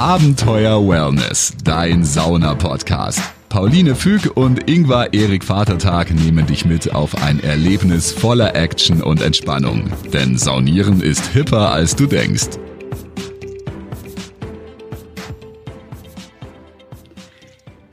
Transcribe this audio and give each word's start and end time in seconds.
Abenteuer 0.00 0.88
Wellness, 0.88 1.52
dein 1.62 2.04
Sauna-Podcast. 2.04 3.20
Pauline 3.50 3.94
Füg 3.94 4.34
und 4.34 4.66
Ingvar 4.66 5.12
Erik 5.12 5.44
Vatertag 5.44 6.10
nehmen 6.10 6.46
dich 6.46 6.64
mit 6.64 6.94
auf 6.94 7.22
ein 7.22 7.38
Erlebnis 7.44 8.10
voller 8.10 8.56
Action 8.56 9.02
und 9.02 9.20
Entspannung. 9.20 9.92
Denn 10.10 10.38
Saunieren 10.38 11.02
ist 11.02 11.26
hipper, 11.26 11.70
als 11.72 11.96
du 11.96 12.06
denkst. 12.06 12.48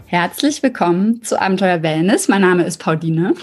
Herzlich 0.05 0.63
willkommen 0.63 1.23
zu 1.23 1.41
Abenteuer 1.41 1.83
Wellness. 1.83 2.29
Mein 2.29 2.39
Name 2.39 2.63
ist 2.63 2.77
Pauline. 2.77 3.33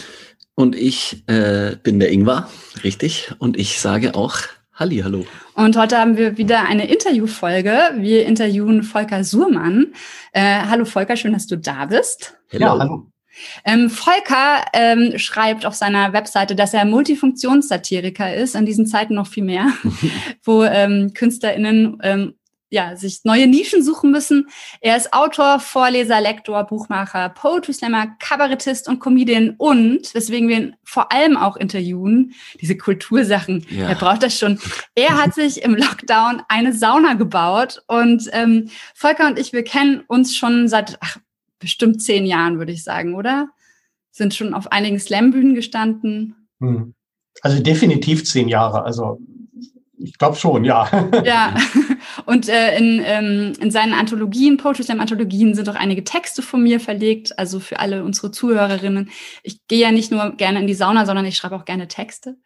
Und 0.55 0.75
ich 0.75 1.23
äh, 1.27 1.77
bin 1.83 2.01
der 2.01 2.11
Ingvar, 2.11 2.49
richtig. 2.83 3.31
Und 3.39 3.59
ich 3.59 3.79
sage 3.79 4.15
auch 4.15 4.39
Halli, 4.77 4.99
hallo. 5.05 5.25
Und 5.55 5.77
heute 5.77 5.99
haben 5.99 6.17
wir 6.17 6.37
wieder 6.37 6.67
eine 6.67 6.89
Interviewfolge. 6.89 7.93
Wir 7.97 8.27
interviewen 8.27 8.83
Volker 8.83 9.23
Surmann. 9.23 9.93
Äh, 10.33 10.63
hallo 10.69 10.85
Volker, 10.85 11.15
schön, 11.15 11.33
dass 11.33 11.47
du 11.47 11.57
da 11.57 11.87
bist. 11.87 12.37
Hello. 12.49 12.67
Ja, 12.67 12.79
hallo. 12.81 13.07
Ähm, 13.65 13.89
Volker 13.89 14.65
ähm, 14.73 15.17
schreibt 15.17 15.65
auf 15.65 15.77
seiner 15.77 16.13
Webseite, 16.13 16.57
dass 16.57 16.75
er 16.75 16.85
Multifunktionssatiriker 16.87 18.35
ist, 18.35 18.57
in 18.57 18.67
diesen 18.67 18.87
Zeiten 18.89 19.15
noch 19.15 19.29
viel 19.29 19.45
mehr, 19.45 19.69
wo 20.43 20.65
ähm, 20.65 21.13
KünstlerInnen 21.15 21.99
ähm, 22.03 22.35
ja, 22.75 22.97
sich 22.97 23.21
neue 23.23 23.47
Nischen 23.47 23.85
suchen 23.85 24.11
müssen. 24.11 24.49
Er 24.81 24.97
ist 24.97 25.13
Autor, 25.13 25.61
Vorleser, 25.61 26.21
Lektor, 26.21 26.65
Buchmacher, 26.65 27.29
Poetry 27.29 27.73
Slammer, 27.73 28.09
Kabarettist 28.19 28.89
und 28.89 28.99
Comedian 28.99 29.55
und, 29.59 30.13
weswegen 30.13 30.49
wir 30.49 30.57
ihn 30.57 30.77
vor 30.83 31.13
allem 31.13 31.37
auch 31.37 31.57
interviewen, 31.57 32.35
diese 32.61 32.77
Kultursachen, 32.77 33.65
ja. 33.71 33.89
er 33.89 33.95
braucht 33.95 34.25
das 34.25 34.37
schon. 34.37 34.59
Er 34.97 35.23
hat 35.23 35.35
sich 35.37 35.63
im 35.63 35.77
Lockdown 35.77 36.43
eine 36.49 36.73
Sauna 36.73 37.15
gebaut 37.15 37.83
und 37.87 38.29
ähm, 38.33 38.69
Volker 38.95 39.29
und 39.29 39.39
ich, 39.39 39.53
wir 39.53 39.63
kennen 39.63 40.03
uns 40.09 40.37
schon 40.37 40.67
seit 40.67 40.99
ach, 41.01 41.19
bestimmt 41.61 42.03
zehn 42.03 42.27
Jahren, 42.27 42.59
würde 42.59 42.73
ich 42.73 42.83
sagen, 42.83 43.15
oder? 43.15 43.51
Sind 44.11 44.35
schon 44.35 44.53
auf 44.53 44.73
einigen 44.73 44.99
Slam-Bühnen 44.99 45.55
gestanden. 45.55 46.49
Hm. 46.61 46.95
Also 47.41 47.63
definitiv 47.63 48.25
zehn 48.25 48.49
Jahre. 48.49 48.83
Also 48.83 49.21
ich 49.99 50.19
glaube 50.19 50.37
schon, 50.37 50.65
ja. 50.65 50.89
Ja, 51.25 51.55
und 52.27 52.49
äh, 52.49 52.77
in, 52.77 53.03
ähm, 53.05 53.53
in 53.61 53.71
seinen 53.71 53.93
Anthologien, 53.93 54.57
Poetry 54.57 54.83
Slam 54.83 55.01
Anthologien, 55.01 55.55
sind 55.55 55.69
auch 55.69 55.75
einige 55.75 56.05
Texte 56.05 56.43
von 56.43 56.63
mir 56.63 56.81
verlegt, 56.81 57.39
also 57.39 57.61
für 57.61 57.79
alle 57.79 58.05
unsere 58.05 58.31
Zuhörerinnen. 58.31 59.11
Ich 59.43 59.67
gehe 59.69 59.81
ja 59.81 59.93
nicht 59.93 60.11
nur 60.11 60.33
gerne 60.37 60.61
in 60.61 60.67
die 60.67 60.75
Sauna, 60.75 61.07
sondern 61.07 61.27
ich 61.27 61.37
schreibe 61.37 61.57
auch 61.57 61.65
gerne 61.65 61.89
Texte. 61.89 62.37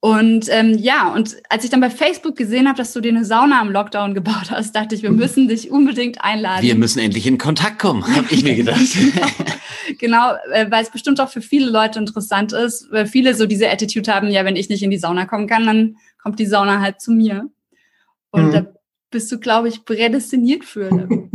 Und 0.00 0.46
ähm, 0.50 0.78
ja, 0.78 1.12
und 1.12 1.36
als 1.48 1.64
ich 1.64 1.70
dann 1.70 1.80
bei 1.80 1.90
Facebook 1.90 2.36
gesehen 2.36 2.68
habe, 2.68 2.78
dass 2.78 2.92
du 2.92 3.00
dir 3.00 3.10
eine 3.10 3.24
Sauna 3.24 3.60
im 3.60 3.70
Lockdown 3.72 4.14
gebaut 4.14 4.50
hast, 4.50 4.76
dachte 4.76 4.94
ich, 4.94 5.02
wir 5.02 5.10
müssen 5.10 5.48
dich 5.48 5.72
unbedingt 5.72 6.22
einladen. 6.22 6.62
Wir 6.62 6.76
müssen 6.76 7.00
endlich 7.00 7.26
in 7.26 7.36
Kontakt 7.36 7.80
kommen, 7.80 8.06
habe 8.06 8.28
ich 8.30 8.44
mir 8.44 8.54
gedacht. 8.54 8.78
genau, 9.98 10.34
äh, 10.52 10.70
weil 10.70 10.84
es 10.84 10.90
bestimmt 10.90 11.20
auch 11.20 11.30
für 11.30 11.40
viele 11.40 11.68
Leute 11.68 11.98
interessant 11.98 12.52
ist, 12.52 12.86
weil 12.92 13.06
viele 13.06 13.34
so 13.34 13.46
diese 13.46 13.68
Attitude 13.68 14.14
haben, 14.14 14.30
ja, 14.30 14.44
wenn 14.44 14.54
ich 14.54 14.68
nicht 14.68 14.84
in 14.84 14.92
die 14.92 14.98
Sauna 14.98 15.26
kommen 15.26 15.48
kann, 15.48 15.66
dann 15.66 15.96
kommt 16.28 16.40
die 16.40 16.46
Sauna 16.46 16.82
halt 16.82 17.00
zu 17.00 17.10
mir. 17.10 17.48
Und 18.30 18.48
mhm. 18.48 18.52
da 18.52 18.66
bist 19.10 19.32
du, 19.32 19.38
glaube 19.38 19.68
ich, 19.68 19.84
prädestiniert 19.84 20.64
für. 20.64 21.08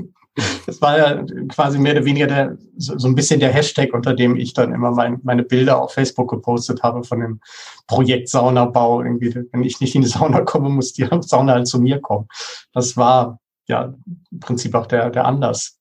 Das 0.65 0.81
war 0.81 0.97
ja 0.97 1.23
quasi 1.49 1.77
mehr 1.77 1.91
oder 1.91 2.05
weniger 2.05 2.25
der, 2.25 2.57
so, 2.75 2.97
so 2.97 3.07
ein 3.07 3.13
bisschen 3.13 3.39
der 3.39 3.53
Hashtag, 3.53 3.93
unter 3.93 4.15
dem 4.15 4.35
ich 4.35 4.53
dann 4.53 4.73
immer 4.73 4.89
mein, 4.89 5.19
meine 5.21 5.43
Bilder 5.43 5.79
auf 5.79 5.93
Facebook 5.93 6.27
gepostet 6.27 6.81
habe 6.81 7.03
von 7.03 7.19
dem 7.19 7.39
Projekt 7.85 8.29
Saunabau. 8.29 9.03
Irgendwie, 9.03 9.35
wenn 9.51 9.63
ich 9.63 9.79
nicht 9.79 9.93
in 9.93 10.01
die 10.01 10.07
Sauna 10.07 10.41
komme, 10.41 10.69
muss 10.69 10.93
die 10.93 11.07
Sauna 11.21 11.53
halt 11.53 11.67
zu 11.67 11.79
mir 11.79 12.01
kommen. 12.01 12.27
Das 12.71 12.97
war 12.97 13.39
ja 13.67 13.93
im 14.31 14.39
Prinzip 14.39 14.73
auch 14.73 14.87
der, 14.87 15.11
der 15.11 15.25
Anlass. 15.25 15.77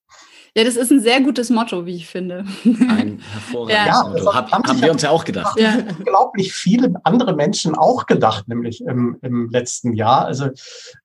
Ja, 0.55 0.65
das 0.65 0.77
ist 0.77 0.93
ein 0.93 1.01
sehr 1.01 1.23
gutes 1.23 1.49
Motto, 1.49 1.87
wie 1.87 1.97
ich 1.97 2.07
finde. 2.07 2.45
Ein 2.65 3.23
hervorragendes 3.33 3.87
ja. 3.87 4.09
Motto. 4.09 4.35
Hab, 4.35 4.53
haben, 4.53 4.65
haben 4.65 4.83
wir 4.83 4.93
uns 4.93 5.03
ja 5.03 5.11
auch 5.11 5.25
gedacht. 5.25 5.59
Ja. 5.59 5.79
Unglaublich 5.99 6.53
viele 6.53 6.93
andere 7.05 7.35
Menschen 7.35 7.75
auch 7.75 8.05
gedacht, 8.05 8.49
nämlich 8.49 8.83
im, 8.83 9.17
im 9.23 9.49
letzten 9.49 9.95
Jahr. 9.95 10.27
Also 10.27 10.51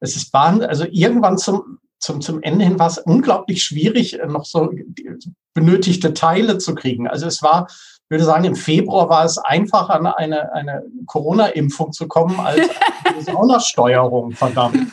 es 0.02 0.18
ist 0.18 0.34
waren, 0.34 0.63
also 0.63 0.85
irgendwann 0.91 1.38
zum, 1.38 1.80
zum, 2.00 2.19
zum 2.19 2.44
Ende 2.44 2.66
hin 2.66 2.78
war 2.78 2.88
es 2.88 2.97
unglaublich 2.97 3.63
schwierig, 3.63 4.19
noch 4.28 4.44
so 4.44 4.69
benötigte 5.53 6.14
Teile 6.14 6.58
zu 6.58 6.75
kriegen. 6.75 7.08
Also 7.08 7.25
es 7.25 7.41
war, 7.41 7.68
ich 7.69 8.09
würde 8.09 8.25
sagen, 8.25 8.44
im 8.44 8.56
Februar 8.56 9.08
war 9.08 9.24
es 9.24 9.38
einfach 9.38 9.90
an 9.90 10.08
eine, 10.08 10.52
eine 10.52 10.84
Corona-Impfung 11.06 11.94
zu 11.94 12.09
kommen 12.09 12.38
als 12.40 12.69
eine 13.06 13.22
Saunasteuerung, 13.24 14.31
verdammt. 14.31 14.91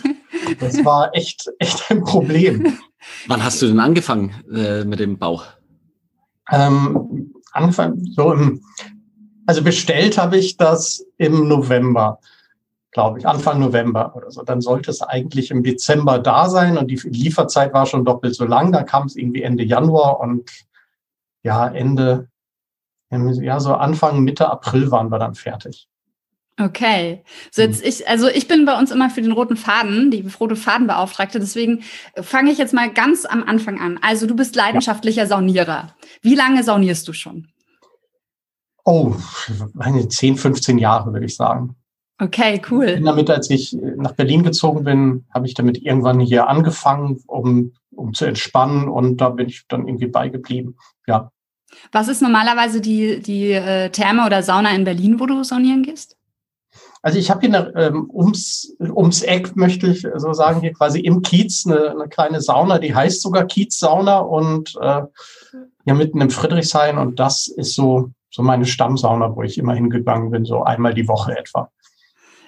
Das 0.61 0.85
war 0.85 1.13
echt, 1.13 1.51
echt 1.59 1.91
ein 1.91 2.05
Problem. 2.05 2.79
Wann 3.27 3.45
hast 3.45 3.61
du 3.63 3.67
denn 3.67 3.81
angefangen 3.81 4.35
äh, 4.53 4.85
mit 4.85 5.01
dem 5.01 5.19
Bau? 5.19 5.43
Ähm, 6.51 7.33
angefangen, 7.53 8.05
so 8.13 8.33
im, 8.33 8.63
also 9.47 9.63
bestellt 9.63 10.19
habe 10.19 10.37
ich 10.37 10.57
das 10.57 11.05
im 11.17 11.49
November, 11.49 12.19
glaube 12.91 13.19
ich, 13.19 13.27
Anfang 13.27 13.61
November 13.61 14.15
oder 14.15 14.31
so. 14.31 14.43
Dann 14.43 14.61
sollte 14.61 14.91
es 14.91 15.03
eigentlich 15.03 15.51
im 15.51 15.63
Dezember 15.63 16.19
da 16.19 16.49
sein 16.49 16.77
und 16.77 16.91
die 16.91 17.01
Lieferzeit 17.05 17.73
war 17.73 17.87
schon 17.87 18.05
doppelt 18.05 18.35
so 18.35 18.45
lang. 18.45 18.73
Da 18.73 18.83
kam 18.83 19.07
es 19.07 19.17
irgendwie 19.17 19.43
Ende 19.43 19.65
Januar 19.65 20.21
und 20.21 20.51
ja, 21.43 21.69
Ende, 21.69 22.29
ja, 23.11 23.61
so 23.61 23.75
Anfang, 23.75 24.21
Mitte 24.21 24.51
April 24.51 24.91
waren 24.91 25.11
wir 25.11 25.19
dann 25.19 25.35
fertig. 25.35 25.89
Okay. 26.61 27.25
So 27.51 27.63
jetzt 27.63 27.83
hm. 27.83 27.89
ich, 27.89 28.09
also 28.09 28.29
ich 28.29 28.47
bin 28.47 28.65
bei 28.65 28.79
uns 28.79 28.93
immer 28.93 29.11
für 29.11 29.23
den 29.23 29.33
roten 29.33 29.57
Faden, 29.57 30.11
die 30.11 30.25
rote 30.39 30.55
Fadenbeauftragte. 30.57 31.41
Deswegen 31.41 31.83
fange 32.21 32.53
ich 32.53 32.59
jetzt 32.59 32.73
mal 32.73 32.93
ganz 32.93 33.25
am 33.25 33.43
Anfang 33.43 33.81
an. 33.81 33.99
Also 34.03 34.27
du 34.27 34.37
bist 34.37 34.55
leidenschaftlicher 34.55 35.23
ja. 35.23 35.27
Saunierer. 35.27 35.95
Wie 36.23 36.37
lange 36.37 36.63
saunierst 36.63 37.09
du 37.09 37.13
schon? 37.13 37.49
Oh, 38.85 39.15
meine 39.73 40.09
10, 40.09 40.37
15 40.37 40.79
Jahre, 40.79 41.13
würde 41.13 41.27
ich 41.27 41.35
sagen. 41.35 41.75
Okay, 42.21 42.63
cool. 42.71 42.85
Ich 42.85 42.95
bin 42.95 43.05
damit, 43.05 43.29
als 43.31 43.51
ich 43.51 43.77
nach 43.97 44.13
Berlin 44.13 44.45
gezogen 44.45 44.85
bin, 44.85 45.25
habe 45.35 45.47
ich 45.47 45.55
damit 45.55 45.83
irgendwann 45.83 46.21
hier 46.21 46.49
angefangen, 46.49 47.21
um, 47.27 47.73
um 47.91 48.15
zu 48.15 48.27
entspannen 48.27 48.89
und 48.89 49.17
da 49.17 49.31
bin 49.31 49.49
ich 49.49 49.65
dann 49.67 49.89
irgendwie 49.89 50.07
beigeblieben. 50.07 50.77
Ja. 51.09 51.33
Was 51.91 52.07
ist 52.07 52.23
normalerweise 52.23 52.81
die, 52.81 53.21
die 53.21 53.51
äh, 53.51 53.91
Therme 53.91 54.27
oder 54.27 54.45
Sauna 54.45 54.71
in 54.71 54.85
Berlin, 54.85 55.19
wo 55.19 55.27
du 55.27 55.43
saunieren 55.43 55.83
gehst? 55.83 56.17
Also 57.03 57.19
ich 57.19 57.31
habe 57.31 57.47
hier 57.47 57.51
eine, 57.51 57.75
ähm, 57.77 58.11
ums, 58.11 58.75
ums 58.81 59.23
Eck, 59.23 59.57
möchte 59.57 59.89
ich 59.89 60.07
so 60.17 60.33
sagen, 60.33 60.61
hier 60.61 60.73
quasi 60.73 61.01
im 61.01 61.21
Kiez 61.21 61.67
eine, 61.67 61.91
eine 61.91 62.09
kleine 62.09 62.41
Sauna, 62.41 62.79
die 62.79 62.95
heißt 62.95 63.21
sogar 63.21 63.45
Kiez-Sauna 63.45 64.19
und 64.19 64.75
äh, 64.81 65.03
ja 65.85 65.95
mitten 65.95 66.21
im 66.21 66.31
Friedrichshain 66.31 66.97
und 66.97 67.21
das 67.21 67.47
ist 67.47 67.75
so, 67.75 68.11
so 68.31 68.43
meine 68.43 68.65
Stammsauna, 68.65 69.37
wo 69.37 69.43
ich 69.43 69.59
immer 69.59 69.75
hingegangen 69.75 70.31
bin, 70.31 70.45
so 70.45 70.63
einmal 70.63 70.95
die 70.95 71.07
Woche 71.07 71.37
etwa. 71.37 71.71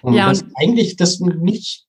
Und 0.03 0.15
ja, 0.15 0.29
das 0.29 0.45
eigentlich 0.55 0.97
das 0.97 1.21
nicht, 1.21 1.87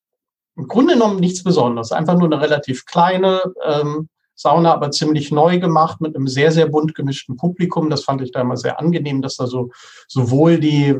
im 0.55 0.67
Grunde 0.67 0.95
genommen 0.95 1.19
nichts 1.19 1.43
Besonderes, 1.43 1.91
einfach 1.91 2.17
nur 2.17 2.25
eine 2.27 2.41
relativ 2.41 2.85
kleine 2.85 3.41
ähm, 3.65 4.09
Sauna, 4.35 4.73
aber 4.73 4.91
ziemlich 4.91 5.31
neu 5.31 5.59
gemacht 5.59 6.01
mit 6.01 6.15
einem 6.15 6.27
sehr, 6.27 6.51
sehr 6.51 6.67
bunt 6.67 6.95
gemischten 6.95 7.37
Publikum. 7.37 7.89
Das 7.89 8.03
fand 8.03 8.21
ich 8.21 8.31
da 8.31 8.41
immer 8.41 8.57
sehr 8.57 8.79
angenehm, 8.79 9.21
dass 9.21 9.37
da 9.37 9.47
so 9.47 9.71
sowohl 10.07 10.59
die 10.59 10.99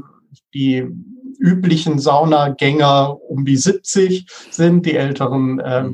die 0.53 0.87
üblichen 1.37 1.99
Saunagänger 1.99 3.19
um 3.21 3.45
die 3.45 3.57
70 3.57 4.27
sind, 4.51 4.85
die 4.85 4.95
älteren 4.95 5.59
äh, 5.59 5.89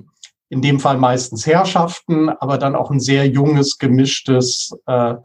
in 0.49 0.61
dem 0.61 0.79
Fall 0.79 0.97
meistens 0.97 1.45
Herrschaften, 1.47 2.29
aber 2.29 2.57
dann 2.57 2.75
auch 2.75 2.91
ein 2.91 2.99
sehr 2.99 3.27
junges, 3.27 3.79
gemischtes 3.79 4.71
äh, 4.85 5.15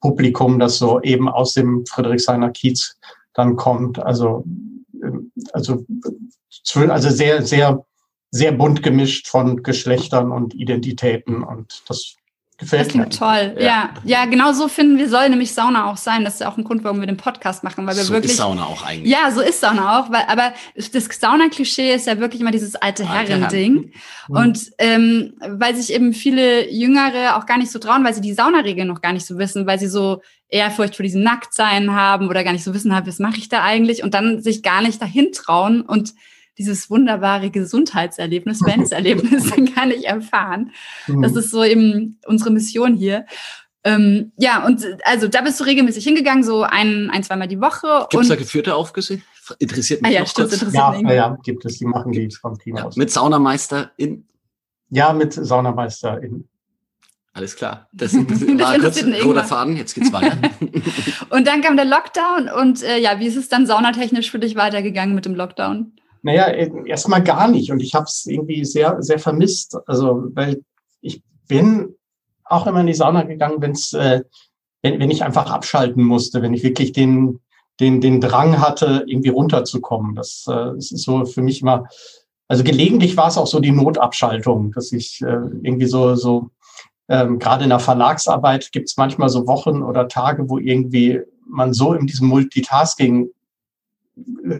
Publikum, 0.00 0.58
das 0.58 0.78
so 0.78 1.00
eben 1.02 1.28
aus 1.28 1.54
dem 1.54 1.84
Friedrichshainer 1.86 2.50
Kiez 2.50 2.96
dann 3.34 3.56
kommt. 3.56 3.98
Also, 3.98 4.44
äh, 5.02 5.10
also, 5.52 5.84
also 6.72 7.10
sehr, 7.10 7.42
sehr, 7.42 7.84
sehr 8.30 8.52
bunt 8.52 8.82
gemischt 8.82 9.28
von 9.28 9.62
Geschlechtern 9.62 10.32
und 10.32 10.54
Identitäten. 10.54 11.42
Und 11.42 11.82
das 11.88 12.16
Gefällt 12.58 12.86
das 12.86 12.88
klingt 12.88 13.16
toll. 13.16 13.54
Ja. 13.56 13.64
ja. 13.64 13.90
ja, 14.02 14.24
genau 14.24 14.52
so 14.52 14.66
finden 14.66 14.98
wir, 14.98 15.08
soll 15.08 15.28
nämlich 15.28 15.54
Sauna 15.54 15.88
auch 15.88 15.96
sein. 15.96 16.24
Das 16.24 16.34
ist 16.34 16.40
ja 16.40 16.50
auch 16.50 16.56
ein 16.56 16.64
Grund, 16.64 16.82
warum 16.82 16.98
wir 16.98 17.06
den 17.06 17.16
Podcast 17.16 17.62
machen, 17.62 17.86
weil 17.86 17.96
wir 17.96 18.02
so 18.02 18.12
wirklich. 18.12 18.32
Ist 18.32 18.38
Sauna 18.38 18.64
auch 18.64 18.84
eigentlich. 18.84 19.12
Ja, 19.12 19.30
so 19.30 19.40
ist 19.40 19.60
Sauna 19.60 20.00
auch, 20.00 20.10
weil, 20.10 20.24
aber 20.26 20.52
das 20.74 21.04
Sauna-Klischee 21.04 21.94
ist 21.94 22.08
ja 22.08 22.18
wirklich 22.18 22.40
immer 22.40 22.50
dieses 22.50 22.74
alte 22.74 23.08
Herren-Ding. 23.08 23.92
Mhm. 24.26 24.36
Und 24.36 24.72
ähm, 24.78 25.34
weil 25.46 25.76
sich 25.76 25.92
eben 25.92 26.12
viele 26.12 26.68
Jüngere 26.68 27.36
auch 27.36 27.46
gar 27.46 27.58
nicht 27.58 27.70
so 27.70 27.78
trauen, 27.78 28.04
weil 28.04 28.14
sie 28.14 28.20
die 28.20 28.34
Saunaregeln 28.34 28.88
noch 28.88 29.02
gar 29.02 29.12
nicht 29.12 29.26
so 29.26 29.38
wissen, 29.38 29.64
weil 29.68 29.78
sie 29.78 29.88
so 29.88 30.20
Ehrfurcht 30.48 30.96
vor 30.96 31.04
diesem 31.04 31.22
Nacktsein 31.22 31.92
haben 31.92 32.28
oder 32.28 32.42
gar 32.42 32.52
nicht 32.52 32.64
so 32.64 32.74
wissen 32.74 32.92
haben, 32.92 33.06
was 33.06 33.20
mache 33.20 33.36
ich 33.36 33.48
da 33.48 33.62
eigentlich 33.62 34.02
und 34.02 34.14
dann 34.14 34.42
sich 34.42 34.64
gar 34.64 34.82
nicht 34.82 35.00
dahin 35.00 35.30
trauen 35.30 35.82
und 35.82 36.12
dieses 36.58 36.90
wunderbare 36.90 37.50
Gesundheitserlebnis, 37.50 38.64
Wellnesserlebnis 38.64 39.50
kann 39.74 39.90
ich 39.90 40.06
erfahren. 40.06 40.72
Mhm. 41.06 41.22
Das 41.22 41.36
ist 41.36 41.50
so 41.50 41.64
eben 41.64 42.18
unsere 42.26 42.50
Mission 42.50 42.94
hier. 42.94 43.26
Ähm, 43.84 44.32
ja, 44.36 44.66
und 44.66 44.84
also 45.04 45.28
da 45.28 45.40
bist 45.40 45.60
du 45.60 45.64
regelmäßig 45.64 46.04
hingegangen, 46.04 46.42
so 46.42 46.62
ein, 46.62 47.10
ein 47.10 47.22
zweimal 47.22 47.48
die 47.48 47.60
Woche. 47.60 48.06
Gibt 48.10 48.22
es 48.22 48.28
da 48.28 48.36
geführte 48.36 48.74
Aufgüsse? 48.74 49.22
Interessiert 49.58 50.02
mich 50.02 50.10
ah, 50.10 50.14
ja, 50.14 50.20
noch 50.20 50.28
stimmt, 50.28 50.50
kurz. 50.58 50.72
Ja, 50.74 51.12
ja, 51.12 51.38
gibt 51.42 51.64
es, 51.64 51.78
die 51.78 51.86
machen 51.86 52.12
die 52.12 52.28
vom 52.30 52.58
Team 52.58 52.76
ja, 52.76 52.84
aus. 52.84 52.96
Mit 52.96 53.10
Saunameister 53.10 53.92
in 53.96 54.26
Ja, 54.90 55.12
mit 55.12 55.32
Saunameister 55.32 56.22
in 56.22 56.48
alles 57.38 57.54
klar. 57.54 57.88
Das, 57.92 58.12
das 58.28 58.40
war 58.40 58.78
kurz 58.78 59.04
roter 59.24 59.44
Faden, 59.44 59.76
jetzt 59.76 59.94
geht's 59.94 60.12
weiter. 60.12 60.36
und 61.30 61.46
dann 61.46 61.60
kam 61.62 61.76
der 61.76 61.84
Lockdown 61.84 62.48
und 62.48 62.82
äh, 62.82 62.98
ja, 62.98 63.20
wie 63.20 63.26
ist 63.26 63.36
es 63.36 63.48
dann 63.48 63.64
saunatechnisch 63.64 64.30
für 64.30 64.40
dich 64.40 64.56
weitergegangen 64.56 65.14
mit 65.14 65.24
dem 65.24 65.36
Lockdown? 65.36 65.92
Naja, 66.22 66.46
äh, 66.46 66.70
erstmal 66.86 67.22
gar 67.22 67.48
nicht 67.48 67.70
und 67.70 67.80
ich 67.80 67.94
habe 67.94 68.04
es 68.04 68.26
irgendwie 68.26 68.64
sehr, 68.64 69.02
sehr 69.02 69.18
vermisst. 69.18 69.76
Also, 69.86 70.24
weil 70.34 70.62
ich 71.00 71.22
bin 71.46 71.94
auch 72.44 72.66
immer 72.66 72.80
in 72.80 72.86
die 72.86 72.94
Sauna 72.94 73.22
gegangen, 73.22 73.60
wenn's, 73.60 73.92
äh, 73.92 74.22
wenn, 74.82 75.00
wenn 75.00 75.10
ich 75.10 75.24
einfach 75.24 75.50
abschalten 75.50 76.02
musste, 76.02 76.42
wenn 76.42 76.54
ich 76.54 76.62
wirklich 76.62 76.92
den, 76.92 77.40
den, 77.80 78.00
den 78.00 78.20
Drang 78.20 78.60
hatte, 78.60 79.04
irgendwie 79.06 79.30
runterzukommen. 79.30 80.14
Das, 80.14 80.44
äh, 80.48 80.74
das 80.74 80.90
ist 80.90 81.04
so 81.04 81.24
für 81.24 81.42
mich 81.42 81.62
immer, 81.62 81.88
also 82.48 82.64
gelegentlich 82.64 83.16
war 83.16 83.28
es 83.28 83.38
auch 83.38 83.46
so 83.46 83.60
die 83.60 83.70
Notabschaltung, 83.70 84.72
dass 84.72 84.92
ich 84.92 85.20
äh, 85.22 85.40
irgendwie 85.62 85.86
so, 85.86 86.14
so 86.14 86.50
ähm, 87.08 87.38
gerade 87.38 87.64
in 87.64 87.70
der 87.70 87.78
Verlagsarbeit 87.78 88.72
gibt 88.72 88.88
es 88.88 88.96
manchmal 88.96 89.28
so 89.28 89.46
Wochen 89.46 89.82
oder 89.82 90.08
Tage, 90.08 90.48
wo 90.48 90.58
irgendwie 90.58 91.20
man 91.46 91.72
so 91.72 91.94
in 91.94 92.06
diesem 92.06 92.28
Multitasking 92.28 93.30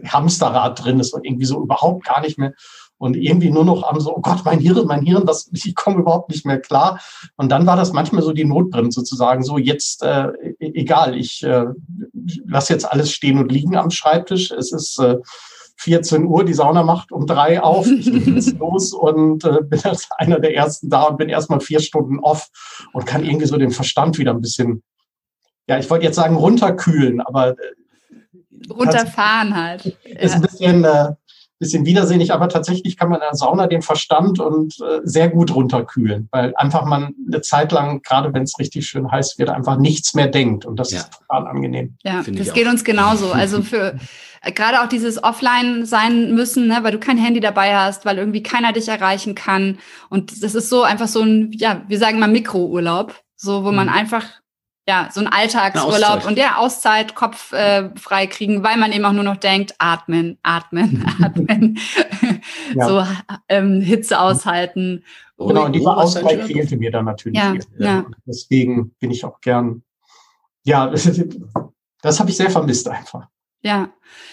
Hamsterrad 0.05 0.83
drin 0.83 0.99
ist 0.99 1.13
und 1.13 1.25
irgendwie 1.25 1.45
so 1.45 1.61
überhaupt 1.61 2.05
gar 2.05 2.21
nicht 2.21 2.37
mehr 2.37 2.53
und 2.99 3.15
irgendwie 3.15 3.49
nur 3.49 3.65
noch 3.65 3.83
am 3.83 3.99
so, 3.99 4.15
oh 4.15 4.21
Gott, 4.21 4.41
mein 4.43 4.59
Hirn, 4.59 4.85
mein 4.85 5.03
Hirn, 5.03 5.25
das, 5.25 5.49
ich 5.53 5.73
komme 5.73 6.01
überhaupt 6.01 6.29
nicht 6.29 6.45
mehr 6.45 6.59
klar. 6.59 6.99
Und 7.37 7.49
dann 7.49 7.65
war 7.65 7.75
das 7.75 7.93
manchmal 7.93 8.21
so 8.21 8.33
die 8.33 8.45
Notbremse 8.45 8.99
sozusagen, 8.99 9.41
so 9.41 9.57
jetzt, 9.57 10.03
äh, 10.03 10.27
e-, 10.59 10.73
egal, 10.75 11.17
ich 11.17 11.41
äh, 11.43 11.65
lasse 12.45 12.73
jetzt 12.73 12.91
alles 12.91 13.11
stehen 13.11 13.39
und 13.39 13.51
liegen 13.51 13.75
am 13.77 13.89
Schreibtisch. 13.89 14.51
Es 14.51 14.71
ist 14.71 14.99
äh, 14.99 15.17
14 15.77 16.25
Uhr, 16.25 16.43
die 16.43 16.53
Sauna 16.53 16.83
macht 16.83 17.13
um 17.13 17.25
drei 17.25 17.63
auf, 17.63 17.87
ich 17.87 18.11
bin 18.11 18.35
jetzt 18.35 18.59
los 18.59 18.93
und 18.93 19.45
äh, 19.45 19.61
bin 19.63 19.81
als 19.85 20.09
einer 20.17 20.41
der 20.41 20.53
ersten 20.53 20.89
da 20.89 21.03
und 21.03 21.17
bin 21.17 21.29
erstmal 21.29 21.61
vier 21.61 21.79
Stunden 21.79 22.19
off 22.19 22.49
und 22.91 23.05
kann 23.05 23.23
irgendwie 23.23 23.45
so 23.45 23.55
den 23.55 23.71
Verstand 23.71 24.17
wieder 24.17 24.31
ein 24.31 24.41
bisschen, 24.41 24.83
ja, 25.67 25.79
ich 25.79 25.89
wollte 25.89 26.03
jetzt 26.03 26.17
sagen 26.17 26.35
runterkühlen, 26.35 27.21
aber 27.21 27.51
äh, 27.51 27.55
runterfahren 28.69 29.55
halt. 29.55 29.97
Ist 30.03 30.35
ein 30.35 30.41
bisschen, 30.41 30.83
äh, 30.83 31.13
bisschen 31.59 31.85
widersinnig, 31.85 32.31
aber 32.31 32.47
tatsächlich 32.47 32.95
kann 32.97 33.09
man 33.09 33.17
in 33.17 33.27
der 33.27 33.35
Sauna 33.35 33.67
den 33.67 33.81
Verstand 33.81 34.39
und 34.39 34.79
äh, 34.79 35.01
sehr 35.03 35.29
gut 35.29 35.53
runterkühlen, 35.53 36.29
weil 36.31 36.53
einfach 36.55 36.85
man 36.85 37.13
eine 37.27 37.41
Zeit 37.41 37.71
lang, 37.73 38.01
gerade 38.01 38.33
wenn 38.33 38.43
es 38.43 38.57
richtig 38.59 38.87
schön 38.87 39.11
heiß 39.11 39.37
wird, 39.37 39.49
einfach 39.49 39.77
nichts 39.77 40.13
mehr 40.13 40.27
denkt 40.27 40.65
und 40.65 40.79
das 40.79 40.91
ja. 40.91 40.99
ist 40.99 41.11
total 41.11 41.47
angenehm. 41.47 41.97
Ja, 42.03 42.23
Find 42.23 42.39
das 42.39 42.53
geht 42.53 42.65
auch. 42.65 42.71
uns 42.71 42.83
genauso. 42.85 43.33
Also 43.33 43.61
für 43.61 43.99
äh, 44.41 44.51
gerade 44.53 44.81
auch 44.81 44.87
dieses 44.87 45.21
Offline 45.21 45.85
sein 45.85 46.33
müssen, 46.33 46.67
ne, 46.67 46.79
weil 46.81 46.93
du 46.93 46.99
kein 46.99 47.17
Handy 47.17 47.41
dabei 47.41 47.75
hast, 47.75 48.05
weil 48.05 48.17
irgendwie 48.17 48.43
keiner 48.43 48.71
dich 48.71 48.87
erreichen 48.87 49.35
kann. 49.35 49.79
Und 50.09 50.41
das 50.41 50.55
ist 50.55 50.69
so 50.69 50.83
einfach 50.83 51.07
so 51.07 51.21
ein, 51.21 51.51
ja, 51.51 51.81
wir 51.87 51.99
sagen 51.99 52.19
mal 52.19 52.29
Mikrourlaub, 52.29 53.13
so 53.35 53.65
wo 53.65 53.69
mhm. 53.69 53.75
man 53.75 53.89
einfach 53.89 54.25
ja, 54.89 55.07
so 55.11 55.19
ein 55.19 55.27
Alltagsurlaub 55.27 56.25
und 56.25 56.35
ja, 56.35 56.55
Auszeit, 56.57 57.13
Kopf 57.13 57.53
äh, 57.53 57.91
frei 57.95 58.25
kriegen, 58.25 58.63
weil 58.63 58.75
man 58.77 58.91
eben 58.91 59.05
auch 59.05 59.13
nur 59.13 59.23
noch 59.23 59.37
denkt, 59.37 59.75
atmen, 59.77 60.39
atmen, 60.41 61.05
atmen, 61.23 61.77
ja. 62.75 62.87
so 62.87 63.03
ähm, 63.49 63.81
Hitze 63.81 64.19
aushalten. 64.19 65.03
Genau, 65.37 65.65
und 65.65 65.73
diese 65.73 65.95
Auszeit 65.95 66.41
fehlte 66.45 66.75
mir 66.75 66.89
dann 66.89 67.05
natürlich. 67.05 67.37
Ja, 67.37 67.53
ja. 67.77 68.05
Deswegen 68.25 68.89
bin 68.99 69.11
ich 69.11 69.23
auch 69.23 69.39
gern, 69.41 69.83
ja, 70.63 70.87
das, 72.01 72.19
habe 72.19 72.31
ich 72.31 72.37
sehr 72.37 72.49
vermisst 72.49 72.89
einfach. 72.89 73.27
Ja, 73.61 73.89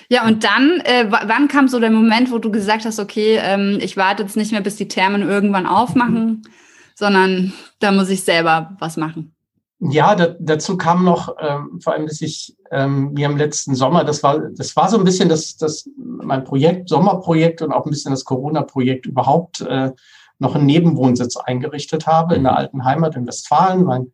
ja, 0.09 0.27
und 0.27 0.43
dann, 0.43 0.81
äh, 0.85 1.11
wann 1.11 1.49
kam 1.49 1.69
so 1.69 1.81
der 1.81 1.91
Moment, 1.91 2.33
wo 2.33 2.39
du 2.39 2.51
gesagt 2.51 2.87
hast, 2.87 2.99
okay, 2.99 3.39
ähm, 3.43 3.79
ich 3.83 3.99
warte 3.99 4.23
jetzt 4.23 4.39
nicht 4.39 4.53
mehr, 4.53 4.63
bis 4.63 4.77
die 4.77 4.89
Thermen 4.89 5.21
irgendwann 5.21 5.67
aufmachen, 5.67 6.49
sondern 6.95 7.53
da 7.79 7.93
muss 7.93 8.09
ich 8.09 8.23
selber 8.23 8.75
was 8.79 8.97
machen? 8.97 9.36
Ja, 9.79 10.15
da, 10.15 10.35
dazu 10.39 10.79
kam 10.79 11.05
noch, 11.05 11.37
ähm, 11.39 11.81
vor 11.83 11.93
allem, 11.93 12.07
dass 12.07 12.23
ich 12.23 12.57
ähm, 12.71 13.13
mir 13.13 13.27
im 13.27 13.37
letzten 13.37 13.75
Sommer, 13.75 14.05
das 14.05 14.23
war, 14.23 14.39
das 14.57 14.75
war 14.75 14.89
so 14.89 14.97
ein 14.97 15.05
bisschen 15.05 15.29
das, 15.29 15.57
das 15.57 15.89
mein 15.99 16.45
Projekt, 16.45 16.89
Sommerprojekt 16.89 17.61
und 17.61 17.73
auch 17.73 17.85
ein 17.85 17.91
bisschen 17.91 18.13
das 18.13 18.25
Corona-Projekt 18.25 19.05
überhaupt 19.05 19.61
äh, 19.61 19.93
noch 20.39 20.55
einen 20.55 20.67
Nebenwohnsitz 20.67 21.37
eingerichtet 21.37 22.07
habe 22.07 22.35
in 22.35 22.45
der 22.45 22.53
mhm. 22.53 22.59
alten 22.59 22.85
Heimat 22.85 23.17
in 23.17 23.27
Westfalen. 23.27 23.85
Mein, 23.85 24.13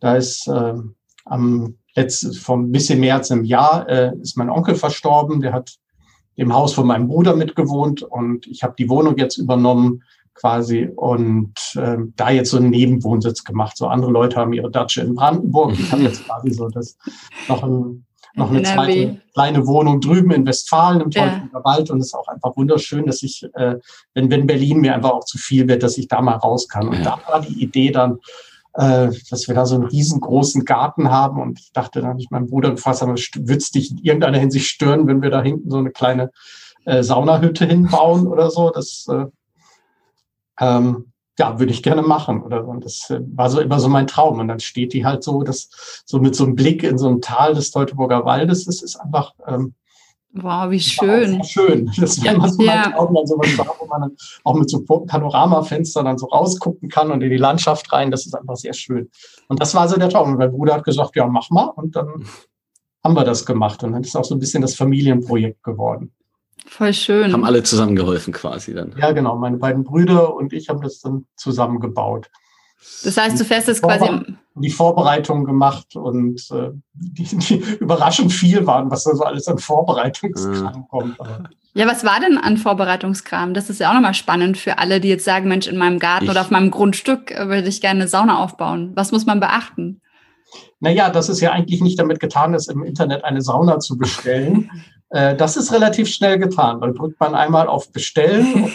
da 0.00 0.16
ist 0.16 0.48
äh, 0.48 0.74
am 1.26 1.76
letztes, 1.94 2.38
vor 2.38 2.56
ein 2.56 2.72
bisschen 2.72 3.00
mehr 3.00 3.16
als 3.16 3.30
einem 3.30 3.44
Jahr 3.44 3.88
äh, 3.88 4.12
ist 4.20 4.36
mein 4.36 4.50
Onkel 4.50 4.74
verstorben. 4.74 5.40
Der 5.40 5.52
hat 5.52 5.76
im 6.36 6.54
Haus 6.54 6.72
von 6.72 6.86
meinem 6.86 7.08
Bruder 7.08 7.36
mitgewohnt 7.36 8.02
und 8.02 8.46
ich 8.46 8.62
habe 8.62 8.74
die 8.78 8.88
Wohnung 8.88 9.18
jetzt 9.18 9.36
übernommen 9.36 10.02
quasi 10.34 10.88
und 10.96 11.54
äh, 11.76 11.96
da 12.16 12.30
jetzt 12.30 12.50
so 12.50 12.56
einen 12.56 12.70
Nebenwohnsitz 12.70 13.44
gemacht. 13.44 13.76
So 13.76 13.86
andere 13.86 14.10
Leute 14.10 14.36
haben 14.36 14.52
ihre 14.52 14.70
Datsche 14.70 15.02
in 15.02 15.14
Brandenburg. 15.14 15.72
Ich 15.78 15.92
habe 15.92 16.02
jetzt 16.02 16.24
quasi 16.24 16.52
so 16.52 16.68
das 16.68 16.96
noch 17.48 17.62
ein 17.62 18.04
noch 18.34 18.50
eine 18.50 18.62
zweite 18.62 19.20
kleine 19.34 19.66
Wohnung 19.66 20.00
drüben 20.00 20.30
in 20.30 20.46
Westfalen 20.46 21.00
im 21.00 21.10
Teutoburger 21.10 21.50
ja. 21.52 21.64
Wald 21.64 21.90
und 21.90 22.00
es 22.00 22.06
ist 22.06 22.14
auch 22.14 22.28
einfach 22.28 22.56
wunderschön, 22.56 23.06
dass 23.06 23.22
ich, 23.22 23.46
äh, 23.54 23.76
wenn, 24.14 24.30
wenn 24.30 24.46
Berlin 24.46 24.80
mir 24.80 24.94
einfach 24.94 25.10
auch 25.10 25.24
zu 25.24 25.38
viel 25.38 25.68
wird, 25.68 25.82
dass 25.82 25.98
ich 25.98 26.08
da 26.08 26.20
mal 26.22 26.36
raus 26.36 26.68
kann. 26.68 26.88
Und 26.88 26.98
ja. 26.98 27.18
da 27.26 27.32
war 27.32 27.40
die 27.40 27.62
Idee 27.62 27.90
dann, 27.90 28.18
äh, 28.74 29.10
dass 29.30 29.48
wir 29.48 29.54
da 29.54 29.66
so 29.66 29.74
einen 29.74 29.84
riesengroßen 29.84 30.64
Garten 30.64 31.10
haben. 31.10 31.40
Und 31.40 31.60
ich 31.60 31.72
dachte 31.72 32.00
dann, 32.00 32.18
ich 32.18 32.30
meinem 32.30 32.46
Bruder 32.46 32.70
gefasst 32.70 33.02
habe, 33.02 33.14
würde 33.14 33.56
es 33.56 33.70
dich 33.70 33.90
in 33.90 33.98
irgendeiner 33.98 34.38
Hinsicht 34.38 34.66
stören, 34.66 35.06
wenn 35.06 35.22
wir 35.22 35.30
da 35.30 35.42
hinten 35.42 35.70
so 35.70 35.78
eine 35.78 35.90
kleine 35.90 36.30
äh, 36.84 37.02
Saunahütte 37.02 37.66
hinbauen 37.66 38.26
oder 38.26 38.50
so. 38.50 38.70
Das 38.70 39.06
äh, 39.10 39.26
ähm, 40.60 41.12
ja, 41.38 41.58
würde 41.58 41.72
ich 41.72 41.82
gerne 41.82 42.02
machen 42.02 42.42
oder 42.42 42.62
so. 42.62 42.70
Und 42.70 42.84
das 42.84 43.08
äh, 43.10 43.20
war 43.34 43.50
so 43.50 43.60
immer 43.60 43.80
so 43.80 43.88
mein 43.88 44.06
Traum. 44.06 44.38
Und 44.38 44.48
dann 44.48 44.60
steht 44.60 44.92
die 44.92 45.04
halt 45.04 45.22
so, 45.22 45.42
dass 45.42 46.02
so 46.04 46.18
mit 46.18 46.34
so 46.36 46.44
einem 46.44 46.54
Blick 46.54 46.82
in 46.82 46.98
so 46.98 47.08
ein 47.08 47.20
Tal 47.20 47.54
des 47.54 47.70
Teutoburger 47.70 48.24
Waldes, 48.24 48.66
das 48.66 48.82
ist 48.82 48.96
einfach 48.96 49.32
ähm, 49.46 49.74
Wow, 50.34 50.70
wie 50.70 50.80
schön. 50.80 51.44
schön. 51.44 51.90
Das 51.98 52.18
war 52.18 52.26
ja, 52.26 52.32
immer 52.32 52.48
so 52.48 52.62
ja. 52.62 52.96
Augen 52.96 53.14
dann 53.14 53.26
sowas 53.26 53.50
da, 53.54 53.66
wo 53.78 53.86
man 53.86 54.16
auch 54.44 54.54
mit 54.54 54.70
so 54.70 54.80
Panoramafenstern 54.82 56.06
dann 56.06 56.16
so 56.16 56.26
rausgucken 56.26 56.88
kann 56.88 57.10
und 57.10 57.20
in 57.22 57.28
die 57.28 57.36
Landschaft 57.36 57.92
rein. 57.92 58.10
Das 58.10 58.24
ist 58.24 58.34
einfach 58.34 58.56
sehr 58.56 58.72
schön. 58.72 59.10
Und 59.48 59.60
das 59.60 59.74
war 59.74 59.86
so 59.88 59.98
der 59.98 60.08
Traum. 60.08 60.32
Und 60.32 60.38
mein 60.38 60.50
Bruder 60.50 60.74
hat 60.74 60.84
gesagt, 60.84 61.16
ja, 61.16 61.26
mach 61.26 61.50
mal. 61.50 61.66
Und 61.66 61.96
dann 61.96 62.24
haben 63.04 63.14
wir 63.14 63.24
das 63.24 63.44
gemacht. 63.44 63.84
Und 63.84 63.92
dann 63.92 64.02
ist 64.02 64.16
auch 64.16 64.24
so 64.24 64.34
ein 64.34 64.38
bisschen 64.38 64.62
das 64.62 64.74
Familienprojekt 64.74 65.62
geworden. 65.62 66.14
Voll 66.66 66.94
schön. 66.94 67.32
Haben 67.32 67.44
alle 67.44 67.62
zusammengeholfen 67.62 68.32
quasi 68.32 68.74
dann. 68.74 68.94
Ja, 68.98 69.12
genau. 69.12 69.36
Meine 69.36 69.58
beiden 69.58 69.84
Brüder 69.84 70.34
und 70.34 70.52
ich 70.52 70.68
haben 70.68 70.80
das 70.80 71.00
dann 71.00 71.26
zusammengebaut. 71.36 72.30
Das 73.04 73.16
heißt, 73.16 73.38
du 73.38 73.44
fährst 73.44 73.68
jetzt 73.68 73.82
quasi 73.82 74.08
die 74.54 74.70
Vorbereitung 74.70 75.44
gemacht 75.44 75.94
und 75.96 76.48
äh, 76.50 76.70
die, 76.92 77.36
die 77.36 77.54
überraschend 77.80 78.32
viel 78.32 78.66
waren, 78.66 78.90
was 78.90 79.04
da 79.04 79.14
so 79.14 79.22
alles 79.22 79.46
an 79.48 79.58
Vorbereitungskram 79.58 80.76
mhm. 80.76 80.88
kommt. 80.88 81.16
Ja, 81.74 81.86
was 81.86 82.04
war 82.04 82.20
denn 82.20 82.38
an 82.38 82.58
Vorbereitungskram? 82.58 83.54
Das 83.54 83.70
ist 83.70 83.80
ja 83.80 83.90
auch 83.90 83.94
nochmal 83.94 84.14
spannend 84.14 84.58
für 84.58 84.78
alle, 84.78 85.00
die 85.00 85.08
jetzt 85.08 85.24
sagen, 85.24 85.48
Mensch, 85.48 85.66
in 85.68 85.78
meinem 85.78 85.98
Garten 85.98 86.24
ich, 86.24 86.30
oder 86.30 86.42
auf 86.42 86.50
meinem 86.50 86.70
Grundstück 86.70 87.30
äh, 87.30 87.48
würde 87.48 87.68
ich 87.68 87.80
gerne 87.80 88.00
eine 88.00 88.08
Sauna 88.08 88.42
aufbauen. 88.42 88.92
Was 88.94 89.12
muss 89.12 89.26
man 89.26 89.40
beachten? 89.40 90.00
Naja, 90.80 91.10
das 91.10 91.28
ist 91.28 91.40
ja 91.40 91.52
eigentlich 91.52 91.80
nicht 91.80 91.98
damit 91.98 92.20
getan, 92.20 92.54
ist 92.54 92.70
im 92.70 92.82
Internet 92.82 93.24
eine 93.24 93.40
Sauna 93.40 93.78
zu 93.78 93.96
bestellen, 93.96 94.70
das 95.12 95.58
ist 95.58 95.72
relativ 95.72 96.08
schnell 96.08 96.38
getan. 96.38 96.80
Dann 96.80 96.94
drückt 96.94 97.20
man 97.20 97.34
einmal 97.34 97.66
auf 97.66 97.92
Bestellen 97.92 98.72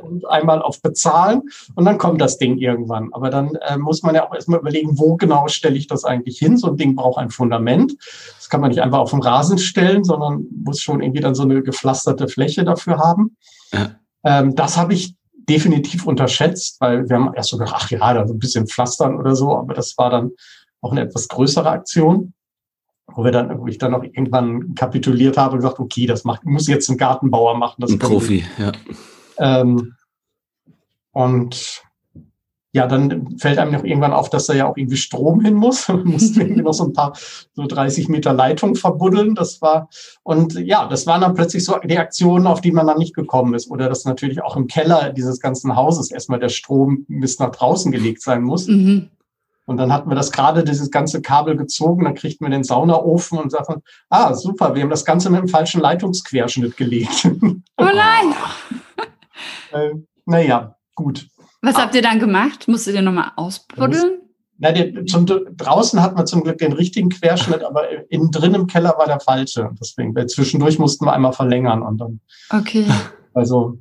und 0.02 0.28
einmal 0.28 0.60
auf 0.60 0.82
Bezahlen 0.82 1.42
und 1.74 1.86
dann 1.86 1.96
kommt 1.96 2.20
das 2.20 2.36
Ding 2.36 2.58
irgendwann. 2.58 3.08
Aber 3.12 3.30
dann 3.30 3.54
äh, 3.66 3.78
muss 3.78 4.02
man 4.02 4.14
ja 4.14 4.28
auch 4.28 4.34
erstmal 4.34 4.60
überlegen, 4.60 4.98
wo 4.98 5.16
genau 5.16 5.48
stelle 5.48 5.76
ich 5.76 5.86
das 5.86 6.04
eigentlich 6.04 6.38
hin? 6.38 6.58
So 6.58 6.68
ein 6.68 6.76
Ding 6.76 6.94
braucht 6.94 7.18
ein 7.18 7.30
Fundament. 7.30 7.94
Das 8.36 8.50
kann 8.50 8.60
man 8.60 8.70
nicht 8.70 8.82
einfach 8.82 8.98
auf 8.98 9.10
den 9.10 9.22
Rasen 9.22 9.56
stellen, 9.56 10.04
sondern 10.04 10.46
muss 10.62 10.80
schon 10.80 11.02
irgendwie 11.02 11.20
dann 11.20 11.34
so 11.34 11.44
eine 11.44 11.62
gepflasterte 11.62 12.28
Fläche 12.28 12.64
dafür 12.64 12.98
haben. 12.98 13.36
Ja. 13.72 13.92
Ähm, 14.24 14.54
das 14.54 14.76
habe 14.76 14.92
ich 14.92 15.14
definitiv 15.48 16.06
unterschätzt, 16.06 16.80
weil 16.80 17.08
wir 17.08 17.16
haben 17.16 17.32
erst 17.34 17.48
so 17.50 17.56
gedacht, 17.56 17.74
ach 17.78 17.90
ja, 17.90 18.12
da 18.12 18.26
so 18.26 18.34
ein 18.34 18.38
bisschen 18.38 18.66
pflastern 18.66 19.18
oder 19.18 19.34
so, 19.34 19.56
aber 19.56 19.72
das 19.72 19.96
war 19.96 20.10
dann 20.10 20.32
auch 20.82 20.92
eine 20.92 21.00
etwas 21.00 21.28
größere 21.28 21.70
Aktion 21.70 22.34
wo 23.18 23.24
wir 23.24 23.32
dann, 23.32 23.58
wo 23.58 23.66
ich 23.66 23.78
dann 23.78 23.94
auch 23.94 24.04
irgendwann 24.04 24.76
kapituliert 24.76 25.36
habe 25.36 25.54
und 25.54 25.58
gesagt, 25.58 25.80
okay, 25.80 26.06
das 26.06 26.22
macht, 26.22 26.44
muss 26.44 26.68
jetzt 26.68 26.88
ein 26.88 26.96
Gartenbauer 26.96 27.56
machen. 27.58 27.80
Das 27.80 27.90
ein 27.90 27.98
Profi, 27.98 28.44
ja. 28.58 28.70
Ähm, 29.38 29.96
und 31.10 31.82
ja, 32.70 32.86
dann 32.86 33.36
fällt 33.38 33.58
einem 33.58 33.72
noch 33.72 33.82
irgendwann 33.82 34.12
auf, 34.12 34.30
dass 34.30 34.46
da 34.46 34.54
ja 34.54 34.68
auch 34.68 34.76
irgendwie 34.76 34.96
Strom 34.96 35.40
hin 35.40 35.54
muss. 35.54 35.88
Man 35.88 36.04
musste 36.04 36.42
irgendwie 36.42 36.62
noch 36.62 36.74
so 36.74 36.84
ein 36.84 36.92
paar, 36.92 37.14
so 37.54 37.66
30 37.66 38.08
Meter 38.08 38.32
Leitung 38.32 38.76
verbuddeln. 38.76 39.34
Das 39.34 39.60
war, 39.60 39.88
und 40.22 40.54
ja, 40.54 40.86
das 40.86 41.08
waren 41.08 41.22
dann 41.22 41.34
plötzlich 41.34 41.64
so 41.64 41.76
die 41.82 41.98
Aktionen, 41.98 42.46
auf 42.46 42.60
die 42.60 42.70
man 42.70 42.86
dann 42.86 42.98
nicht 42.98 43.16
gekommen 43.16 43.54
ist. 43.54 43.68
Oder 43.68 43.88
dass 43.88 44.04
natürlich 44.04 44.44
auch 44.44 44.54
im 44.54 44.68
Keller 44.68 45.12
dieses 45.12 45.40
ganzen 45.40 45.74
Hauses 45.74 46.12
erstmal 46.12 46.38
der 46.38 46.50
Strom 46.50 47.04
bis 47.08 47.40
nach 47.40 47.50
draußen 47.50 47.90
gelegt 47.90 48.22
sein 48.22 48.44
muss. 48.44 48.68
Mhm. 48.68 49.08
Und 49.68 49.76
dann 49.76 49.92
hatten 49.92 50.08
wir 50.10 50.14
das 50.14 50.32
gerade, 50.32 50.64
dieses 50.64 50.90
ganze 50.90 51.20
Kabel 51.20 51.54
gezogen, 51.54 52.04
dann 52.04 52.14
kriegt 52.14 52.40
man 52.40 52.50
den 52.50 52.64
Saunaofen 52.64 53.38
und 53.38 53.50
sagt, 53.50 53.70
ah, 54.08 54.32
super, 54.32 54.74
wir 54.74 54.80
haben 54.80 54.88
das 54.88 55.04
Ganze 55.04 55.28
mit 55.28 55.40
dem 55.40 55.48
falschen 55.48 55.82
Leitungsquerschnitt 55.82 56.76
gelegt. 56.76 57.28
Oh 57.80 57.84
nein! 57.84 58.34
äh, 59.72 59.94
naja, 60.24 60.74
gut. 60.96 61.28
Was 61.62 61.76
habt 61.76 61.94
ihr 61.94 62.02
dann 62.02 62.18
gemacht? 62.18 62.66
Musstet 62.66 62.96
ihr 62.96 63.02
nochmal 63.02 63.30
ausbuddeln? 63.36 64.18
Na, 64.56 64.72
die, 64.72 65.04
zum, 65.04 65.26
draußen 65.26 66.02
hat 66.02 66.16
man 66.16 66.26
zum 66.26 66.42
Glück 66.42 66.58
den 66.58 66.72
richtigen 66.72 67.10
Querschnitt, 67.10 67.62
aber 67.62 68.10
innen 68.10 68.32
drin 68.32 68.54
im 68.54 68.66
Keller 68.66 68.94
war 68.98 69.06
der 69.06 69.20
falsche. 69.20 69.70
Deswegen, 69.80 70.12
weil 70.16 70.26
zwischendurch 70.26 70.80
mussten 70.80 71.04
wir 71.04 71.12
einmal 71.12 71.32
verlängern 71.32 71.82
und 71.82 71.98
dann. 71.98 72.20
Okay. 72.50 72.86
Also 73.32 73.78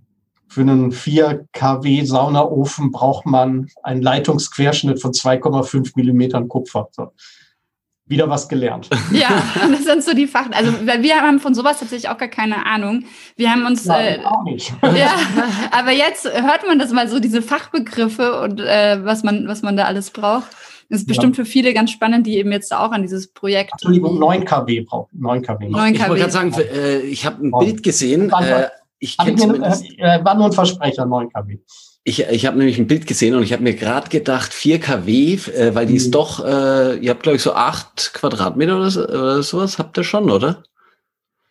für 0.47 0.61
einen 0.61 0.91
4 0.91 1.47
kW 1.53 2.03
Saunaofen 2.03 2.91
braucht 2.91 3.25
man 3.25 3.67
einen 3.83 4.01
Leitungsquerschnitt 4.01 5.01
von 5.01 5.11
2,5 5.11 5.93
Millimetern 5.95 6.47
Kupfer. 6.47 6.87
So. 6.91 7.11
Wieder 8.09 8.29
was 8.29 8.47
gelernt. 8.47 8.89
Ja, 9.11 9.43
das 9.69 9.83
sind 9.83 10.01
so 10.01 10.13
die 10.13 10.27
Fach. 10.27 10.49
Also 10.51 10.71
wir 10.85 11.15
haben 11.21 11.39
von 11.39 11.53
sowas 11.53 11.79
tatsächlich 11.79 12.09
auch 12.09 12.17
gar 12.17 12.29
keine 12.29 12.65
Ahnung. 12.65 13.03
Wir 13.35 13.51
haben 13.51 13.65
uns. 13.65 13.85
Nein, 13.85 14.21
äh, 14.21 14.25
auch 14.25 14.43
nicht. 14.43 14.73
Ja, 14.81 15.13
aber 15.71 15.91
jetzt 15.91 16.25
hört 16.25 16.65
man 16.65 16.79
das 16.79 16.93
mal 16.93 17.09
so, 17.09 17.19
diese 17.19 17.41
Fachbegriffe 17.41 18.39
und 18.41 18.61
äh, 18.61 19.03
was 19.03 19.23
man, 19.23 19.47
was 19.47 19.61
man 19.61 19.75
da 19.75 19.83
alles 19.83 20.11
braucht. 20.11 20.47
Das 20.89 21.01
ist 21.01 21.07
bestimmt 21.07 21.37
ja. 21.37 21.43
für 21.43 21.49
viele 21.49 21.73
ganz 21.73 21.91
spannend, 21.91 22.25
die 22.25 22.37
eben 22.37 22.51
jetzt 22.53 22.73
auch 22.73 22.91
an 22.91 23.01
dieses 23.01 23.27
Projekt. 23.27 23.73
Entschuldigung, 23.73 24.17
9 24.19 24.45
kW 24.45 24.81
braucht. 24.81 25.13
9 25.13 25.41
kW. 25.41 25.67
9 25.67 25.93
kW. 25.93 26.01
Ich 26.01 26.07
wollte 26.07 26.21
gerade 26.21 26.31
sagen, 26.31 26.53
äh, 26.53 26.99
ich 26.99 27.25
habe 27.25 27.45
ein 27.45 27.51
Bild 27.51 27.83
gesehen. 27.83 28.31
Äh, 28.31 28.69
ich 28.99 29.17
kenne 29.17 29.35
zumindest. 29.35 29.85
Äh, 29.97 30.23
war 30.23 30.35
nur 30.35 30.45
ein 30.45 30.51
Versprecher, 30.53 31.05
9 31.05 31.29
kW. 31.31 31.59
Ich, 32.03 32.21
ich 32.21 32.45
habe 32.45 32.57
nämlich 32.57 32.77
ein 32.77 32.87
Bild 32.87 33.05
gesehen 33.05 33.35
und 33.35 33.43
ich 33.43 33.51
habe 33.51 33.63
mir 33.63 33.73
gerade 33.73 34.09
gedacht, 34.09 34.53
4 34.53 34.79
kW, 34.79 35.33
äh, 35.33 35.75
weil 35.75 35.85
die 35.85 35.93
mhm. 35.93 35.97
ist 35.97 36.11
doch, 36.11 36.43
äh, 36.43 36.97
ihr 36.97 37.09
habt, 37.09 37.23
glaube 37.23 37.35
ich, 37.35 37.41
so 37.41 37.53
8 37.53 38.13
Quadratmeter 38.13 38.77
oder, 38.77 38.89
so, 38.89 39.03
oder 39.07 39.43
sowas, 39.43 39.77
habt 39.77 39.97
ihr 39.97 40.03
schon, 40.03 40.31
oder? 40.31 40.63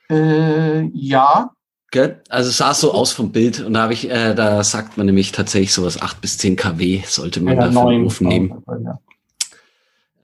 Äh, 0.08 0.84
ja. 0.94 1.50
Gell? 1.90 2.22
Also 2.28 2.50
es 2.50 2.56
sah 2.56 2.74
so 2.74 2.92
aus 2.92 3.12
vom 3.12 3.32
Bild 3.32 3.60
und 3.60 3.74
da 3.74 3.82
habe 3.82 3.92
ich, 3.92 4.10
äh, 4.10 4.34
da 4.34 4.64
sagt 4.64 4.96
man 4.96 5.06
nämlich 5.06 5.32
tatsächlich 5.32 5.72
sowas 5.72 6.00
8 6.00 6.20
bis 6.20 6.38
10 6.38 6.56
kW 6.56 7.02
sollte 7.06 7.40
man 7.40 7.56
ja, 7.56 7.68
da 7.68 7.82
für 7.82 7.90
den 7.90 8.04
Ofen 8.04 8.26
nehmen. 8.26 8.62
Ja. 8.84 8.98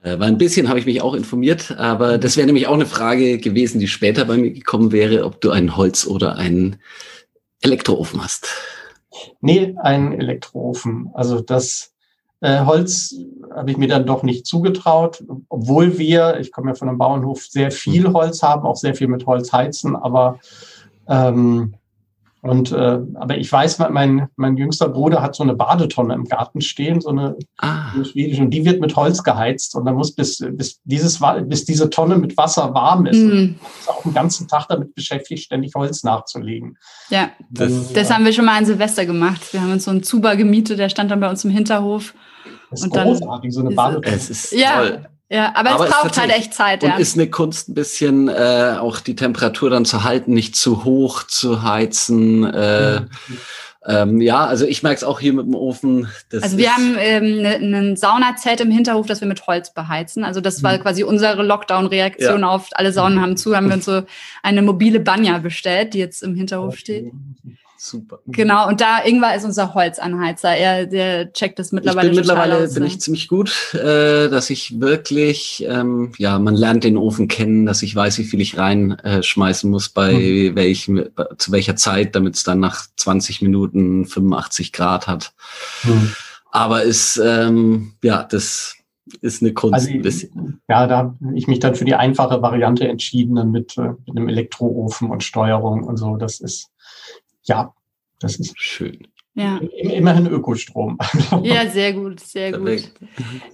Äh, 0.03 0.19
weil 0.19 0.27
ein 0.27 0.37
bisschen 0.37 0.67
habe 0.67 0.79
ich 0.79 0.85
mich 0.85 1.01
auch 1.01 1.13
informiert, 1.13 1.75
aber 1.77 2.17
das 2.17 2.35
wäre 2.35 2.45
nämlich 2.45 2.67
auch 2.67 2.73
eine 2.73 2.85
Frage 2.85 3.37
gewesen, 3.37 3.79
die 3.79 3.87
später 3.87 4.25
bei 4.25 4.37
mir 4.37 4.51
gekommen 4.51 4.91
wäre, 4.91 5.25
ob 5.25 5.39
du 5.41 5.51
einen 5.51 5.77
Holz- 5.77 6.05
oder 6.05 6.35
einen 6.35 6.77
Elektroofen 7.63 8.23
hast. 8.23 8.47
Nee, 9.41 9.75
ein 9.81 10.13
Elektroofen. 10.13 11.09
Also 11.13 11.41
das 11.41 11.93
äh, 12.41 12.65
Holz 12.65 13.15
habe 13.55 13.71
ich 13.71 13.77
mir 13.77 13.87
dann 13.87 14.05
doch 14.05 14.23
nicht 14.23 14.45
zugetraut, 14.45 15.23
obwohl 15.49 15.97
wir, 15.97 16.39
ich 16.39 16.51
komme 16.51 16.71
ja 16.71 16.75
von 16.75 16.89
einem 16.89 16.97
Bauernhof, 16.97 17.45
sehr 17.45 17.71
viel 17.71 18.09
mhm. 18.09 18.13
Holz 18.13 18.43
haben, 18.43 18.65
auch 18.65 18.75
sehr 18.75 18.95
viel 18.95 19.07
mit 19.07 19.25
Holz 19.25 19.53
heizen, 19.53 19.95
aber 19.95 20.39
ähm, 21.07 21.75
und 22.43 22.73
äh, 22.73 22.99
aber 23.15 23.37
ich 23.37 23.49
weiß, 23.49 23.79
mein, 23.91 24.27
mein 24.35 24.57
jüngster 24.57 24.89
Bruder 24.89 25.21
hat 25.21 25.33
so 25.33 25.43
eine 25.43 25.55
Badetonne 25.55 26.13
im 26.13 26.25
Garten 26.25 26.59
stehen, 26.59 26.99
so 26.99 27.07
eine, 27.07 27.37
ah. 27.57 27.93
eine 27.93 28.03
schwedische, 28.03 28.41
und 28.41 28.49
die 28.49 28.65
wird 28.65 28.81
mit 28.81 28.97
Holz 28.97 29.23
geheizt. 29.23 29.77
Und 29.77 29.85
dann 29.85 29.95
muss 29.95 30.13
bis, 30.13 30.43
bis 30.51 30.81
dieses 30.83 31.21
bis 31.47 31.63
diese 31.63 31.89
Tonne 31.89 32.17
mit 32.17 32.35
Wasser 32.35 32.73
warm 32.73 33.05
ist, 33.05 33.23
mm. 33.23 33.55
ist 33.79 33.89
auch 33.89 34.03
den 34.03 34.13
ganzen 34.13 34.49
Tag 34.49 34.67
damit 34.67 34.93
beschäftigt, 34.93 35.45
ständig 35.45 35.73
Holz 35.73 36.03
nachzulegen. 36.03 36.77
Ja, 37.09 37.29
das, 37.49 37.93
das 37.93 38.11
haben 38.13 38.25
wir 38.25 38.33
schon 38.33 38.43
mal 38.43 38.57
an 38.57 38.65
Silvester 38.65 39.05
gemacht. 39.05 39.53
Wir 39.53 39.61
haben 39.61 39.71
uns 39.71 39.85
so 39.85 39.91
einen 39.91 40.03
Zuber 40.03 40.35
gemietet, 40.35 40.79
der 40.79 40.89
stand 40.89 41.11
dann 41.11 41.21
bei 41.21 41.29
uns 41.29 41.45
im 41.45 41.51
Hinterhof. 41.51 42.13
Das 42.71 42.81
ist 42.81 42.87
und 42.87 42.93
großartig, 42.93 43.21
dann, 43.21 43.51
so 43.51 43.59
eine 43.61 43.73
Badetonne. 43.73 44.17
Es 44.17 44.29
ist 44.29 44.51
ja, 44.51 44.81
toll. 44.81 45.05
Ja, 45.29 45.53
aber, 45.55 45.71
aber 45.71 45.85
es 45.85 45.91
braucht 45.91 46.17
halt 46.17 46.31
echt 46.31 46.53
Zeit. 46.53 46.83
Und 46.83 46.89
ja. 46.91 46.97
ist 46.97 47.15
eine 47.15 47.29
Kunst 47.29 47.69
ein 47.69 47.73
bisschen 47.73 48.27
äh, 48.27 48.77
auch 48.79 48.99
die 48.99 49.15
Temperatur 49.15 49.69
dann 49.69 49.85
zu 49.85 50.03
halten, 50.03 50.33
nicht 50.33 50.55
zu 50.55 50.83
hoch 50.83 51.23
zu 51.23 51.63
heizen. 51.63 52.43
Äh, 52.43 52.99
mhm. 52.99 53.07
ähm, 53.87 54.21
ja, 54.21 54.45
also 54.45 54.65
ich 54.65 54.83
merke 54.83 54.97
es 54.97 55.03
auch 55.03 55.19
hier 55.19 55.33
mit 55.33 55.45
dem 55.45 55.55
Ofen. 55.55 56.07
also 56.39 56.57
wir 56.57 56.71
haben 56.71 56.95
ähm, 56.99 57.41
ne, 57.41 57.55
ein 57.55 57.95
Saunazelt 57.95 58.61
im 58.61 58.69
Hinterhof, 58.69 59.07
das 59.07 59.21
wir 59.21 59.27
mit 59.27 59.47
Holz 59.47 59.73
beheizen. 59.73 60.23
Also 60.23 60.39
das 60.39 60.61
war 60.61 60.77
mhm. 60.77 60.81
quasi 60.81 61.03
unsere 61.03 61.41
Lockdown-Reaktion 61.41 62.41
ja. 62.41 62.47
auf 62.47 62.67
alle 62.73 62.91
Saunen 62.93 63.21
haben 63.21 63.35
zu, 63.35 63.55
haben 63.55 63.67
wir 63.67 63.75
uns 63.75 63.85
so 63.85 64.03
eine 64.43 64.61
mobile 64.61 64.99
Banja 64.99 65.39
bestellt, 65.39 65.95
die 65.95 65.99
jetzt 65.99 66.21
im 66.21 66.35
Hinterhof 66.35 66.77
steht. 66.77 67.11
Super. 67.85 68.19
Genau, 68.27 68.69
und 68.69 68.79
da 68.79 69.03
Ingwer 69.03 69.35
ist 69.35 69.43
unser 69.43 69.73
Holzanheizer. 69.73 70.55
Er, 70.55 70.85
der 70.85 71.33
checkt 71.33 71.59
das 71.59 71.73
mittlerweile. 71.73 72.07
Ich 72.07 72.15
bin 72.15 72.21
mittlerweile 72.21 72.63
aus, 72.63 72.75
bin 72.75 72.83
ne? 72.83 72.87
ich 72.87 73.01
ziemlich 73.01 73.27
gut, 73.27 73.73
äh, 73.73 74.29
dass 74.29 74.49
ich 74.49 74.79
wirklich, 74.79 75.65
ähm, 75.67 76.13
ja, 76.17 76.39
man 76.39 76.55
lernt 76.55 76.85
den 76.85 76.95
Ofen 76.95 77.27
kennen, 77.27 77.65
dass 77.65 77.83
ich 77.83 77.93
weiß, 77.93 78.19
wie 78.19 78.23
viel 78.23 78.39
ich 78.39 78.57
reinschmeißen 78.57 79.69
äh, 79.69 79.71
muss, 79.71 79.89
bei 79.89 80.13
mhm. 80.13 80.55
welchem, 80.55 81.09
zu 81.37 81.51
welcher 81.51 81.75
Zeit, 81.75 82.15
damit 82.15 82.35
es 82.37 82.45
dann 82.45 82.61
nach 82.61 82.85
20 82.95 83.41
Minuten 83.41 84.05
85 84.05 84.71
Grad 84.71 85.07
hat. 85.07 85.33
Mhm. 85.83 86.13
Aber 86.51 86.83
ist, 86.83 87.21
ähm, 87.21 87.95
ja, 88.01 88.23
das 88.23 88.77
ist 89.19 89.41
eine 89.41 89.53
Kunst 89.53 89.73
also, 89.73 89.89
ein 89.89 90.01
bisschen. 90.01 90.61
Ja, 90.69 90.87
da 90.87 90.97
habe 90.99 91.17
ich 91.35 91.47
mich 91.47 91.59
dann 91.59 91.75
für 91.75 91.83
die 91.83 91.95
einfache 91.95 92.41
Variante 92.41 92.87
entschieden, 92.87 93.35
dann 93.35 93.51
mit, 93.51 93.77
äh, 93.77 93.89
mit 94.05 94.15
einem 94.15 94.29
Elektroofen 94.29 95.09
und 95.09 95.21
Steuerung 95.21 95.83
und 95.83 95.97
so. 95.97 96.15
Das 96.15 96.39
ist 96.39 96.69
ja, 97.43 97.73
das 98.19 98.37
ist 98.37 98.59
schön. 98.59 99.07
Ja. 99.35 99.59
Immerhin 99.77 100.27
Ökostrom. 100.27 100.97
Ja, 101.43 101.67
sehr 101.67 101.93
gut, 101.93 102.19
sehr 102.19 102.51
gut. 102.51 102.91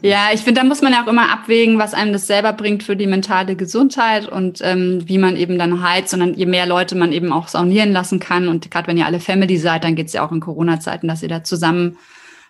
Ja, 0.02 0.28
ich 0.34 0.42
finde, 0.42 0.60
da 0.60 0.68
muss 0.68 0.82
man 0.82 0.92
ja 0.92 1.04
auch 1.04 1.08
immer 1.08 1.32
abwägen, 1.32 1.80
was 1.80 1.94
einem 1.94 2.12
das 2.12 2.28
selber 2.28 2.52
bringt 2.52 2.84
für 2.84 2.98
die 2.98 3.08
mentale 3.08 3.56
Gesundheit 3.56 4.28
und 4.28 4.60
ähm, 4.62 5.08
wie 5.08 5.18
man 5.18 5.38
eben 5.38 5.58
dann 5.58 5.82
heizt. 5.82 6.14
Und 6.14 6.20
dann, 6.20 6.34
je 6.34 6.46
mehr 6.46 6.66
Leute 6.66 6.96
man 6.96 7.14
eben 7.14 7.32
auch 7.32 7.48
saunieren 7.48 7.94
lassen 7.94 8.20
kann. 8.20 8.50
Und 8.50 8.70
gerade 8.70 8.88
wenn 8.88 8.98
ihr 8.98 9.06
alle 9.06 9.22
Family 9.22 9.58
seid, 9.58 9.86
dann 9.86 9.96
geht 9.96 10.08
es 10.08 10.14
ja 10.14 10.28
auch 10.28 10.34
in 10.34 10.42
Corona-Zeiten, 10.42 11.08
dass 11.08 11.24
ihr 11.24 11.30
da 11.30 11.46
zusammen 11.46 11.98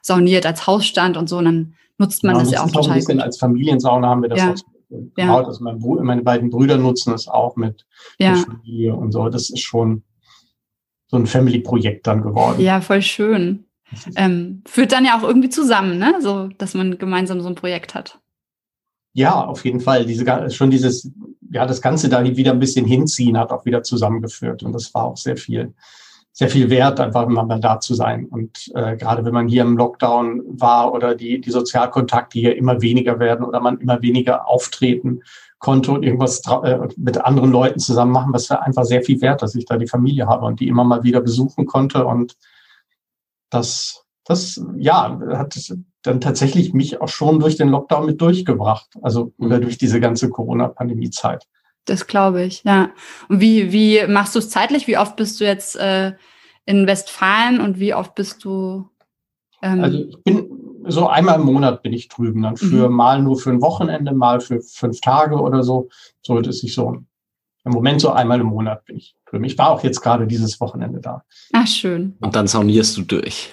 sauniert 0.01 0.47
als 0.47 0.65
Hausstand 0.65 1.15
und 1.15 1.29
so. 1.29 1.37
Und 1.37 1.45
dann 1.45 1.73
nutzt 1.99 2.23
man 2.23 2.35
ja, 2.35 2.41
das 2.41 2.51
ja 2.51 2.63
auch 2.63 2.71
total. 2.71 2.93
Ein 2.93 2.95
bisschen 2.95 3.17
gut. 3.17 3.25
Als 3.25 3.37
Familiensauna 3.37 4.07
haben 4.07 4.23
wir 4.23 4.29
das 4.29 4.39
ja. 4.39 4.53
auch 4.53 4.55
ja. 5.17 5.37
Also 5.37 5.63
mein 5.63 5.79
meine 6.03 6.23
beiden 6.23 6.49
Brüder 6.49 6.77
nutzen 6.77 7.13
es 7.13 7.27
auch 7.27 7.55
mit 7.55 7.85
ja. 8.17 8.35
Familie 8.35 8.95
und 8.95 9.11
so. 9.11 9.29
Das 9.29 9.51
ist 9.51 9.61
schon 9.61 10.03
so 11.09 11.17
ein 11.17 11.25
Family-Projekt 11.25 12.07
dann 12.07 12.21
geworden. 12.21 12.61
Ja, 12.61 12.81
voll 12.81 13.01
schön. 13.01 13.65
Ähm, 14.15 14.61
führt 14.67 14.91
dann 14.91 15.05
ja 15.05 15.17
auch 15.17 15.23
irgendwie 15.23 15.49
zusammen, 15.49 15.97
ne? 15.97 16.15
So, 16.21 16.49
dass 16.57 16.75
man 16.75 16.99
gemeinsam 16.99 17.41
so 17.41 17.47
ein 17.47 17.55
Projekt 17.55 17.95
hat. 17.95 18.19
Ja, 19.13 19.43
auf 19.43 19.65
jeden 19.65 19.79
Fall. 19.79 20.05
Diese, 20.05 20.23
schon 20.51 20.69
dieses, 20.69 21.11
ja, 21.51 21.65
das 21.65 21.81
Ganze 21.81 22.09
da 22.09 22.23
wieder 22.23 22.51
ein 22.51 22.59
bisschen 22.59 22.85
hinziehen 22.85 23.37
hat 23.37 23.51
auch 23.51 23.65
wieder 23.65 23.81
zusammengeführt. 23.81 24.61
Und 24.61 24.73
das 24.73 24.93
war 24.93 25.05
auch 25.05 25.17
sehr 25.17 25.37
viel, 25.37 25.73
sehr 26.39 26.49
viel 26.49 26.69
wert, 26.69 27.01
einfach 27.01 27.27
mal 27.27 27.59
da 27.59 27.81
zu 27.81 27.93
sein. 27.93 28.25
Und 28.27 28.71
äh, 28.73 28.95
gerade 28.95 29.25
wenn 29.25 29.33
man 29.33 29.49
hier 29.49 29.61
im 29.63 29.75
Lockdown 29.75 30.41
war 30.47 30.93
oder 30.93 31.13
die, 31.13 31.41
die 31.41 31.51
Sozialkontakte 31.51 32.39
hier 32.39 32.55
immer 32.55 32.81
weniger 32.81 33.19
werden 33.19 33.43
oder 33.43 33.59
man 33.59 33.77
immer 33.79 34.01
weniger 34.01 34.47
auftreten 34.47 35.19
konnte 35.57 35.91
und 35.91 36.03
irgendwas 36.03 36.41
äh, 36.63 36.77
mit 36.95 37.17
anderen 37.17 37.51
Leuten 37.51 37.79
zusammen 37.79 38.13
machen, 38.13 38.31
was 38.31 38.49
war 38.49 38.63
einfach 38.63 38.85
sehr 38.85 39.01
viel 39.01 39.19
wert, 39.19 39.41
dass 39.41 39.53
ich 39.53 39.65
da 39.65 39.75
die 39.75 39.89
Familie 39.89 40.27
habe 40.27 40.45
und 40.45 40.61
die 40.61 40.69
immer 40.69 40.85
mal 40.85 41.03
wieder 41.03 41.19
besuchen 41.19 41.65
konnte. 41.65 42.05
Und 42.05 42.37
das, 43.49 44.05
das, 44.23 44.63
ja, 44.77 45.19
hat 45.33 45.59
dann 46.03 46.21
tatsächlich 46.21 46.73
mich 46.73 47.01
auch 47.01 47.09
schon 47.09 47.41
durch 47.41 47.57
den 47.57 47.67
Lockdown 47.67 48.05
mit 48.05 48.21
durchgebracht. 48.21 48.87
Also, 49.01 49.33
oder 49.39 49.57
mhm. 49.57 49.63
durch 49.63 49.77
diese 49.77 49.99
ganze 49.99 50.29
Corona-Pandemie-Zeit. 50.29 51.49
Das 51.83 52.07
glaube 52.07 52.43
ich, 52.43 52.63
ja. 52.63 52.91
Und 53.27 53.41
wie, 53.41 53.73
wie 53.73 54.07
machst 54.07 54.35
du 54.35 54.39
es 54.39 54.49
zeitlich? 54.49 54.87
Wie 54.87 54.97
oft 54.97 55.17
bist 55.17 55.41
du 55.41 55.43
jetzt 55.43 55.75
äh, 55.75 56.13
in 56.69 56.85
Westfalen 56.85 57.61
und 57.61 57.79
wie 57.79 57.95
oft 57.95 58.13
bist 58.13 58.45
du? 58.45 58.87
Ähm 59.63 59.83
also 59.83 59.97
ich 59.97 60.23
bin 60.23 60.47
so 60.85 61.07
einmal 61.07 61.39
im 61.39 61.45
Monat 61.45 61.81
bin 61.81 61.93
ich 61.93 62.09
drüben, 62.09 62.43
dann 62.43 62.57
für 62.57 62.89
mhm. 62.89 62.95
mal 62.95 63.23
nur 63.23 63.39
für 63.39 63.49
ein 63.49 63.61
Wochenende, 63.61 64.13
mal 64.13 64.39
für 64.39 64.61
fünf 64.61 65.01
Tage 65.01 65.35
oder 65.35 65.63
so. 65.63 65.89
So 66.21 66.39
dass 66.41 66.61
ich 66.61 66.75
so 66.75 66.97
im 67.65 67.71
Moment 67.71 68.01
so 68.01 68.11
einmal 68.11 68.39
im 68.39 68.47
Monat 68.47 68.85
bin 68.85 68.97
ich 68.97 69.15
drüben. 69.25 69.45
Ich 69.45 69.57
war 69.57 69.71
auch 69.71 69.83
jetzt 69.83 70.01
gerade 70.01 70.27
dieses 70.27 70.61
Wochenende 70.61 70.99
da. 70.99 71.23
Ach 71.53 71.65
schön. 71.65 72.15
Und 72.21 72.35
dann 72.35 72.45
saunierst 72.45 72.95
du 72.97 73.01
durch. 73.01 73.49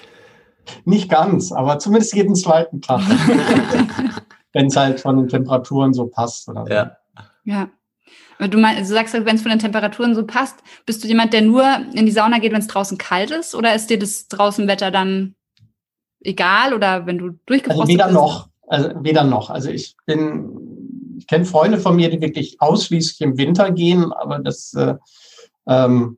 Nicht 0.85 1.09
ganz, 1.09 1.51
aber 1.51 1.79
zumindest 1.79 2.13
jeden 2.13 2.35
zweiten 2.35 2.81
Tag. 2.81 3.01
wenn 4.53 4.67
es 4.67 4.75
halt 4.75 4.99
von 4.99 5.17
den 5.17 5.27
Temperaturen 5.27 5.93
so 5.93 6.05
passt 6.05 6.47
oder 6.49 6.65
so. 6.65 6.71
Ja. 6.71 6.97
Ja. 7.45 7.69
Du, 8.39 8.57
meinst, 8.57 8.89
du 8.89 8.93
sagst, 8.93 9.13
wenn 9.13 9.35
es 9.35 9.41
von 9.41 9.49
den 9.49 9.59
Temperaturen 9.59 10.13
so 10.13 10.25
passt, 10.25 10.57
bist 10.85 11.03
du 11.03 11.07
jemand, 11.07 11.33
der 11.33 11.41
nur 11.41 11.63
in 11.93 12.05
die 12.05 12.11
Sauna 12.11 12.37
geht, 12.39 12.51
wenn 12.51 12.61
es 12.61 12.67
draußen 12.67 12.97
kalt 12.97 13.31
ist? 13.31 13.55
Oder 13.55 13.73
ist 13.73 13.89
dir 13.89 13.97
das 13.97 14.27
draußen 14.27 14.67
Wetter 14.67 14.91
dann 14.91 15.35
egal 16.21 16.73
oder 16.73 17.05
wenn 17.05 17.17
du 17.17 17.31
durchgebrochen 17.45 17.81
also 17.81 17.93
weder 17.93 18.05
bist? 18.05 18.15
noch. 18.15 18.49
Also 18.67 18.89
weder 19.01 19.23
noch. 19.23 19.49
Also 19.49 19.69
ich 19.69 19.95
bin, 20.05 21.15
ich 21.17 21.27
kenne 21.27 21.45
Freunde 21.45 21.79
von 21.79 21.95
mir, 21.95 22.09
die 22.09 22.21
wirklich 22.21 22.61
ausschließlich 22.61 23.21
im 23.21 23.37
Winter 23.37 23.71
gehen, 23.71 24.11
aber 24.11 24.39
das, 24.39 24.73
äh, 24.73 24.95
ähm, 25.67 26.17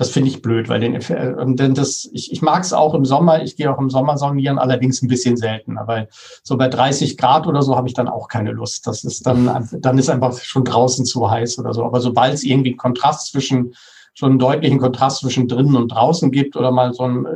das 0.00 0.08
finde 0.08 0.30
ich 0.30 0.40
blöd, 0.40 0.70
weil 0.70 0.80
den, 0.80 0.94
äh, 0.94 1.34
denn 1.56 1.74
das, 1.74 2.08
ich, 2.14 2.32
ich 2.32 2.40
mag 2.40 2.62
es 2.62 2.72
auch 2.72 2.94
im 2.94 3.04
Sommer, 3.04 3.42
ich 3.42 3.54
gehe 3.54 3.70
auch 3.70 3.78
im 3.78 3.90
Sommer 3.90 4.16
saunieren, 4.16 4.58
allerdings 4.58 5.02
ein 5.02 5.08
bisschen 5.08 5.36
seltener, 5.36 5.86
weil 5.86 6.08
so 6.42 6.56
bei 6.56 6.68
30 6.68 7.18
Grad 7.18 7.46
oder 7.46 7.60
so 7.60 7.76
habe 7.76 7.86
ich 7.86 7.92
dann 7.92 8.08
auch 8.08 8.26
keine 8.28 8.52
Lust. 8.52 8.86
Das 8.86 9.04
ist 9.04 9.26
dann, 9.26 9.68
dann 9.78 9.98
ist 9.98 10.08
einfach 10.08 10.38
schon 10.38 10.64
draußen 10.64 11.04
zu 11.04 11.30
heiß 11.30 11.58
oder 11.58 11.74
so. 11.74 11.84
Aber 11.84 12.00
sobald 12.00 12.32
es 12.32 12.44
irgendwie 12.44 12.70
einen 12.70 12.78
Kontrast 12.78 13.30
zwischen, 13.30 13.74
schon 14.14 14.30
einen 14.30 14.38
deutlichen 14.38 14.78
Kontrast 14.78 15.20
zwischen 15.20 15.48
drinnen 15.48 15.76
und 15.76 15.88
draußen 15.88 16.30
gibt 16.30 16.56
oder 16.56 16.70
mal 16.70 16.94
so 16.94 17.06
ein 17.06 17.26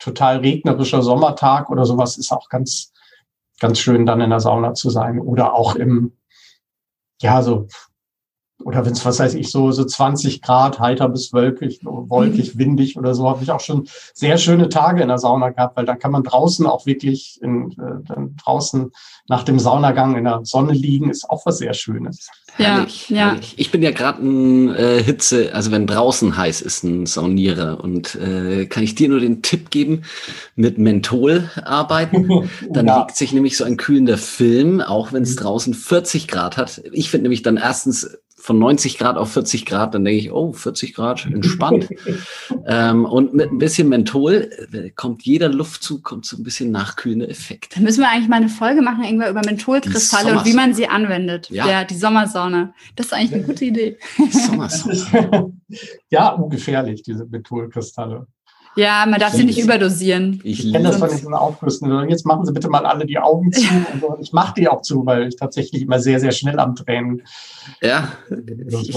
total 0.00 0.38
regnerischer 0.38 1.02
Sommertag 1.02 1.70
oder 1.70 1.86
sowas 1.86 2.18
ist 2.18 2.32
auch 2.32 2.48
ganz, 2.48 2.92
ganz 3.60 3.78
schön, 3.78 4.04
dann 4.04 4.20
in 4.20 4.30
der 4.30 4.40
Sauna 4.40 4.74
zu 4.74 4.90
sein. 4.90 5.20
Oder 5.20 5.54
auch 5.54 5.76
im, 5.76 6.14
ja, 7.22 7.40
so 7.40 7.68
oder 8.64 8.84
wenn 8.84 8.92
es, 8.92 9.04
was 9.04 9.18
weiß 9.18 9.34
ich, 9.34 9.50
so, 9.50 9.72
so 9.72 9.84
20 9.84 10.42
Grad, 10.42 10.78
heiter 10.80 11.08
bis 11.08 11.32
wolkig, 11.32 11.80
wolkig, 11.82 12.54
mhm. 12.54 12.58
windig 12.58 12.98
oder 12.98 13.14
so, 13.14 13.28
habe 13.28 13.42
ich 13.42 13.50
auch 13.50 13.60
schon 13.60 13.88
sehr 14.14 14.38
schöne 14.38 14.68
Tage 14.68 15.02
in 15.02 15.08
der 15.08 15.18
Sauna 15.18 15.50
gehabt, 15.50 15.76
weil 15.76 15.86
da 15.86 15.96
kann 15.96 16.12
man 16.12 16.22
draußen 16.22 16.66
auch 16.66 16.86
wirklich 16.86 17.38
in, 17.42 17.72
äh, 17.72 18.04
dann 18.06 18.36
draußen 18.36 18.92
nach 19.28 19.44
dem 19.44 19.58
Saunagang 19.58 20.16
in 20.16 20.24
der 20.24 20.40
Sonne 20.44 20.72
liegen, 20.72 21.08
ist 21.08 21.28
auch 21.30 21.46
was 21.46 21.58
sehr 21.58 21.72
Schönes. 21.74 22.28
Ja, 22.58 22.76
herrlich, 22.76 23.08
ja. 23.08 23.30
Herrlich. 23.30 23.54
Ich 23.56 23.70
bin 23.70 23.82
ja 23.82 23.92
gerade 23.92 24.22
ein 24.22 24.74
äh, 24.74 25.02
Hitze, 25.02 25.54
also 25.54 25.70
wenn 25.70 25.86
draußen 25.86 26.36
heiß 26.36 26.60
ist, 26.62 26.82
ein 26.82 27.06
Saunierer 27.06 27.82
und 27.82 28.16
äh, 28.16 28.66
kann 28.66 28.82
ich 28.82 28.94
dir 28.94 29.08
nur 29.08 29.20
den 29.20 29.42
Tipp 29.42 29.70
geben, 29.70 30.02
mit 30.56 30.78
Menthol 30.78 31.48
arbeiten. 31.64 32.50
Dann 32.70 32.86
ja. 32.86 32.98
legt 32.98 33.16
sich 33.16 33.32
nämlich 33.32 33.56
so 33.56 33.64
ein 33.64 33.76
kühlender 33.76 34.18
Film, 34.18 34.80
auch 34.80 35.12
wenn 35.12 35.22
es 35.22 35.36
mhm. 35.36 35.40
draußen 35.40 35.74
40 35.74 36.28
Grad 36.28 36.56
hat. 36.56 36.82
Ich 36.92 37.10
finde 37.10 37.24
nämlich 37.24 37.42
dann 37.42 37.56
erstens 37.56 38.18
von 38.40 38.58
90 38.58 38.98
Grad 38.98 39.16
auf 39.16 39.32
40 39.32 39.66
Grad, 39.66 39.94
dann 39.94 40.04
denke 40.04 40.18
ich, 40.18 40.32
oh, 40.32 40.52
40 40.52 40.94
Grad, 40.94 41.26
entspannt. 41.26 41.88
ähm, 42.66 43.04
und 43.04 43.34
mit 43.34 43.52
ein 43.52 43.58
bisschen 43.58 43.88
Menthol 43.88 44.50
äh, 44.72 44.90
kommt 44.90 45.22
jeder 45.22 45.48
Luftzug, 45.48 46.02
kommt 46.02 46.24
so 46.24 46.36
ein 46.36 46.42
bisschen 46.42 46.70
nachkühlender 46.70 47.28
Effekt. 47.28 47.76
Dann 47.76 47.84
müssen 47.84 48.00
wir 48.00 48.08
eigentlich 48.08 48.28
mal 48.28 48.36
eine 48.36 48.48
Folge 48.48 48.80
machen, 48.80 49.04
irgendwann 49.04 49.30
über 49.30 49.42
Mentholkristalle 49.44 50.38
und 50.38 50.46
wie 50.46 50.54
man 50.54 50.72
sie 50.74 50.88
anwendet. 50.88 51.50
Ja. 51.50 51.68
ja, 51.68 51.84
die 51.84 51.96
Sommersauna. 51.96 52.72
Das 52.96 53.06
ist 53.06 53.12
eigentlich 53.12 53.34
eine 53.34 53.42
gute 53.42 53.64
Idee. 53.66 53.98
Sommersauna. 54.30 55.50
ja, 56.10 56.30
ungefährlich, 56.30 57.02
diese 57.02 57.26
Mentholkristalle. 57.26 58.26
Ja, 58.76 59.04
man 59.08 59.18
darf 59.18 59.32
sie 59.32 59.44
nicht 59.44 59.58
überdosieren. 59.58 60.40
Ich, 60.44 60.64
ich 60.64 60.72
kenne 60.72 60.88
das 60.88 60.98
von 60.98 61.08
diesen 61.08 61.34
Aufgüssen. 61.34 62.08
Jetzt 62.08 62.24
machen 62.24 62.46
Sie 62.46 62.52
bitte 62.52 62.68
mal 62.68 62.86
alle 62.86 63.06
die 63.06 63.18
Augen 63.18 63.52
zu. 63.52 63.60
Ja. 63.70 64.16
ich 64.20 64.32
mache 64.32 64.54
die 64.56 64.68
auch 64.68 64.82
zu, 64.82 65.04
weil 65.04 65.28
ich 65.28 65.36
tatsächlich 65.36 65.82
immer 65.82 65.98
sehr, 65.98 66.20
sehr 66.20 66.32
schnell 66.32 66.58
am 66.58 66.74
Tränen. 66.74 67.22
Ja. 67.82 68.12
Ich, 68.70 68.94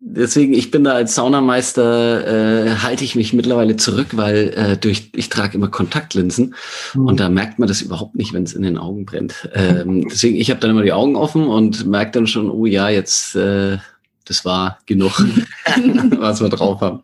deswegen, 0.00 0.52
ich 0.52 0.70
bin 0.70 0.84
da 0.84 0.92
als 0.92 1.14
Saunameister, 1.14 2.66
äh, 2.66 2.70
halte 2.76 3.04
ich 3.04 3.14
mich 3.14 3.32
mittlerweile 3.32 3.76
zurück, 3.76 4.08
weil 4.12 4.52
äh, 4.56 4.76
durch 4.76 5.10
ich 5.14 5.28
trage 5.28 5.56
immer 5.56 5.68
Kontaktlinsen 5.68 6.54
mhm. 6.94 7.06
und 7.06 7.20
da 7.20 7.28
merkt 7.28 7.58
man 7.58 7.68
das 7.68 7.82
überhaupt 7.82 8.14
nicht, 8.16 8.32
wenn 8.32 8.44
es 8.44 8.52
in 8.52 8.62
den 8.62 8.78
Augen 8.78 9.04
brennt. 9.04 9.48
Ähm, 9.54 10.06
deswegen, 10.08 10.36
ich 10.36 10.50
habe 10.50 10.60
dann 10.60 10.70
immer 10.70 10.82
die 10.82 10.92
Augen 10.92 11.16
offen 11.16 11.46
und 11.46 11.86
merke 11.86 12.12
dann 12.12 12.26
schon, 12.26 12.50
oh 12.50 12.66
ja, 12.66 12.88
jetzt 12.88 13.34
äh, 13.36 13.78
das 14.24 14.44
war 14.44 14.78
genug, 14.86 15.12
was 16.18 16.40
wir 16.40 16.48
drauf 16.48 16.80
haben. 16.80 17.02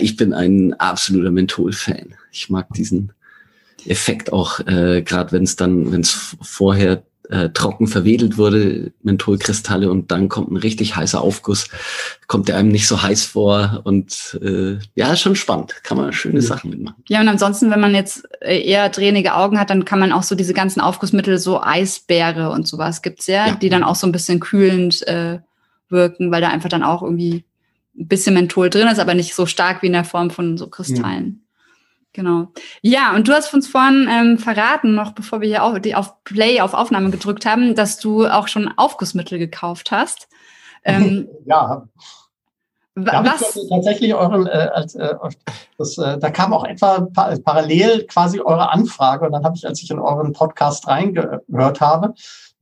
Ich 0.00 0.16
bin 0.16 0.32
ein 0.32 0.74
absoluter 0.74 1.30
Menthol-Fan. 1.30 2.14
Ich 2.32 2.50
mag 2.50 2.72
diesen 2.74 3.12
Effekt 3.86 4.32
auch, 4.32 4.60
äh, 4.60 5.02
gerade 5.02 5.32
wenn 5.32 5.44
es 5.44 5.56
dann, 5.56 5.92
wenn 5.92 6.00
es 6.00 6.36
vorher 6.40 7.02
äh, 7.30 7.50
trocken 7.50 7.86
verwedelt 7.86 8.36
wurde, 8.36 8.92
Mentholkristalle 9.02 9.90
und 9.90 10.10
dann 10.10 10.28
kommt 10.28 10.50
ein 10.50 10.56
richtig 10.56 10.96
heißer 10.96 11.20
Aufguss, 11.20 11.68
kommt 12.26 12.48
der 12.48 12.56
einem 12.56 12.68
nicht 12.68 12.86
so 12.86 13.02
heiß 13.02 13.24
vor 13.24 13.80
und 13.84 14.38
äh, 14.42 14.78
ja, 14.94 15.16
schon 15.16 15.36
spannend, 15.36 15.74
kann 15.82 15.96
man 15.96 16.12
schöne. 16.12 16.42
Sachen 16.42 16.70
mitmachen. 16.70 17.02
Ja, 17.08 17.20
und 17.20 17.28
ansonsten, 17.28 17.70
wenn 17.70 17.80
man 17.80 17.94
jetzt 17.94 18.28
äh, 18.40 18.60
eher 18.60 18.88
dränige 18.90 19.34
Augen 19.34 19.58
hat, 19.58 19.70
dann 19.70 19.84
kann 19.84 19.98
man 19.98 20.12
auch 20.12 20.22
so 20.22 20.34
diese 20.34 20.52
ganzen 20.52 20.80
Aufgussmittel, 20.80 21.38
so 21.38 21.62
Eisbeere 21.62 22.50
und 22.50 22.68
sowas 22.68 23.00
gibt's 23.00 23.26
ja, 23.26 23.48
ja. 23.48 23.54
die 23.54 23.70
dann 23.70 23.84
auch 23.84 23.96
so 23.96 24.06
ein 24.06 24.12
bisschen 24.12 24.40
kühlend 24.40 25.06
äh, 25.06 25.38
wirken, 25.94 26.30
weil 26.30 26.42
da 26.42 26.48
einfach 26.48 26.68
dann 26.68 26.82
auch 26.82 27.02
irgendwie 27.02 27.44
ein 27.96 28.08
bisschen 28.08 28.34
Menthol 28.34 28.68
drin 28.68 28.88
ist, 28.88 28.98
aber 28.98 29.14
nicht 29.14 29.34
so 29.34 29.46
stark 29.46 29.80
wie 29.80 29.86
in 29.86 29.94
der 29.94 30.04
Form 30.04 30.30
von 30.30 30.58
so 30.58 30.68
Kristallen. 30.68 31.26
Ja. 31.26 31.44
Genau. 32.14 32.48
Ja, 32.80 33.14
und 33.16 33.26
du 33.26 33.32
hast 33.32 33.52
uns 33.54 33.66
vorhin 33.66 34.08
ähm, 34.08 34.38
verraten, 34.38 34.94
noch 34.94 35.12
bevor 35.12 35.40
wir 35.40 35.48
hier 35.48 35.64
auf, 35.64 35.80
die 35.80 35.96
auf 35.96 36.22
Play 36.22 36.60
auf 36.60 36.72
Aufnahme 36.72 37.10
gedrückt 37.10 37.44
haben, 37.44 37.74
dass 37.74 37.98
du 37.98 38.26
auch 38.26 38.46
schon 38.46 38.72
Aufgussmittel 38.76 39.38
gekauft 39.38 39.90
hast. 39.90 40.28
Ähm, 40.84 41.28
ja. 41.44 41.88
Da 42.96 43.24
was? 43.24 43.58
tatsächlich 43.68 44.14
euren, 44.14 44.46
äh, 44.46 44.70
als, 44.72 44.94
äh, 44.94 45.16
das, 45.76 45.98
äh, 45.98 46.16
da 46.16 46.30
kam 46.30 46.52
auch 46.52 46.64
etwa 46.64 47.00
pa 47.12 47.34
parallel 47.44 48.06
quasi 48.06 48.38
eure 48.38 48.70
Anfrage 48.70 49.26
und 49.26 49.32
dann 49.32 49.42
habe 49.42 49.56
ich, 49.56 49.66
als 49.66 49.82
ich 49.82 49.90
in 49.90 49.98
euren 49.98 50.32
Podcast 50.32 50.86
reingehört 50.86 51.80
habe, 51.80 52.14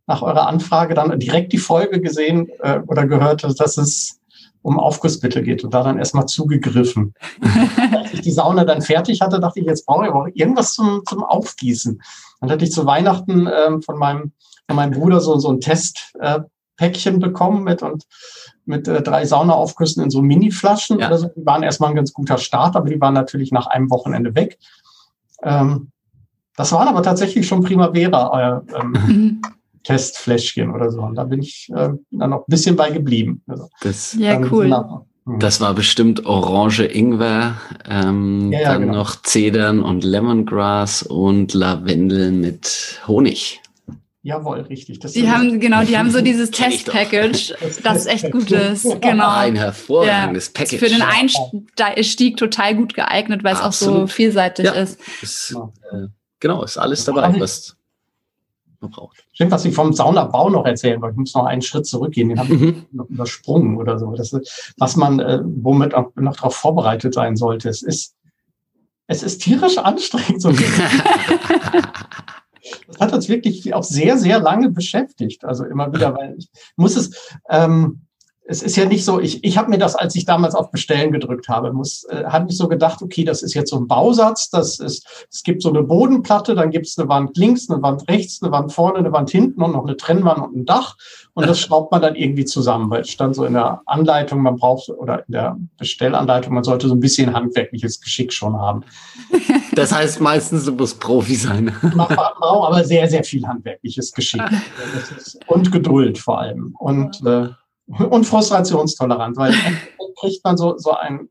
nach 0.07 0.23
eurer 0.23 0.47
Anfrage 0.47 0.95
dann 0.95 1.19
direkt 1.19 1.53
die 1.53 1.59
Folge 1.59 2.01
gesehen 2.01 2.49
äh, 2.61 2.81
oder 2.87 3.07
gehört, 3.07 3.45
dass 3.45 3.79
es 3.79 4.19
um 4.63 4.79
Aufgussmittel 4.79 5.43
geht 5.43 5.65
und 5.65 5.75
da 5.75 5.83
dann 5.83 5.99
erstmal 5.99 6.27
zugegriffen. 6.27 7.15
Als 7.93 8.15
ich 8.15 8.21
die 8.21 8.31
Sauna 8.31 8.65
dann 8.65 8.81
fertig 8.81 9.21
hatte, 9.21 9.41
dachte 9.41 9.61
ich, 9.61 9.67
jetzt 9.67 9.87
brauche 9.87 10.05
ich 10.05 10.11
aber 10.11 10.29
irgendwas 10.35 10.75
zum, 10.75 11.03
zum 11.07 11.25
Aufgießen. 11.25 12.01
Dann 12.41 12.51
hatte 12.51 12.65
ich 12.65 12.73
zu 12.73 12.87
Weihnachten 12.87 13.49
ähm, 13.49 13.83
von, 13.83 13.99
meinem, 13.99 14.33
von 14.67 14.77
meinem 14.77 14.93
Bruder 14.93 15.21
so, 15.21 15.37
so 15.39 15.51
ein 15.51 15.61
Testpäckchen 15.61 17.17
äh, 17.17 17.19
bekommen 17.19 17.65
mit 17.65 17.83
und 17.83 18.05
mit 18.65 18.87
äh, 18.87 19.03
drei 19.03 19.25
Saunaaufgüssen 19.25 20.03
in 20.03 20.11
so 20.11 20.23
Mini-Flaschen. 20.23 21.01
Ja. 21.01 21.17
So. 21.17 21.29
Die 21.29 21.45
waren 21.45 21.65
erstmal 21.65 21.91
ein 21.91 21.97
ganz 21.97 22.13
guter 22.13 22.39
Start, 22.39 22.77
aber 22.77 22.89
die 22.89 23.01
waren 23.01 23.15
natürlich 23.15 23.51
nach 23.51 23.67
einem 23.67 23.91
Wochenende 23.91 24.35
weg. 24.37 24.59
Ähm, 25.43 25.91
das 26.57 26.71
waren 26.71 26.87
aber 26.87 27.03
tatsächlich 27.03 27.49
schon 27.49 27.63
Primavera. 27.63 28.63
Äh, 28.71 28.77
ähm. 28.81 29.43
Testfläschchen 29.85 30.71
oder 30.71 30.91
so. 30.91 31.03
Und 31.03 31.17
da 31.17 31.25
bin 31.25 31.43
ich 31.43 31.69
äh, 31.75 31.91
dann 32.11 32.31
noch 32.31 32.41
ein 32.41 32.51
bisschen 32.51 32.77
bei 32.77 32.91
geblieben. 32.91 33.43
Also, 33.47 33.69
das, 33.81 34.15
ja, 34.19 34.41
cool. 34.51 34.69
Nach, 34.69 35.03
hm. 35.25 35.39
das 35.39 35.61
war 35.61 35.75
bestimmt 35.75 36.27
Orange 36.27 36.85
Ingwer, 36.85 37.57
ähm, 37.89 38.53
ja, 38.53 38.61
ja, 38.61 38.73
dann 38.73 38.83
genau. 38.83 38.95
noch 38.95 39.23
Zedern 39.23 39.83
und 39.83 40.05
Lemongrass 40.05 41.03
und 41.03 41.55
Lavendel 41.55 42.33
mit 42.33 43.01
Honig. 43.07 43.61
Jawohl, 44.25 44.61
richtig. 44.61 45.01
Das 45.01 45.13
die 45.13 45.29
haben, 45.29 45.59
genau, 45.59 45.83
die 45.83 45.99
haben 45.99 46.11
so 46.11 46.21
dieses 46.23 46.53
Testpackage, 46.53 47.55
das 47.83 48.07
echt 48.07 48.31
gut 48.31 48.51
ist. 48.51 48.87
Genau. 49.01 49.31
Ein 49.31 49.57
hervorragendes 49.57 50.47
ja, 50.47 50.53
Package. 50.55 50.79
Für 50.79 50.89
den 50.89 51.03
Einstieg 51.03 52.37
total 52.37 52.77
gut 52.77 52.95
geeignet, 52.95 53.43
weil 53.43 53.55
es 53.55 53.61
auch 53.61 53.73
so 53.73 54.07
vielseitig 54.07 54.67
ja. 54.67 54.73
ist. 54.73 55.01
ist 55.23 55.57
äh, 55.91 56.07
genau, 56.39 56.63
ist 56.63 56.79
alles 56.79 57.05
dabei, 57.05 57.35
was 57.41 57.77
man 58.83 58.91
braucht. 58.91 59.25
Stimmt, 59.33 59.53
was 59.53 59.65
ich 59.65 59.75
vom 59.75 59.93
Saunabau 59.93 60.51
noch 60.51 60.67
erzählen 60.67 61.01
wollte. 61.01 61.15
Ich 61.15 61.19
muss 61.19 61.35
noch 61.35 61.47
einen 61.47 61.63
Schritt 61.63 61.87
zurückgehen, 61.87 62.29
den 62.29 62.39
habe 62.39 62.53
ich 62.55 62.61
mhm. 62.61 62.85
noch 62.93 63.09
übersprungen 63.09 63.77
oder 63.77 63.99
so. 63.99 64.13
Das 64.15 64.33
ist, 64.33 64.75
was 64.77 64.97
man, 64.97 65.21
äh, 65.21 65.41
womit 65.45 65.95
auch 65.95 66.13
noch 66.17 66.37
darauf 66.37 66.55
vorbereitet 66.55 67.15
sein 67.15 67.37
sollte. 67.37 67.69
Es 67.69 67.83
ist, 67.83 68.15
es 69.07 69.23
ist 69.23 69.43
tierisch 69.43 69.79
anstrengend. 69.79 70.43
So 70.43 70.51
das 72.87 73.01
hat 73.01 73.13
uns 73.13 73.29
wirklich 73.29 73.73
auch 73.75 73.85
sehr, 73.85 74.19
sehr 74.19 74.41
lange 74.41 74.71
beschäftigt. 74.71 75.45
Also 75.45 75.65
immer 75.65 75.93
wieder, 75.93 76.15
weil 76.17 76.37
ich 76.39 76.51
muss 76.77 76.97
es, 76.97 77.31
ähm, 77.49 78.02
es 78.45 78.63
ist 78.63 78.77
ja 78.77 78.87
nicht 78.87 79.05
so, 79.05 79.21
ich, 79.21 79.45
ich 79.45 79.57
habe 79.57 79.71
mir 79.71 79.79
das, 79.79 79.95
als 79.95 80.17
ich 80.17 80.25
damals 80.25 80.55
auf 80.55 80.71
Bestellen 80.71 81.13
gedrückt 81.13 81.49
habe, 81.49 81.73
muss, 81.73 82.05
äh, 82.05 82.25
habe 82.25 82.47
ich 82.51 82.57
so 82.57 82.67
gedacht, 82.67 83.01
okay, 83.01 83.25
das 83.25 83.43
ist 83.43 83.55
jetzt 83.55 83.71
so 83.71 83.79
ein 83.79 83.87
Bausatz, 83.87 84.51
das 84.51 84.81
ist, 84.81 85.27
es 85.31 85.43
gibt 85.45 85.63
so 85.63 85.69
eine 85.69 85.83
Bodenplatte, 85.83 86.55
dann 86.55 86.71
gibt 86.71 86.87
es 86.87 86.99
eine 86.99 87.09
Wand 87.09 87.37
links, 87.37 87.71
eine 87.71 87.81
Wand 87.83 88.09
rechts, 88.09 88.43
eine 88.43 88.51
Wand 88.51 88.73
vorne, 88.73 88.99
eine 88.99 89.13
Wand 89.13 89.31
hinten 89.31 89.63
und 89.63 89.73
noch 89.73 89.85
eine 89.85 89.97
Trennwand 89.97 90.43
und 90.43 90.57
ein 90.57 90.65
Dach. 90.67 90.97
Und 91.35 91.47
das 91.47 91.61
schraubt 91.61 91.93
man 91.93 92.03
dann 92.03 92.17
irgendwie 92.17 92.45
zusammen, 92.45 92.91
weil 92.91 93.03
es 93.03 93.11
stand 93.11 93.37
so 93.37 93.45
in 93.45 93.53
der 93.53 93.83
Anleitung, 93.87 94.43
man 94.43 94.57
braucht, 94.57 94.89
oder 94.89 95.25
in 95.29 95.33
der 95.33 95.57
Bestellanleitung, 95.79 96.53
man 96.53 96.65
sollte 96.65 96.89
so 96.89 96.95
ein 96.95 97.01
bisschen 97.01 97.33
handwerkliches 97.33 98.01
Geschick 98.01 98.33
schon 98.33 98.57
haben. 98.57 98.85
Das 99.75 99.91
heißt 99.91 100.21
meistens, 100.21 100.67
du 100.67 100.73
musst 100.73 101.01
Profi 101.01 101.35
sein. 101.35 101.75
Man 101.83 102.07
braucht 102.07 102.69
aber 102.69 102.85
sehr, 102.85 103.09
sehr 103.09 103.25
viel 103.25 103.47
handwerkliches 103.47 104.13
Geschick. 104.13 104.43
Und 105.47 105.73
Geduld 105.73 106.19
vor 106.19 106.41
allem. 106.41 106.75
Und 106.79 107.25
äh, 107.25 107.49
und 107.87 108.25
frustrationstolerant, 108.25 109.37
weil 109.37 109.53
dann 109.53 109.79
kriegt 110.19 110.45
man 110.45 110.57
so, 110.57 110.77
so 110.79 110.93
ein, 110.93 111.29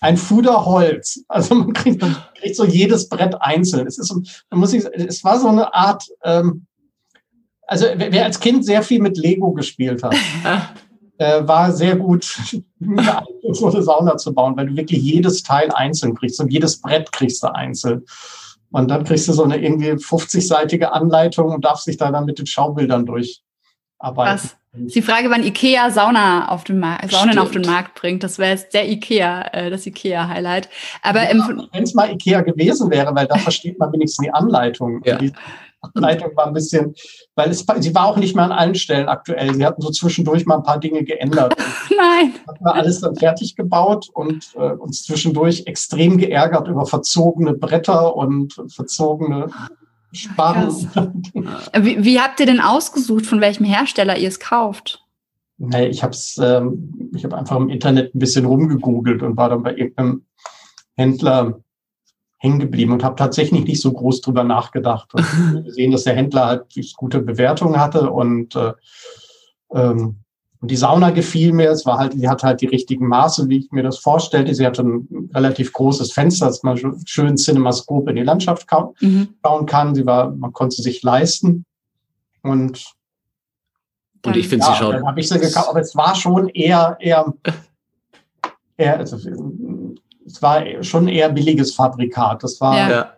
ein 0.00 0.16
Fuder 0.16 0.64
Holz. 0.64 1.24
Also 1.28 1.54
man 1.54 1.72
kriegt, 1.72 2.00
man 2.00 2.16
kriegt 2.38 2.56
so 2.56 2.64
jedes 2.64 3.08
Brett 3.08 3.34
einzeln. 3.40 3.86
Es 3.86 3.98
ist, 3.98 4.14
man 4.50 4.60
muss 4.60 4.72
ich, 4.72 4.84
es 4.84 5.24
war 5.24 5.38
so 5.38 5.48
eine 5.48 5.72
Art, 5.72 6.04
ähm, 6.24 6.66
also 7.66 7.86
wer 7.96 8.24
als 8.24 8.38
Kind 8.40 8.64
sehr 8.64 8.82
viel 8.82 9.00
mit 9.00 9.16
Lego 9.16 9.52
gespielt 9.52 10.02
hat, 10.02 10.14
äh, 11.18 11.46
war 11.46 11.72
sehr 11.72 11.96
gut 11.96 12.38
geeignet, 12.78 13.56
so 13.56 13.68
eine 13.68 13.82
Sauna 13.82 14.16
zu 14.16 14.34
bauen, 14.34 14.56
weil 14.56 14.66
du 14.66 14.76
wirklich 14.76 15.02
jedes 15.02 15.42
Teil 15.42 15.70
einzeln 15.72 16.14
kriegst 16.14 16.40
und 16.40 16.52
jedes 16.52 16.80
Brett 16.80 17.10
kriegst 17.12 17.42
du 17.42 17.54
einzeln. 17.54 18.04
Und 18.70 18.88
dann 18.88 19.04
kriegst 19.04 19.28
du 19.28 19.32
so 19.32 19.44
eine 19.44 19.58
irgendwie 19.58 19.92
50-seitige 19.92 20.86
Anleitung 20.86 21.50
und 21.52 21.64
darfst 21.64 21.86
dich 21.86 21.96
da 21.96 22.10
dann 22.10 22.26
mit 22.26 22.38
den 22.38 22.46
Schaubildern 22.46 23.06
durcharbeiten. 23.06 24.42
Was? 24.42 24.56
Die 24.76 25.02
Frage, 25.02 25.30
wann 25.30 25.42
Ikea 25.42 25.90
Sauna 25.90 26.48
auf 26.48 26.64
den 26.64 26.78
Markt, 26.78 27.10
Saunen 27.10 27.38
auf 27.38 27.50
den 27.50 27.62
Markt 27.62 27.94
bringt, 27.94 28.22
das 28.22 28.38
wäre 28.38 28.50
jetzt 28.50 28.74
der 28.74 28.88
Ikea, 28.88 29.48
äh, 29.52 29.70
das 29.70 29.86
Ikea-Highlight. 29.86 30.68
Aber 31.02 31.22
ja, 31.22 31.48
wenn 31.72 31.82
es 31.82 31.94
mal 31.94 32.10
Ikea 32.10 32.42
gewesen 32.42 32.90
wäre, 32.90 33.14
weil 33.14 33.26
da 33.26 33.36
versteht 33.38 33.78
man 33.78 33.92
wenigstens 33.92 34.24
die 34.24 34.32
Anleitung. 34.32 35.00
Ja. 35.04 35.16
Die, 35.16 35.32
Anleitung 35.94 36.36
war 36.36 36.46
ein 36.46 36.52
bisschen, 36.52 36.94
weil 37.34 37.50
es, 37.50 37.64
sie 37.78 37.94
war 37.94 38.06
auch 38.06 38.16
nicht 38.16 38.34
mehr 38.34 38.44
an 38.44 38.52
allen 38.52 38.74
Stellen 38.74 39.08
aktuell. 39.08 39.54
Sie 39.54 39.64
hatten 39.64 39.82
so 39.82 39.90
zwischendurch 39.90 40.46
mal 40.46 40.56
ein 40.56 40.62
paar 40.62 40.80
Dinge 40.80 41.04
geändert. 41.04 41.54
Nein. 41.96 42.34
Hatten 42.46 42.64
wir 42.64 42.74
alles 42.74 43.00
dann 43.00 43.16
fertig 43.16 43.56
gebaut 43.56 44.08
und 44.12 44.54
äh, 44.56 44.72
uns 44.72 45.04
zwischendurch 45.04 45.64
extrem 45.66 46.18
geärgert 46.18 46.68
über 46.68 46.86
verzogene 46.86 47.54
Bretter 47.54 48.16
und 48.16 48.56
verzogene 48.68 49.48
Sparren. 50.16 51.22
Wie, 51.78 52.04
wie 52.04 52.20
habt 52.20 52.40
ihr 52.40 52.46
denn 52.46 52.60
ausgesucht, 52.60 53.26
von 53.26 53.40
welchem 53.40 53.64
Hersteller 53.64 54.16
ihr 54.16 54.28
es 54.28 54.40
kauft? 54.40 55.04
Nee, 55.58 55.86
ich 55.86 56.02
habe 56.02 56.12
es, 56.12 56.38
ähm, 56.38 57.10
ich 57.14 57.24
habe 57.24 57.36
einfach 57.36 57.56
im 57.56 57.70
Internet 57.70 58.14
ein 58.14 58.18
bisschen 58.18 58.44
rumgegoogelt 58.44 59.22
und 59.22 59.36
war 59.36 59.48
dann 59.48 59.62
bei 59.62 59.74
irgendeinem 59.74 60.26
Händler 60.96 61.60
hängen 62.38 62.58
geblieben 62.58 62.92
und 62.92 63.02
habe 63.02 63.16
tatsächlich 63.16 63.64
nicht 63.64 63.80
so 63.80 63.92
groß 63.92 64.20
drüber 64.20 64.44
nachgedacht. 64.44 65.14
Und 65.14 65.24
gesehen, 65.64 65.92
dass 65.92 66.04
der 66.04 66.14
Händler 66.14 66.46
halt 66.46 66.64
gute 66.96 67.20
Bewertungen 67.20 67.80
hatte 67.80 68.10
und 68.10 68.54
äh, 68.54 68.72
ähm, 69.72 70.20
und 70.60 70.70
die 70.70 70.76
Sauna 70.76 71.10
gefiel 71.10 71.52
mir. 71.52 71.70
Es 71.70 71.84
war 71.84 71.98
halt, 71.98 72.14
sie 72.14 72.28
hatte 72.28 72.46
halt 72.46 72.60
die 72.60 72.66
richtigen 72.66 73.06
Maße, 73.06 73.48
wie 73.48 73.58
ich 73.58 73.72
mir 73.72 73.82
das 73.82 73.98
vorstellte. 73.98 74.54
Sie 74.54 74.66
hatte 74.66 74.82
ein 74.82 75.30
relativ 75.34 75.72
großes 75.72 76.12
Fenster, 76.12 76.46
dass 76.46 76.62
man 76.62 76.78
schön 77.06 77.36
Cinemascope 77.36 78.10
in 78.10 78.16
die 78.16 78.22
Landschaft 78.22 78.66
mhm. 79.00 79.28
schauen 79.44 79.66
kann. 79.66 79.94
Sie 79.94 80.06
war, 80.06 80.30
man 80.30 80.52
konnte 80.52 80.76
sie 80.76 80.82
sich 80.82 81.02
leisten. 81.02 81.64
Und 82.42 82.96
und 84.24 84.36
ich 84.36 84.48
finde, 84.48 84.66
ja, 84.66 84.72
sie 84.72 84.78
schaut. 84.78 84.94
Dann 84.94 85.06
habe 85.06 85.20
ich 85.20 85.28
sie 85.28 85.38
gekauft, 85.38 85.68
aber 85.68 85.80
es 85.80 85.94
war 85.94 86.14
schon 86.14 86.48
eher, 86.48 86.96
eher, 87.00 87.32
eher 88.76 88.98
also, 88.98 89.16
es 90.26 90.42
war 90.42 90.64
schon 90.82 91.06
eher 91.06 91.28
billiges 91.28 91.74
Fabrikat. 91.74 92.42
Das 92.42 92.60
war 92.60 92.90
ja. 92.90 93.15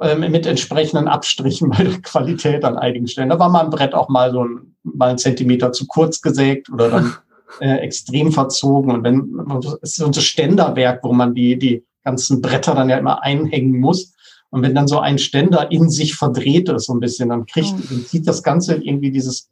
Ähm, 0.00 0.30
mit 0.30 0.46
entsprechenden 0.46 1.08
Abstrichen 1.08 1.70
bei 1.76 1.84
der 1.84 2.00
Qualität 2.00 2.64
an 2.64 2.76
einigen 2.76 3.06
Stellen. 3.06 3.28
Da 3.28 3.38
war 3.38 3.48
mal 3.48 3.64
ein 3.64 3.70
Brett 3.70 3.94
auch 3.94 4.08
mal 4.08 4.32
so 4.32 4.44
ein, 4.44 4.76
mal 4.82 5.10
einen 5.10 5.18
Zentimeter 5.18 5.72
zu 5.72 5.86
kurz 5.86 6.20
gesägt 6.20 6.70
oder 6.70 6.90
dann 6.90 7.14
äh, 7.60 7.76
extrem 7.78 8.32
verzogen. 8.32 8.90
Und 8.92 9.04
wenn, 9.04 9.40
es 9.82 9.90
ist 9.90 9.96
so 9.96 10.06
ein 10.06 10.14
Ständerwerk, 10.14 11.02
wo 11.02 11.12
man 11.12 11.34
die, 11.34 11.58
die 11.58 11.84
ganzen 12.04 12.40
Bretter 12.40 12.74
dann 12.74 12.88
ja 12.88 12.98
immer 12.98 13.22
einhängen 13.22 13.78
muss. 13.78 14.12
Und 14.50 14.62
wenn 14.62 14.74
dann 14.74 14.88
so 14.88 15.00
ein 15.00 15.18
Ständer 15.18 15.70
in 15.72 15.90
sich 15.90 16.14
verdreht 16.14 16.68
ist, 16.68 16.86
so 16.86 16.94
ein 16.94 17.00
bisschen, 17.00 17.28
dann 17.28 17.46
kriegt, 17.46 17.74
oh. 17.74 17.82
dann 17.90 18.04
zieht 18.06 18.26
das 18.26 18.42
Ganze 18.42 18.76
irgendwie 18.76 19.10
dieses 19.10 19.50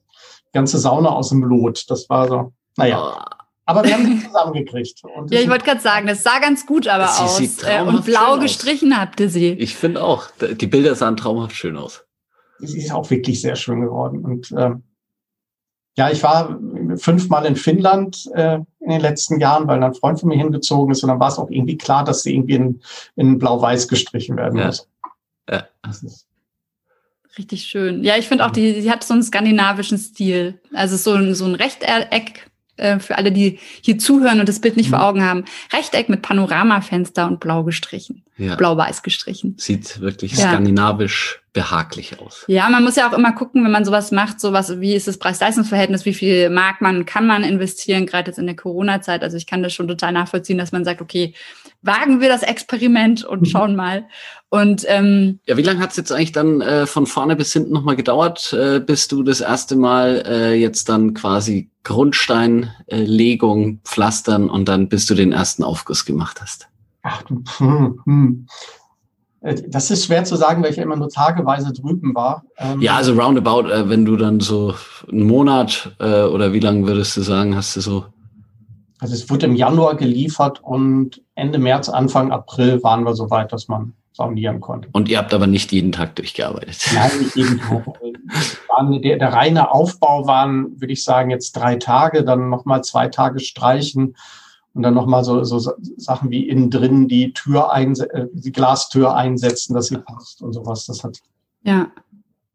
ganze 0.52 0.78
Sauna 0.78 1.10
aus 1.10 1.30
dem 1.30 1.42
Lot. 1.42 1.84
Das 1.88 2.08
war 2.08 2.28
so, 2.28 2.52
naja. 2.76 3.26
Aber 3.66 3.84
wir 3.84 3.94
haben 3.94 4.06
sie 4.06 4.26
zusammengekriegt. 4.26 5.02
ja, 5.30 5.40
ich 5.40 5.48
wollte 5.48 5.64
gerade 5.64 5.80
sagen, 5.80 6.06
das 6.06 6.22
sah 6.22 6.38
ganz 6.38 6.66
gut 6.66 6.86
aber 6.86 7.08
sie 7.08 7.22
aus. 7.22 7.62
Äh, 7.62 7.82
und 7.82 8.04
blau 8.04 8.38
gestrichen 8.38 8.92
aus. 8.92 8.98
habt 8.98 9.20
ihr 9.20 9.30
sie. 9.30 9.52
Ich 9.52 9.74
finde 9.74 10.02
auch. 10.02 10.26
Die 10.40 10.66
Bilder 10.66 10.94
sahen 10.94 11.16
traumhaft 11.16 11.56
schön 11.56 11.76
aus. 11.76 12.04
Sie 12.58 12.78
ist 12.78 12.92
auch 12.92 13.10
wirklich 13.10 13.40
sehr 13.40 13.56
schön 13.56 13.80
geworden. 13.80 14.24
Und 14.24 14.52
ähm, 14.56 14.82
ja, 15.96 16.10
ich 16.10 16.22
war 16.22 16.58
fünfmal 16.96 17.46
in 17.46 17.56
Finnland 17.56 18.28
äh, 18.34 18.58
in 18.80 18.90
den 18.90 19.00
letzten 19.00 19.40
Jahren, 19.40 19.66
weil 19.66 19.82
ein 19.82 19.94
Freund 19.94 20.20
von 20.20 20.28
mir 20.28 20.36
hingezogen 20.36 20.92
ist. 20.92 21.02
Und 21.02 21.08
dann 21.08 21.20
war 21.20 21.28
es 21.28 21.38
auch 21.38 21.50
irgendwie 21.50 21.78
klar, 21.78 22.04
dass 22.04 22.22
sie 22.22 22.34
irgendwie 22.34 22.54
in, 22.54 22.82
in 23.16 23.38
blau-weiß 23.38 23.88
gestrichen 23.88 24.36
werden 24.36 24.58
ja. 24.58 24.66
muss. 24.66 24.88
Ja. 25.48 25.68
Das 25.82 26.02
ist 26.02 26.26
Richtig 27.36 27.64
schön. 27.64 28.04
Ja, 28.04 28.16
ich 28.16 28.28
finde 28.28 28.46
auch, 28.46 28.50
die, 28.50 28.80
sie 28.80 28.90
hat 28.90 29.02
so 29.02 29.12
einen 29.12 29.22
skandinavischen 29.22 29.98
Stil. 29.98 30.60
Also 30.72 30.96
so 30.96 31.14
ein, 31.14 31.34
so 31.34 31.44
ein 31.44 31.56
Rechteck 31.56 32.48
äh, 32.76 32.98
für 32.98 33.18
alle, 33.18 33.32
die 33.32 33.58
hier 33.82 33.98
zuhören 33.98 34.40
und 34.40 34.48
das 34.48 34.60
Bild 34.60 34.76
nicht 34.76 34.86
mhm. 34.86 34.96
vor 34.96 35.04
Augen 35.04 35.22
haben. 35.22 35.44
Rechteck 35.72 36.08
mit 36.08 36.22
Panoramafenster 36.22 37.26
und 37.26 37.40
blau 37.40 37.64
gestrichen. 37.64 38.22
Ja. 38.36 38.56
Blau-weiß 38.56 39.02
gestrichen. 39.02 39.54
Sieht 39.58 40.00
wirklich 40.00 40.32
ja. 40.32 40.48
skandinavisch 40.48 41.43
behaglich 41.54 42.20
aus. 42.20 42.44
Ja, 42.48 42.68
man 42.68 42.84
muss 42.84 42.96
ja 42.96 43.08
auch 43.08 43.16
immer 43.16 43.32
gucken, 43.32 43.64
wenn 43.64 43.70
man 43.70 43.84
sowas 43.86 44.10
macht, 44.10 44.40
sowas, 44.40 44.80
wie 44.80 44.94
ist 44.94 45.06
das 45.08 45.18
Preis-Leistungs-Verhältnis, 45.18 46.04
wie 46.04 46.12
viel 46.12 46.50
mag 46.50 46.82
man, 46.82 47.06
kann 47.06 47.26
man 47.26 47.44
investieren, 47.44 48.04
gerade 48.06 48.28
jetzt 48.30 48.38
in 48.38 48.46
der 48.46 48.56
Corona-Zeit. 48.56 49.22
Also 49.22 49.36
ich 49.36 49.46
kann 49.46 49.62
das 49.62 49.72
schon 49.72 49.88
total 49.88 50.12
nachvollziehen, 50.12 50.58
dass 50.58 50.72
man 50.72 50.84
sagt, 50.84 51.00
okay, 51.00 51.32
wagen 51.80 52.20
wir 52.20 52.28
das 52.28 52.42
Experiment 52.42 53.24
und 53.24 53.48
schauen 53.50 53.76
mal. 53.76 54.04
Und 54.50 54.84
ähm, 54.88 55.38
ja, 55.46 55.56
wie 55.56 55.62
lange 55.62 55.78
hat 55.80 55.92
es 55.92 55.96
jetzt 55.96 56.10
eigentlich 56.12 56.32
dann 56.32 56.60
äh, 56.60 56.86
von 56.86 57.06
vorne 57.06 57.36
bis 57.36 57.52
hinten 57.52 57.72
nochmal 57.72 57.96
gedauert, 57.96 58.52
äh, 58.52 58.80
bis 58.80 59.06
du 59.08 59.22
das 59.22 59.40
erste 59.40 59.76
Mal 59.76 60.24
äh, 60.26 60.54
jetzt 60.54 60.88
dann 60.88 61.14
quasi 61.14 61.70
Grundsteinlegung, 61.84 63.68
äh, 63.68 63.78
Pflastern 63.84 64.50
und 64.50 64.68
dann 64.68 64.88
bis 64.88 65.06
du 65.06 65.14
den 65.14 65.30
ersten 65.30 65.62
Aufguss 65.62 66.04
gemacht 66.04 66.40
hast? 66.42 66.68
Ach, 67.02 67.22
hm, 67.28 68.00
hm. 68.04 68.46
Äh, 69.44 69.62
das 69.68 69.90
ist 69.90 70.06
schwer 70.06 70.24
zu 70.24 70.36
sagen, 70.36 70.62
weil 70.62 70.70
ich 70.70 70.76
ja 70.76 70.82
immer 70.82 70.96
nur 70.96 71.10
tageweise 71.10 71.72
drüben 71.72 72.14
war. 72.14 72.44
Ähm, 72.58 72.80
ja, 72.80 72.96
also 72.96 73.12
roundabout, 73.12 73.68
äh, 73.68 73.88
wenn 73.88 74.04
du 74.04 74.16
dann 74.16 74.40
so 74.40 74.74
einen 75.10 75.26
Monat 75.26 75.94
äh, 76.00 76.22
oder 76.22 76.52
wie 76.52 76.60
lange 76.60 76.86
würdest 76.86 77.16
du 77.16 77.22
sagen, 77.22 77.54
hast 77.54 77.76
du 77.76 77.80
so? 77.80 78.04
Also 78.98 79.14
es 79.14 79.28
wurde 79.28 79.46
im 79.46 79.54
Januar 79.54 79.96
geliefert 79.96 80.60
und 80.62 81.20
Ende 81.34 81.58
März, 81.58 81.88
Anfang 81.88 82.32
April 82.32 82.82
waren 82.82 83.04
wir 83.04 83.14
so 83.14 83.30
weit, 83.30 83.52
dass 83.52 83.68
man 83.68 83.92
saunieren 84.12 84.60
konnte. 84.60 84.88
Und 84.92 85.08
ihr 85.08 85.18
habt 85.18 85.34
aber 85.34 85.46
nicht 85.46 85.72
jeden 85.72 85.92
Tag 85.92 86.14
durchgearbeitet? 86.16 86.78
Nein, 86.94 87.10
nicht 87.18 87.36
jeden 87.36 87.60
Tag. 87.60 87.84
der, 89.02 89.18
der 89.18 89.32
reine 89.32 89.72
Aufbau 89.72 90.26
waren, 90.26 90.80
würde 90.80 90.92
ich 90.92 91.04
sagen, 91.04 91.30
jetzt 91.30 91.52
drei 91.52 91.76
Tage, 91.76 92.24
dann 92.24 92.48
nochmal 92.48 92.82
zwei 92.84 93.08
Tage 93.08 93.40
streichen 93.40 94.16
und 94.74 94.82
dann 94.82 94.94
nochmal 94.94 95.24
so, 95.24 95.42
so 95.44 95.72
Sachen 95.96 96.30
wie 96.30 96.48
innen 96.48 96.70
drin 96.70 97.08
die 97.08 97.32
Tür 97.32 97.72
einse 97.72 98.12
äh, 98.12 98.26
die 98.32 98.52
Glastür 98.52 99.14
einsetzen, 99.14 99.74
dass 99.74 99.86
sie 99.86 99.98
passt 99.98 100.42
und 100.42 100.52
sowas. 100.52 100.86
Das 100.86 101.04
hat. 101.04 101.20
Ja. 101.62 101.88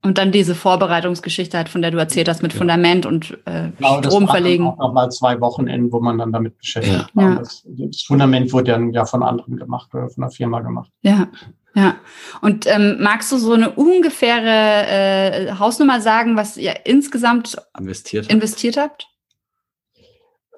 Und 0.02 0.18
dann 0.18 0.32
diese 0.32 0.56
Vorbereitungsgeschichte 0.56 1.58
halt, 1.58 1.68
von 1.68 1.82
der 1.82 1.92
du 1.92 1.98
erzählt 1.98 2.30
hast, 2.30 2.42
mit 2.42 2.54
ja. 2.54 2.58
Fundament 2.58 3.06
und 3.06 3.38
äh, 3.46 3.72
genau, 3.78 4.02
Strom 4.02 4.24
das 4.24 4.32
verlegen. 4.32 4.68
Auch 4.68 4.78
nochmal 4.78 5.12
zwei 5.12 5.42
Wochenenden, 5.42 5.92
wo 5.92 6.00
man 6.00 6.18
dann 6.18 6.32
damit 6.32 6.58
beschäftigt 6.58 7.12
ja. 7.16 7.22
war. 7.22 7.36
Das, 7.36 7.66
das, 7.66 8.04
Fundament 8.04 8.54
wurde 8.54 8.72
dann 8.72 8.94
ja 8.94 9.06
von 9.06 9.24
anderen 9.24 9.58
gemacht 9.58 9.94
oder 9.94 10.10
von 10.10 10.22
der 10.22 10.32
Firma 10.32 10.62
gemacht. 10.62 10.90
Ja. 11.02 11.28
Ja, 11.76 11.98
und 12.42 12.66
ähm, 12.66 12.98
magst 13.00 13.32
du 13.32 13.38
so 13.38 13.54
eine 13.54 13.70
ungefähre 13.70 14.88
äh, 14.88 15.52
Hausnummer 15.60 16.02
sagen, 16.02 16.36
was 16.36 16.58
ihr 16.58 16.74
insgesamt 16.86 17.58
investiert, 17.78 18.28
investiert 18.32 18.76
habt? 18.76 19.08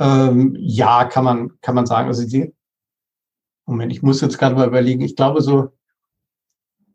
Ähm, 0.02 0.58
ja, 0.60 1.06
kann 1.06 1.24
man, 1.24 1.52
kann 1.62 1.76
man 1.76 1.86
sagen. 1.86 2.08
Also 2.08 2.28
die, 2.28 2.54
Moment, 3.68 3.92
ich 3.92 4.02
muss 4.02 4.22
jetzt 4.22 4.38
gerade 4.38 4.56
mal 4.56 4.68
überlegen. 4.68 5.02
Ich 5.02 5.16
glaube 5.16 5.42
so, 5.42 5.70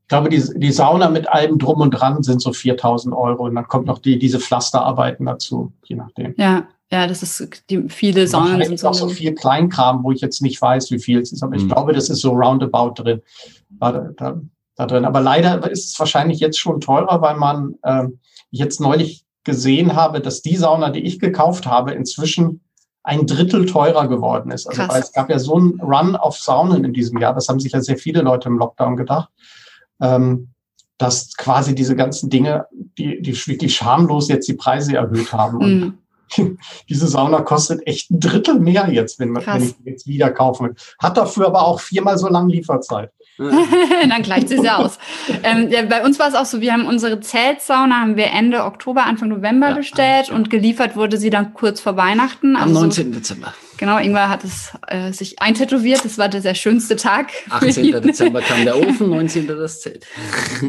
ich 0.03 0.09
glaube, 0.09 0.29
die, 0.29 0.42
die 0.57 0.73
Sauna 0.73 1.09
mit 1.09 1.29
allem 1.29 1.59
drum 1.59 1.81
und 1.81 1.90
dran 1.90 2.23
sind 2.23 2.42
so 2.42 2.53
4000 2.53 3.14
Euro 3.14 3.45
und 3.47 3.55
dann 3.55 3.69
kommt 3.69 3.87
noch 3.87 3.99
die, 3.99 4.19
diese 4.19 4.40
Pflasterarbeiten 4.40 5.27
dazu, 5.27 5.73
je 5.85 5.97
nachdem. 5.97 6.35
Ja, 6.37 6.69
ja, 6.90 7.07
das 7.07 7.23
ist 7.23 7.64
die, 7.71 7.88
viele 7.88 8.27
Saunen 8.29 8.62
sind 8.64 8.79
so. 8.79 8.88
auch 8.88 8.95
so 8.95 9.09
viel 9.09 9.35
Kleinkram, 9.35 10.05
wo 10.05 10.12
ich 10.12 10.21
jetzt 10.21 10.42
nicht 10.42 10.61
weiß, 10.61 10.90
wie 10.90 11.01
viel 11.01 11.21
es 11.21 11.33
ist, 11.33 11.42
aber 11.42 11.57
mhm. 11.57 11.62
ich 11.62 11.69
glaube, 11.69 11.92
das 11.92 12.09
ist 12.09 12.21
so 12.21 12.33
roundabout 12.33 13.03
drin, 13.03 13.23
da, 13.71 13.92
da, 14.16 14.40
da, 14.77 14.87
drin. 14.87 15.05
Aber 15.05 15.21
leider 15.21 15.69
ist 15.71 15.92
es 15.92 15.99
wahrscheinlich 15.99 16.38
jetzt 16.38 16.59
schon 16.59 16.81
teurer, 16.81 17.21
weil 17.21 17.37
man, 17.37 17.75
äh, 17.83 18.07
jetzt 18.51 18.81
neulich 18.81 19.25
gesehen 19.45 19.95
habe, 19.95 20.21
dass 20.21 20.42
die 20.42 20.57
Sauna, 20.57 20.90
die 20.90 21.05
ich 21.05 21.19
gekauft 21.19 21.66
habe, 21.66 21.92
inzwischen 21.92 22.61
ein 23.07 23.25
Drittel 23.25 23.66
teurer 23.66 24.09
geworden 24.09 24.51
ist. 24.51 24.66
Also 24.66 24.88
weil 24.88 25.01
es 25.01 25.12
gab 25.12 25.31
ja 25.31 25.38
so 25.38 25.55
einen 25.55 25.81
Run 25.81 26.16
auf 26.16 26.38
Saunen 26.38 26.85
in 26.85 26.92
diesem 26.92 27.19
Jahr, 27.19 27.35
das 27.35 27.49
haben 27.49 27.61
sich 27.61 27.73
ja 27.73 27.81
sehr 27.81 27.97
viele 27.97 28.21
Leute 28.21 28.49
im 28.49 28.59
Lockdown 28.59 28.97
gedacht, 28.97 29.31
ähm, 30.01 30.49
dass 30.99 31.37
quasi 31.37 31.75
diese 31.75 31.95
ganzen 31.95 32.31
Dinge, 32.31 32.66
die, 32.99 33.23
die 33.23 33.33
wirklich 33.47 33.77
schamlos 33.77 34.29
jetzt 34.29 34.49
die 34.49 34.55
Preise 34.55 34.97
erhöht 34.97 35.33
haben. 35.33 35.59
Und 35.59 35.81
mm. 35.81 36.59
diese 36.88 37.07
Sauna 37.07 37.42
kostet 37.42 37.87
echt 37.87 38.11
ein 38.11 38.19
Drittel 38.19 38.59
mehr 38.59 38.90
jetzt, 38.90 39.21
wenn, 39.21 39.31
man, 39.31 39.47
wenn 39.47 39.62
ich 39.62 39.77
jetzt 39.85 40.09
wieder 40.09 40.33
kaufen 40.33 40.66
will. 40.66 40.75
Hat 40.99 41.16
dafür 41.16 41.47
aber 41.47 41.64
auch 41.64 41.79
viermal 41.79 42.19
so 42.19 42.29
lange 42.29 42.53
Lieferzeit. 42.53 43.12
Dann 44.09 44.22
gleicht 44.22 44.49
sie 44.49 44.57
ja 44.57 44.77
aus. 44.77 44.99
Ähm, 45.42 45.68
ja, 45.70 45.83
bei 45.83 46.05
uns 46.05 46.18
war 46.18 46.29
es 46.29 46.35
auch 46.35 46.46
so, 46.46 46.61
wir 46.61 46.72
haben 46.72 46.87
unsere 46.87 47.20
Zeltsauna 47.20 48.01
haben 48.01 48.16
wir 48.16 48.27
Ende 48.27 48.64
Oktober, 48.64 49.05
Anfang 49.05 49.29
November 49.29 49.70
ja, 49.70 49.75
bestellt 49.75 50.31
und 50.31 50.49
geliefert 50.49 50.96
wurde 50.96 51.18
sie 51.18 51.31
dann 51.31 51.53
kurz 51.53 51.81
vor 51.81 51.96
Weihnachten. 51.96 52.57
Also 52.57 52.68
Am 52.68 52.72
19. 52.72 53.12
Dezember. 53.12 53.53
Genau, 53.79 53.99
Ingwer 53.99 54.29
hat 54.29 54.45
es 54.45 54.73
äh, 54.89 55.12
sich 55.12 55.41
eintätowiert. 55.41 56.05
Das 56.05 56.19
war 56.19 56.29
der 56.29 56.43
sehr 56.43 56.55
schönste 56.55 56.97
Tag. 56.97 57.31
18. 57.51 58.03
Dezember 58.03 58.41
kam 58.41 58.65
der 58.65 58.77
Ofen, 58.89 59.11
19. 59.11 59.47
das 59.47 59.81
Zelt. 59.81 60.07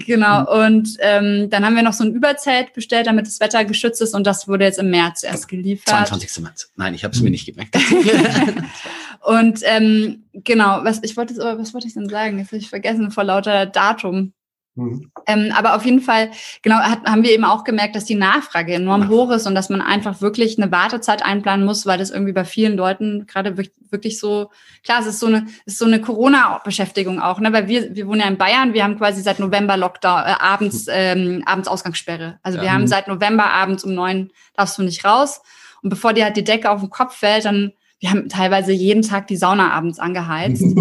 genau, 0.06 0.64
und 0.64 0.98
ähm, 1.00 1.50
dann 1.50 1.66
haben 1.66 1.76
wir 1.76 1.84
noch 1.84 1.94
so 1.94 2.04
ein 2.04 2.14
Überzelt 2.14 2.74
bestellt, 2.74 3.08
damit 3.08 3.28
das 3.28 3.40
Wetter 3.40 3.66
geschützt 3.66 4.02
ist 4.02 4.14
und 4.14 4.28
das 4.28 4.48
wurde 4.48 4.66
jetzt 4.66 4.80
im 4.80 4.90
März 4.90 5.24
erst 5.24 5.48
geliefert. 5.48 6.08
22. 6.08 6.44
März. 6.44 6.72
Nein, 6.76 6.94
ich 6.94 7.04
habe 7.04 7.14
es 7.14 7.22
mir 7.22 7.30
nicht 7.30 7.46
gemerkt. 7.46 7.76
und 9.22 9.60
ähm, 9.64 10.24
genau, 10.34 10.80
was 10.84 11.00
ich 11.04 11.16
wollte, 11.18 11.36
was 11.38 11.74
wollte 11.74 11.88
ich 11.88 11.94
denn 11.94 12.10
sagen? 12.10 12.40
Jetzt 12.40 12.48
habe 12.48 12.58
ich 12.58 12.70
vergessen 12.70 13.12
vor 13.12 13.24
lauter 13.24 13.66
Datum. 13.66 14.34
Mhm. 14.78 15.12
Ähm, 15.26 15.52
aber 15.56 15.76
auf 15.76 15.84
jeden 15.86 16.02
Fall, 16.02 16.30
genau, 16.62 16.78
hat, 16.78 17.04
haben 17.06 17.24
wir 17.24 17.32
eben 17.32 17.44
auch 17.44 17.64
gemerkt, 17.64 17.96
dass 17.96 18.06
die 18.06 18.16
Nachfrage 18.16 18.76
enorm 18.76 19.10
hoch 19.10 19.32
ist 19.32 19.48
und 19.48 19.56
dass 19.56 19.70
man 19.70 19.82
einfach 19.82 20.22
wirklich 20.22 20.58
eine 20.58 20.72
Wartezeit 20.72 21.26
einplanen 21.26 21.66
muss, 21.66 21.86
weil 21.88 21.98
das 21.98 22.12
irgendwie 22.12 22.32
bei 22.32 22.46
vielen 22.46 22.78
Leuten 22.78 23.26
gerade 23.26 23.58
wirklich 23.58 24.20
so, 24.20 24.52
klar, 24.84 25.00
es 25.02 25.08
ist 25.08 25.20
so 25.20 25.26
eine, 25.26 25.48
ist 25.66 25.80
so 25.80 25.86
eine 25.86 26.00
Corona-Beschäftigung 26.00 27.20
auch, 27.20 27.40
ne, 27.40 27.52
weil 27.52 27.68
wir, 27.68 27.96
wir 27.96 28.08
wohnen 28.08 28.22
ja 28.22 28.28
in 28.28 28.38
Bayern, 28.38 28.74
wir 28.74 28.84
haben 28.84 28.98
quasi 28.98 29.22
seit 29.22 29.40
November 29.40 29.78
Lockdown, 29.78 30.20
äh, 30.20 30.36
abends, 30.40 30.86
ähm, 30.90 31.44
abends 31.46 31.68
Ausgangssperre. 31.68 32.40
Also 32.44 32.60
ja. 32.60 32.66
wir 32.66 32.74
haben 32.74 32.88
seit 32.88 33.08
November 33.08 33.46
abends 33.46 33.84
um 33.84 33.96
neun 33.96 34.32
darfst 34.56 34.78
du 34.78 34.84
nicht 34.84 35.04
raus 35.04 35.42
und 35.82 35.90
bevor 35.90 36.14
dir 36.14 36.26
halt 36.26 36.38
die 36.38 36.44
Decke 36.44 36.70
auf 36.70 36.82
den 36.82 36.90
Kopf 36.90 37.18
fällt, 37.18 37.46
dann 37.46 37.74
wir 38.00 38.12
haben 38.12 38.30
teilweise 38.30 38.72
jeden 38.72 39.02
Tag 39.02 39.28
die 39.28 39.38
Sauna 39.38 39.72
abends 39.72 40.00
angeheizt. 40.00 40.64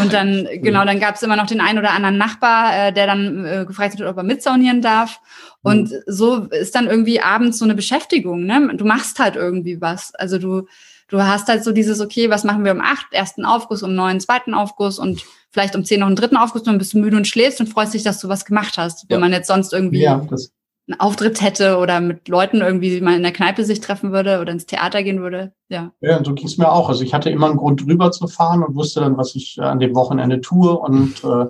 Und 0.00 0.12
dann, 0.12 0.46
genau, 0.56 0.84
dann 0.84 1.00
gab 1.00 1.14
es 1.14 1.22
immer 1.22 1.36
noch 1.36 1.46
den 1.46 1.62
einen 1.62 1.78
oder 1.78 1.92
anderen 1.92 2.18
Nachbar, 2.18 2.88
äh, 2.88 2.92
der 2.92 3.06
dann 3.06 3.44
äh, 3.44 3.64
gefragt 3.66 3.94
hat, 3.94 4.02
ob 4.02 4.16
er 4.18 4.22
mitsaunieren 4.22 4.82
darf. 4.82 5.20
Und 5.62 5.90
mhm. 5.90 5.96
so 6.06 6.44
ist 6.44 6.74
dann 6.74 6.86
irgendwie 6.86 7.20
abends 7.20 7.58
so 7.58 7.64
eine 7.64 7.74
Beschäftigung, 7.74 8.44
ne? 8.44 8.74
Du 8.76 8.84
machst 8.84 9.18
halt 9.18 9.36
irgendwie 9.36 9.80
was. 9.80 10.14
Also 10.14 10.38
du, 10.38 10.66
du 11.08 11.22
hast 11.22 11.48
halt 11.48 11.64
so 11.64 11.72
dieses, 11.72 12.00
okay, 12.00 12.28
was 12.28 12.44
machen 12.44 12.64
wir 12.64 12.72
um 12.72 12.80
acht, 12.80 13.06
ersten 13.12 13.46
Aufguss, 13.46 13.82
um 13.82 13.94
neun, 13.94 14.20
zweiten 14.20 14.52
Aufguss 14.52 14.98
und 14.98 15.24
vielleicht 15.50 15.74
um 15.74 15.84
zehn 15.84 16.00
noch 16.00 16.06
einen 16.06 16.16
dritten 16.16 16.36
Aufguss, 16.36 16.62
dann 16.62 16.78
bist 16.78 16.92
du 16.92 16.98
müde 16.98 17.16
und 17.16 17.26
schläfst 17.26 17.60
und 17.60 17.68
freust 17.68 17.94
dich, 17.94 18.02
dass 18.02 18.20
du 18.20 18.28
was 18.28 18.44
gemacht 18.44 18.76
hast, 18.76 19.06
ja. 19.08 19.18
man 19.18 19.32
jetzt 19.32 19.48
sonst 19.48 19.72
irgendwie 19.72 20.02
ja, 20.02 20.22
das, 20.28 20.52
einen 20.88 21.00
Auftritt 21.00 21.40
hätte 21.42 21.76
oder 21.78 22.00
mit 22.00 22.28
Leuten 22.28 22.60
irgendwie 22.60 23.00
mal 23.00 23.16
in 23.16 23.22
der 23.22 23.32
Kneipe 23.32 23.64
sich 23.64 23.80
treffen 23.80 24.12
würde 24.12 24.40
oder 24.40 24.52
ins 24.52 24.66
Theater 24.66 25.02
gehen 25.02 25.20
würde. 25.20 25.52
Ja, 25.68 25.92
ja 26.00 26.16
und 26.16 26.26
so 26.26 26.34
ging 26.34 26.46
es 26.46 26.58
mir 26.58 26.72
auch. 26.72 26.88
Also 26.88 27.04
ich 27.04 27.14
hatte 27.14 27.30
immer 27.30 27.46
einen 27.46 27.58
Grund 27.58 27.86
drüber 27.86 28.10
zu 28.10 28.26
fahren 28.26 28.62
und 28.62 28.74
wusste 28.74 29.00
dann, 29.00 29.16
was 29.16 29.34
ich 29.34 29.58
äh, 29.58 29.62
an 29.62 29.80
dem 29.80 29.94
Wochenende 29.94 30.40
tue 30.40 30.76
und 30.76 31.22
äh, 31.24 31.46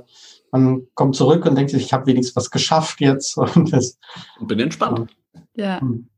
man 0.51 0.83
kommt 0.95 1.15
zurück 1.15 1.47
und 1.47 1.57
denkt 1.57 1.71
sich, 1.71 1.85
ich 1.85 1.93
habe 1.93 2.07
wenigstens 2.07 2.37
was 2.37 2.51
geschafft 2.51 3.01
jetzt. 3.01 3.37
Und, 3.55 3.73
das, 3.73 3.99
und 4.41 4.47
bin 4.47 4.61
entspannt. 4.61 5.11
Ja. 5.55 5.81
Hm. 5.81 6.09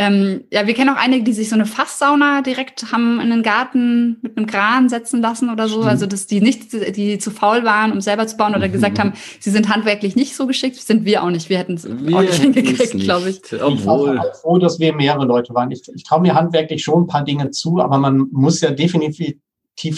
Ähm, 0.00 0.44
ja, 0.52 0.64
wir 0.68 0.74
kennen 0.74 0.90
auch 0.90 0.96
einige, 0.96 1.24
die 1.24 1.32
sich 1.32 1.48
so 1.48 1.56
eine 1.56 1.66
Fasssauna 1.66 2.42
direkt 2.42 2.92
haben 2.92 3.18
in 3.18 3.30
den 3.30 3.42
Garten 3.42 4.18
mit 4.22 4.36
einem 4.36 4.46
Kran 4.46 4.88
setzen 4.88 5.20
lassen 5.20 5.50
oder 5.50 5.68
so. 5.68 5.80
Also, 5.80 6.06
dass 6.06 6.28
die 6.28 6.40
nicht, 6.40 6.72
die 6.96 7.18
zu 7.18 7.32
faul 7.32 7.64
waren, 7.64 7.90
um 7.90 8.00
selber 8.00 8.28
zu 8.28 8.36
bauen 8.36 8.54
oder 8.54 8.68
mhm. 8.68 8.72
gesagt 8.78 9.00
haben, 9.00 9.14
sie 9.40 9.50
sind 9.50 9.68
handwerklich 9.68 10.14
nicht 10.14 10.36
so 10.36 10.46
geschickt, 10.46 10.76
sind 10.76 11.04
wir 11.04 11.24
auch 11.24 11.30
nicht. 11.30 11.48
Wir 11.48 11.58
hätten 11.58 11.74
es 11.74 11.84
auch 11.84 11.90
nicht 12.20 12.34
hingekriegt, 12.34 12.96
glaube 13.00 13.30
ich. 13.30 13.40
Obwohl. 13.60 14.14
Ich 14.14 14.22
war 14.22 14.34
froh, 14.34 14.58
dass 14.58 14.78
wir 14.78 14.94
mehrere 14.94 15.26
Leute 15.26 15.52
waren. 15.52 15.72
Ich, 15.72 15.82
ich 15.92 16.04
traue 16.04 16.20
mir 16.20 16.36
handwerklich 16.36 16.84
schon 16.84 17.02
ein 17.02 17.06
paar 17.08 17.24
Dinge 17.24 17.50
zu, 17.50 17.80
aber 17.80 17.98
man 17.98 18.28
muss 18.30 18.60
ja 18.60 18.70
definitiv 18.70 19.34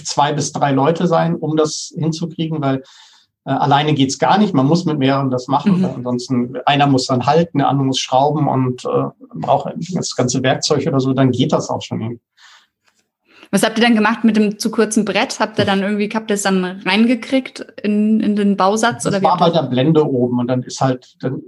zwei 0.05 0.33
bis 0.33 0.53
drei 0.53 0.73
Leute 0.73 1.09
sein, 1.09 1.37
um 1.37 1.59
das 1.59 1.93
hinzukriegen, 1.95 2.63
weil 2.63 2.83
äh, 3.45 3.51
alleine 3.51 3.95
geht's 3.95 4.19
gar 4.19 4.39
nicht. 4.39 4.55
Man 4.55 4.67
muss 4.67 4.85
mit 4.85 4.99
mehreren 4.99 5.31
das 5.31 5.49
machen. 5.49 5.79
Mhm. 5.79 5.85
Ansonsten 5.97 6.57
einer 6.67 6.87
muss 6.87 7.07
dann 7.07 7.27
halten, 7.27 7.59
der 7.59 7.69
andere 7.69 7.87
muss 7.87 7.99
schrauben 7.99 8.49
und 8.49 8.85
äh, 8.85 9.05
braucht 9.35 9.73
das 9.95 10.15
ganze 10.15 10.43
Werkzeug 10.43 10.87
oder 10.87 11.01
so, 11.01 11.13
dann 11.13 11.31
geht 11.31 11.53
das 11.53 11.71
auch 11.71 11.83
schon 11.83 12.01
irgendwie. 12.01 12.21
Was 13.53 13.65
habt 13.65 13.79
ihr 13.79 13.85
dann 13.85 13.97
gemacht 13.97 14.23
mit 14.23 14.37
dem 14.37 14.61
zu 14.61 14.71
kurzen 14.71 15.05
Brett? 15.05 15.41
Habt 15.41 15.59
ihr 15.59 15.65
dann 15.65 15.83
irgendwie, 15.83 16.09
habt 16.15 16.31
ihr 16.31 16.35
es 16.35 16.43
dann 16.43 16.65
reingekriegt 16.87 17.61
in, 17.83 18.21
in 18.21 18.37
den 18.37 18.57
Bausatz? 18.57 19.03
Das 19.03 19.13
oder 19.13 19.23
war 19.25 19.39
bei 19.39 19.51
der 19.51 19.65
Blende 19.65 20.09
oben 20.09 20.39
und 20.39 20.47
dann 20.47 20.63
ist 20.63 20.81
halt, 20.81 21.17
dann, 21.21 21.43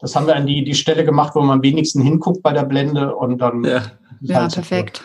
das 0.00 0.16
haben 0.16 0.26
wir 0.26 0.34
an 0.34 0.46
die, 0.46 0.64
die 0.64 0.74
Stelle 0.74 1.04
gemacht, 1.04 1.36
wo 1.36 1.40
man 1.40 1.58
am 1.58 1.62
wenigsten 1.62 2.02
hinguckt 2.02 2.42
bei 2.42 2.52
der 2.52 2.64
Blende 2.64 3.14
und 3.14 3.38
dann. 3.38 3.62
Ja, 3.62 3.82
ja 4.22 4.40
halt 4.40 4.54
perfekt. 4.54 5.02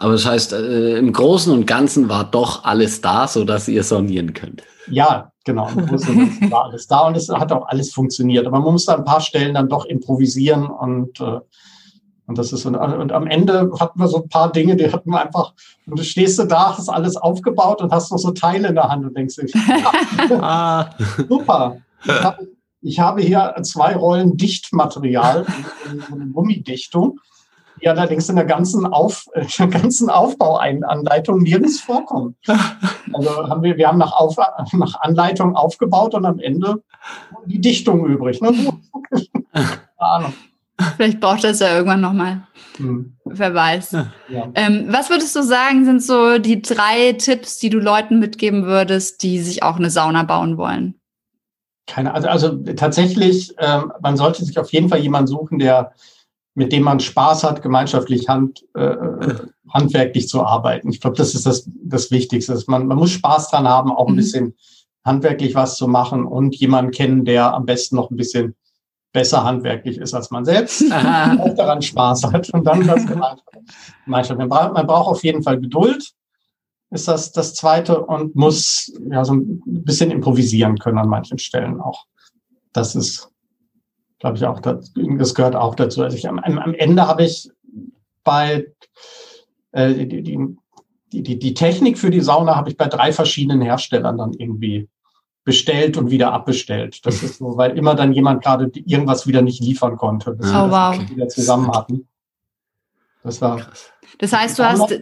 Aber 0.00 0.12
das 0.12 0.24
heißt, 0.24 0.54
äh, 0.54 0.96
im 0.96 1.12
Großen 1.12 1.52
und 1.52 1.66
Ganzen 1.66 2.08
war 2.08 2.24
doch 2.24 2.64
alles 2.64 3.02
da, 3.02 3.28
so 3.28 3.44
dass 3.44 3.68
ihr 3.68 3.84
sonieren 3.84 4.32
könnt. 4.32 4.62
Ja, 4.88 5.30
genau. 5.44 5.68
war 6.48 6.64
alles 6.64 6.86
da 6.86 7.00
und 7.00 7.18
es 7.18 7.28
hat 7.28 7.52
auch 7.52 7.68
alles 7.68 7.92
funktioniert. 7.92 8.46
Aber 8.46 8.60
man 8.60 8.72
muss 8.72 8.86
da 8.86 8.96
ein 8.96 9.04
paar 9.04 9.20
Stellen 9.20 9.54
dann 9.54 9.68
doch 9.68 9.84
improvisieren 9.84 10.68
und, 10.68 11.20
äh, 11.20 11.40
und 12.26 12.38
das 12.38 12.50
ist 12.50 12.64
und, 12.64 12.76
und 12.76 13.12
am 13.12 13.26
Ende 13.26 13.70
hatten 13.78 14.00
wir 14.00 14.08
so 14.08 14.22
ein 14.22 14.28
paar 14.30 14.50
Dinge, 14.50 14.74
die 14.74 14.90
hatten 14.90 15.10
wir 15.10 15.20
einfach, 15.20 15.52
und 15.84 15.98
du 15.98 16.02
stehst 16.02 16.38
du 16.38 16.44
da, 16.44 16.78
hast 16.78 16.88
alles 16.88 17.18
aufgebaut 17.18 17.82
und 17.82 17.92
hast 17.92 18.10
noch 18.10 18.18
so 18.18 18.30
Teile 18.30 18.68
in 18.68 18.76
der 18.76 18.88
Hand 18.88 19.04
und 19.04 19.14
denkst 19.14 19.36
dich, 19.36 19.54
ah. 20.40 20.88
super. 21.28 21.76
Ich 22.06 22.24
habe, 22.24 22.48
ich 22.80 23.00
habe 23.00 23.20
hier 23.20 23.54
zwei 23.64 23.94
Rollen 23.94 24.38
Dichtmaterial, 24.38 25.44
eine 26.10 26.26
Gummidichtung 26.28 27.20
die 27.80 27.88
allerdings 27.88 28.28
in 28.28 28.36
der 28.36 28.44
ganzen, 28.44 28.86
Auf, 28.86 29.26
in 29.34 29.46
der 29.58 29.80
ganzen 29.80 30.10
Aufbauanleitung 30.10 31.42
nirgends 31.42 31.80
vorkommen. 31.80 32.36
Also 33.12 33.48
haben 33.48 33.64
wir, 33.64 33.76
wir 33.76 33.88
haben 33.88 33.98
nach, 33.98 34.12
Auf, 34.12 34.36
nach 34.72 35.00
Anleitung 35.00 35.56
aufgebaut 35.56 36.14
und 36.14 36.24
am 36.24 36.38
Ende 36.38 36.80
die 37.44 37.60
Dichtung 37.60 38.06
übrig. 38.06 38.40
Ne? 38.40 38.52
Ahnung. 39.98 40.32
Vielleicht 40.96 41.20
braucht 41.20 41.44
das 41.44 41.58
ja 41.58 41.74
irgendwann 41.74 42.00
nochmal. 42.00 42.42
Hm. 42.76 43.16
Wer 43.24 43.54
weiß. 43.54 43.92
Ja. 44.28 44.48
Ähm, 44.54 44.86
was 44.88 45.10
würdest 45.10 45.34
du 45.36 45.42
sagen, 45.42 45.84
sind 45.84 46.02
so 46.02 46.38
die 46.38 46.62
drei 46.62 47.12
Tipps, 47.14 47.58
die 47.58 47.68
du 47.68 47.78
Leuten 47.78 48.18
mitgeben 48.18 48.64
würdest, 48.64 49.22
die 49.22 49.40
sich 49.40 49.62
auch 49.62 49.76
eine 49.76 49.90
Sauna 49.90 50.22
bauen 50.22 50.56
wollen? 50.56 50.94
Keine, 51.86 52.14
also, 52.14 52.28
also 52.28 52.56
tatsächlich, 52.76 53.52
ähm, 53.58 53.92
man 54.00 54.16
sollte 54.16 54.44
sich 54.44 54.58
auf 54.58 54.72
jeden 54.72 54.88
Fall 54.88 55.00
jemanden 55.00 55.26
suchen, 55.26 55.58
der 55.58 55.92
mit 56.54 56.72
dem 56.72 56.82
man 56.82 57.00
Spaß 57.00 57.44
hat, 57.44 57.62
gemeinschaftlich 57.62 58.28
hand, 58.28 58.64
äh, 58.74 58.96
handwerklich 59.72 60.28
zu 60.28 60.44
arbeiten. 60.44 60.90
Ich 60.90 61.00
glaube, 61.00 61.16
das 61.16 61.34
ist 61.34 61.46
das, 61.46 61.68
das 61.82 62.10
Wichtigste. 62.10 62.60
Man, 62.66 62.86
man 62.86 62.98
muss 62.98 63.12
Spaß 63.12 63.50
dran 63.50 63.68
haben, 63.68 63.92
auch 63.92 64.08
ein 64.08 64.14
mhm. 64.14 64.16
bisschen 64.16 64.56
handwerklich 65.04 65.54
was 65.54 65.76
zu 65.76 65.88
machen 65.88 66.24
und 66.24 66.56
jemanden 66.56 66.90
kennen, 66.90 67.24
der 67.24 67.54
am 67.54 67.66
besten 67.66 67.96
noch 67.96 68.10
ein 68.10 68.16
bisschen 68.16 68.54
besser 69.12 69.44
handwerklich 69.44 69.98
ist 69.98 70.14
als 70.14 70.30
man 70.30 70.44
selbst, 70.44 70.82
auch 70.92 71.54
daran 71.54 71.82
Spaß 71.82 72.24
hat 72.24 72.50
und 72.50 72.64
dann 72.64 72.86
das 72.86 73.06
Gemeinschaft. 73.06 73.44
Man 74.38 74.48
braucht, 74.48 74.72
man 74.72 74.86
braucht 74.86 75.08
auf 75.08 75.24
jeden 75.24 75.42
Fall 75.42 75.60
Geduld, 75.60 76.12
ist 76.90 77.06
das 77.06 77.32
das 77.32 77.54
Zweite 77.54 78.00
und 78.04 78.34
muss 78.34 78.92
ja 79.10 79.24
so 79.24 79.34
ein 79.34 79.62
bisschen 79.64 80.10
improvisieren 80.10 80.78
können 80.78 80.98
an 80.98 81.08
manchen 81.08 81.38
Stellen 81.38 81.80
auch. 81.80 82.06
Das 82.72 82.96
ist 82.96 83.30
glaube 84.20 84.36
ich, 84.36 84.44
auch, 84.44 84.60
das, 84.60 84.92
das 84.94 85.34
gehört 85.34 85.56
auch 85.56 85.74
dazu. 85.74 86.02
Also 86.02 86.16
ich, 86.16 86.28
am, 86.28 86.38
am 86.38 86.74
Ende 86.74 87.06
habe 87.08 87.24
ich 87.24 87.50
bei 88.22 88.66
äh, 89.72 89.94
die, 90.06 90.22
die, 90.22 91.22
die, 91.22 91.38
die 91.38 91.54
Technik 91.54 91.98
für 91.98 92.10
die 92.10 92.20
Sauna 92.20 92.54
habe 92.54 92.70
ich 92.70 92.76
bei 92.76 92.86
drei 92.86 93.12
verschiedenen 93.12 93.62
Herstellern 93.62 94.18
dann 94.18 94.32
irgendwie 94.34 94.88
bestellt 95.44 95.96
und 95.96 96.10
wieder 96.10 96.32
abbestellt. 96.32 97.04
Das 97.04 97.22
ist 97.22 97.38
so, 97.38 97.56
weil 97.56 97.76
immer 97.76 97.94
dann 97.94 98.12
jemand 98.12 98.44
gerade 98.44 98.70
irgendwas 98.74 99.26
wieder 99.26 99.42
nicht 99.42 99.62
liefern 99.62 99.96
konnte, 99.96 100.32
bis 100.32 100.50
oh, 100.50 100.52
wir 100.52 100.70
wow. 100.70 100.98
das 100.98 101.10
wieder 101.10 101.28
zusammen 101.28 101.70
hatten. 101.72 102.06
Das 103.24 103.40
war. 103.40 103.60
Das 104.18 104.32
heißt, 104.32 104.58
du 104.58 104.64
hast 104.64 105.00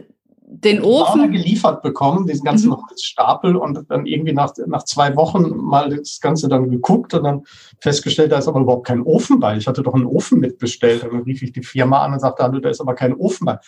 den 0.50 0.82
Ofen 0.82 1.30
geliefert 1.30 1.82
bekommen, 1.82 2.26
diesen 2.26 2.44
ganzen 2.44 2.70
mhm. 2.70 2.76
Holzstapel 2.76 3.54
und 3.54 3.84
dann 3.90 4.06
irgendwie 4.06 4.32
nach, 4.32 4.54
nach 4.66 4.84
zwei 4.84 5.14
Wochen 5.14 5.54
mal 5.56 5.90
das 5.90 6.20
Ganze 6.20 6.48
dann 6.48 6.70
geguckt 6.70 7.12
und 7.12 7.24
dann 7.24 7.42
festgestellt, 7.80 8.32
da 8.32 8.38
ist 8.38 8.48
aber 8.48 8.60
überhaupt 8.60 8.86
kein 8.86 9.02
Ofen 9.02 9.40
bei. 9.40 9.58
Ich 9.58 9.66
hatte 9.66 9.82
doch 9.82 9.92
einen 9.92 10.06
Ofen 10.06 10.40
mitbestellt. 10.40 11.04
Und 11.04 11.12
dann 11.12 11.22
rief 11.22 11.42
ich 11.42 11.52
die 11.52 11.62
Firma 11.62 12.02
an 12.02 12.14
und 12.14 12.20
sagte, 12.20 12.60
da 12.62 12.68
ist 12.70 12.80
aber 12.80 12.94
kein 12.94 13.14
Ofen 13.14 13.44
bei. 13.44 13.58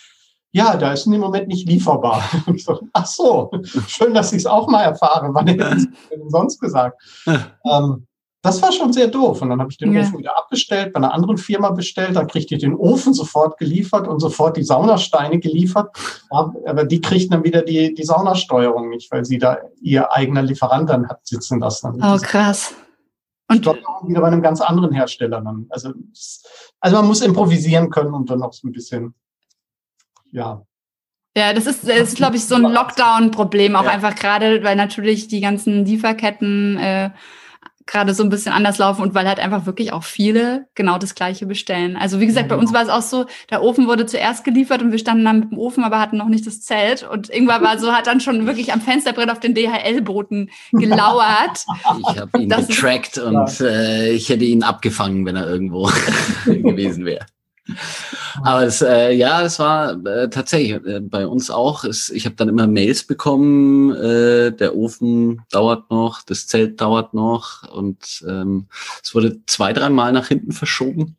Ja, 0.53 0.75
da 0.75 0.91
ist 0.91 1.05
im 1.05 1.19
Moment 1.19 1.47
nicht 1.47 1.67
lieferbar. 1.67 2.23
So, 2.57 2.79
ach 2.93 3.05
so, 3.05 3.51
schön, 3.87 4.13
dass 4.13 4.33
ich 4.33 4.39
es 4.39 4.45
auch 4.45 4.67
mal 4.67 4.81
erfahre. 4.81 5.33
Wann 5.33 5.47
hätte 5.47 5.77
ich 5.77 6.09
denn 6.09 6.29
sonst 6.29 6.59
gesagt? 6.59 7.01
ähm, 7.27 8.07
das 8.41 8.61
war 8.61 8.71
schon 8.71 8.91
sehr 8.91 9.07
doof. 9.07 9.41
Und 9.41 9.49
dann 9.49 9.59
habe 9.59 9.71
ich 9.71 9.77
den 9.77 9.93
ja. 9.93 10.01
Ofen 10.01 10.19
wieder 10.19 10.37
abbestellt, 10.37 10.93
bei 10.93 10.97
einer 10.97 11.13
anderen 11.13 11.37
Firma 11.37 11.69
bestellt. 11.69 12.15
Dann 12.15 12.27
kriegte 12.27 12.55
ich 12.55 12.61
den 12.61 12.73
Ofen 12.73 13.13
sofort 13.13 13.57
geliefert 13.57 14.07
und 14.07 14.19
sofort 14.19 14.57
die 14.57 14.63
Saunasteine 14.63 15.39
geliefert. 15.39 15.95
Aber 16.29 16.83
die 16.85 17.01
kriegten 17.01 17.31
dann 17.31 17.43
wieder 17.43 17.61
die, 17.61 17.93
die 17.93 18.03
Saunasteuerung 18.03 18.89
nicht, 18.89 19.11
weil 19.11 19.25
sie 19.25 19.37
da 19.37 19.57
ihr 19.81 20.11
eigener 20.11 20.41
Lieferant 20.41 20.89
dann 20.89 21.07
hat 21.07 21.25
sitzen 21.25 21.59
lassen. 21.59 22.01
Oh, 22.03 22.17
krass. 22.17 22.73
Und 23.47 23.67
ich 23.67 23.73
wieder 24.07 24.21
bei 24.21 24.27
einem 24.27 24.41
ganz 24.41 24.61
anderen 24.61 24.93
Hersteller 24.93 25.41
dann. 25.41 25.67
Also, 25.69 25.91
also 26.79 26.95
man 26.97 27.07
muss 27.07 27.21
improvisieren 27.21 27.89
können 27.89 28.13
und 28.13 28.29
dann 28.29 28.41
auch 28.41 28.53
so 28.53 28.67
ein 28.67 28.71
bisschen, 28.71 29.13
ja, 30.31 30.63
ja, 31.35 31.53
das 31.53 31.65
ist, 31.65 31.87
das 31.87 32.09
ist 32.09 32.17
glaube 32.17 32.35
ich, 32.35 32.45
so 32.45 32.55
ein 32.55 32.63
Lockdown-Problem 32.63 33.77
auch 33.77 33.85
ja. 33.85 33.91
einfach 33.91 34.15
gerade, 34.15 34.63
weil 34.63 34.75
natürlich 34.75 35.29
die 35.29 35.39
ganzen 35.39 35.85
Lieferketten 35.85 36.77
äh, 36.77 37.11
gerade 37.85 38.13
so 38.13 38.23
ein 38.23 38.29
bisschen 38.29 38.53
anders 38.53 38.77
laufen 38.77 39.01
und 39.01 39.13
weil 39.13 39.27
halt 39.27 39.39
einfach 39.39 39.65
wirklich 39.65 39.93
auch 39.93 40.03
viele 40.03 40.67
genau 40.75 40.97
das 40.97 41.15
Gleiche 41.15 41.45
bestellen. 41.45 41.95
Also 41.95 42.19
wie 42.19 42.27
gesagt, 42.27 42.49
bei 42.49 42.55
uns 42.55 42.73
war 42.73 42.83
es 42.83 42.89
auch 42.89 43.01
so, 43.01 43.25
der 43.49 43.63
Ofen 43.63 43.87
wurde 43.87 44.05
zuerst 44.05 44.43
geliefert 44.43 44.81
und 44.81 44.91
wir 44.91 44.99
standen 44.99 45.25
dann 45.25 45.39
mit 45.39 45.51
dem 45.51 45.57
Ofen, 45.57 45.83
aber 45.83 45.99
hatten 45.99 46.17
noch 46.17 46.29
nicht 46.29 46.45
das 46.47 46.61
Zelt 46.61 47.03
und 47.03 47.29
irgendwann 47.29 47.61
war 47.61 47.77
so, 47.79 47.91
hat 47.93 48.07
dann 48.07 48.19
schon 48.19 48.45
wirklich 48.45 48.73
am 48.73 48.81
Fensterbrett 48.81 49.29
auf 49.29 49.39
den 49.39 49.53
DHL-Boten 49.53 50.49
gelauert. 50.71 51.65
Ich 52.11 52.19
habe 52.19 52.41
ihn 52.41 52.49
das 52.49 52.67
getrackt 52.67 53.17
und 53.17 53.61
äh, 53.61 54.11
ich 54.11 54.29
hätte 54.29 54.45
ihn 54.45 54.63
abgefangen, 54.63 55.25
wenn 55.25 55.35
er 55.35 55.47
irgendwo 55.47 55.89
gewesen 56.45 57.05
wäre. 57.05 57.25
Aber 58.43 58.63
es, 58.63 58.81
äh, 58.81 59.11
ja, 59.11 59.43
es 59.43 59.59
war 59.59 60.03
äh, 60.05 60.29
tatsächlich 60.29 60.83
äh, 60.85 60.99
bei 60.99 61.27
uns 61.27 61.51
auch. 61.51 61.83
Es, 61.83 62.09
ich 62.09 62.25
habe 62.25 62.35
dann 62.35 62.49
immer 62.49 62.67
Mails 62.67 63.03
bekommen, 63.03 63.91
äh, 63.95 64.51
der 64.51 64.75
Ofen 64.75 65.41
dauert 65.51 65.89
noch, 65.91 66.21
das 66.23 66.47
Zelt 66.47 66.81
dauert 66.81 67.13
noch 67.13 67.69
und 67.71 68.23
ähm, 68.27 68.67
es 69.03 69.13
wurde 69.13 69.41
zwei, 69.45 69.73
dreimal 69.73 70.11
nach 70.11 70.27
hinten 70.27 70.51
verschoben. 70.51 71.17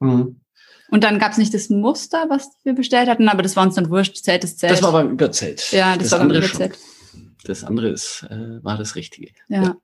Mhm. 0.00 0.40
Und 0.90 1.04
dann 1.04 1.18
gab 1.18 1.32
es 1.32 1.38
nicht 1.38 1.54
das 1.54 1.70
Muster, 1.70 2.26
was 2.28 2.50
wir 2.64 2.74
bestellt 2.74 3.08
hatten, 3.08 3.28
aber 3.28 3.42
das 3.42 3.56
war 3.56 3.64
uns 3.64 3.76
dann 3.76 3.90
wurscht, 3.90 4.16
Zelt 4.16 4.44
ist 4.44 4.58
Zelt. 4.58 4.72
Das 4.72 4.82
war 4.82 4.92
beim 4.92 5.10
Überzelt. 5.10 5.70
Ja, 5.72 5.94
das, 5.96 6.10
das 6.10 6.12
war 6.12 6.26
beim 6.26 6.36
Überzelt. 6.36 6.76
Schon. 6.76 7.36
Das 7.44 7.64
andere 7.64 7.88
ist, 7.88 8.26
äh, 8.28 8.62
war 8.62 8.76
das 8.76 8.96
Richtige. 8.96 9.32
ja. 9.48 9.62
ja. 9.62 9.76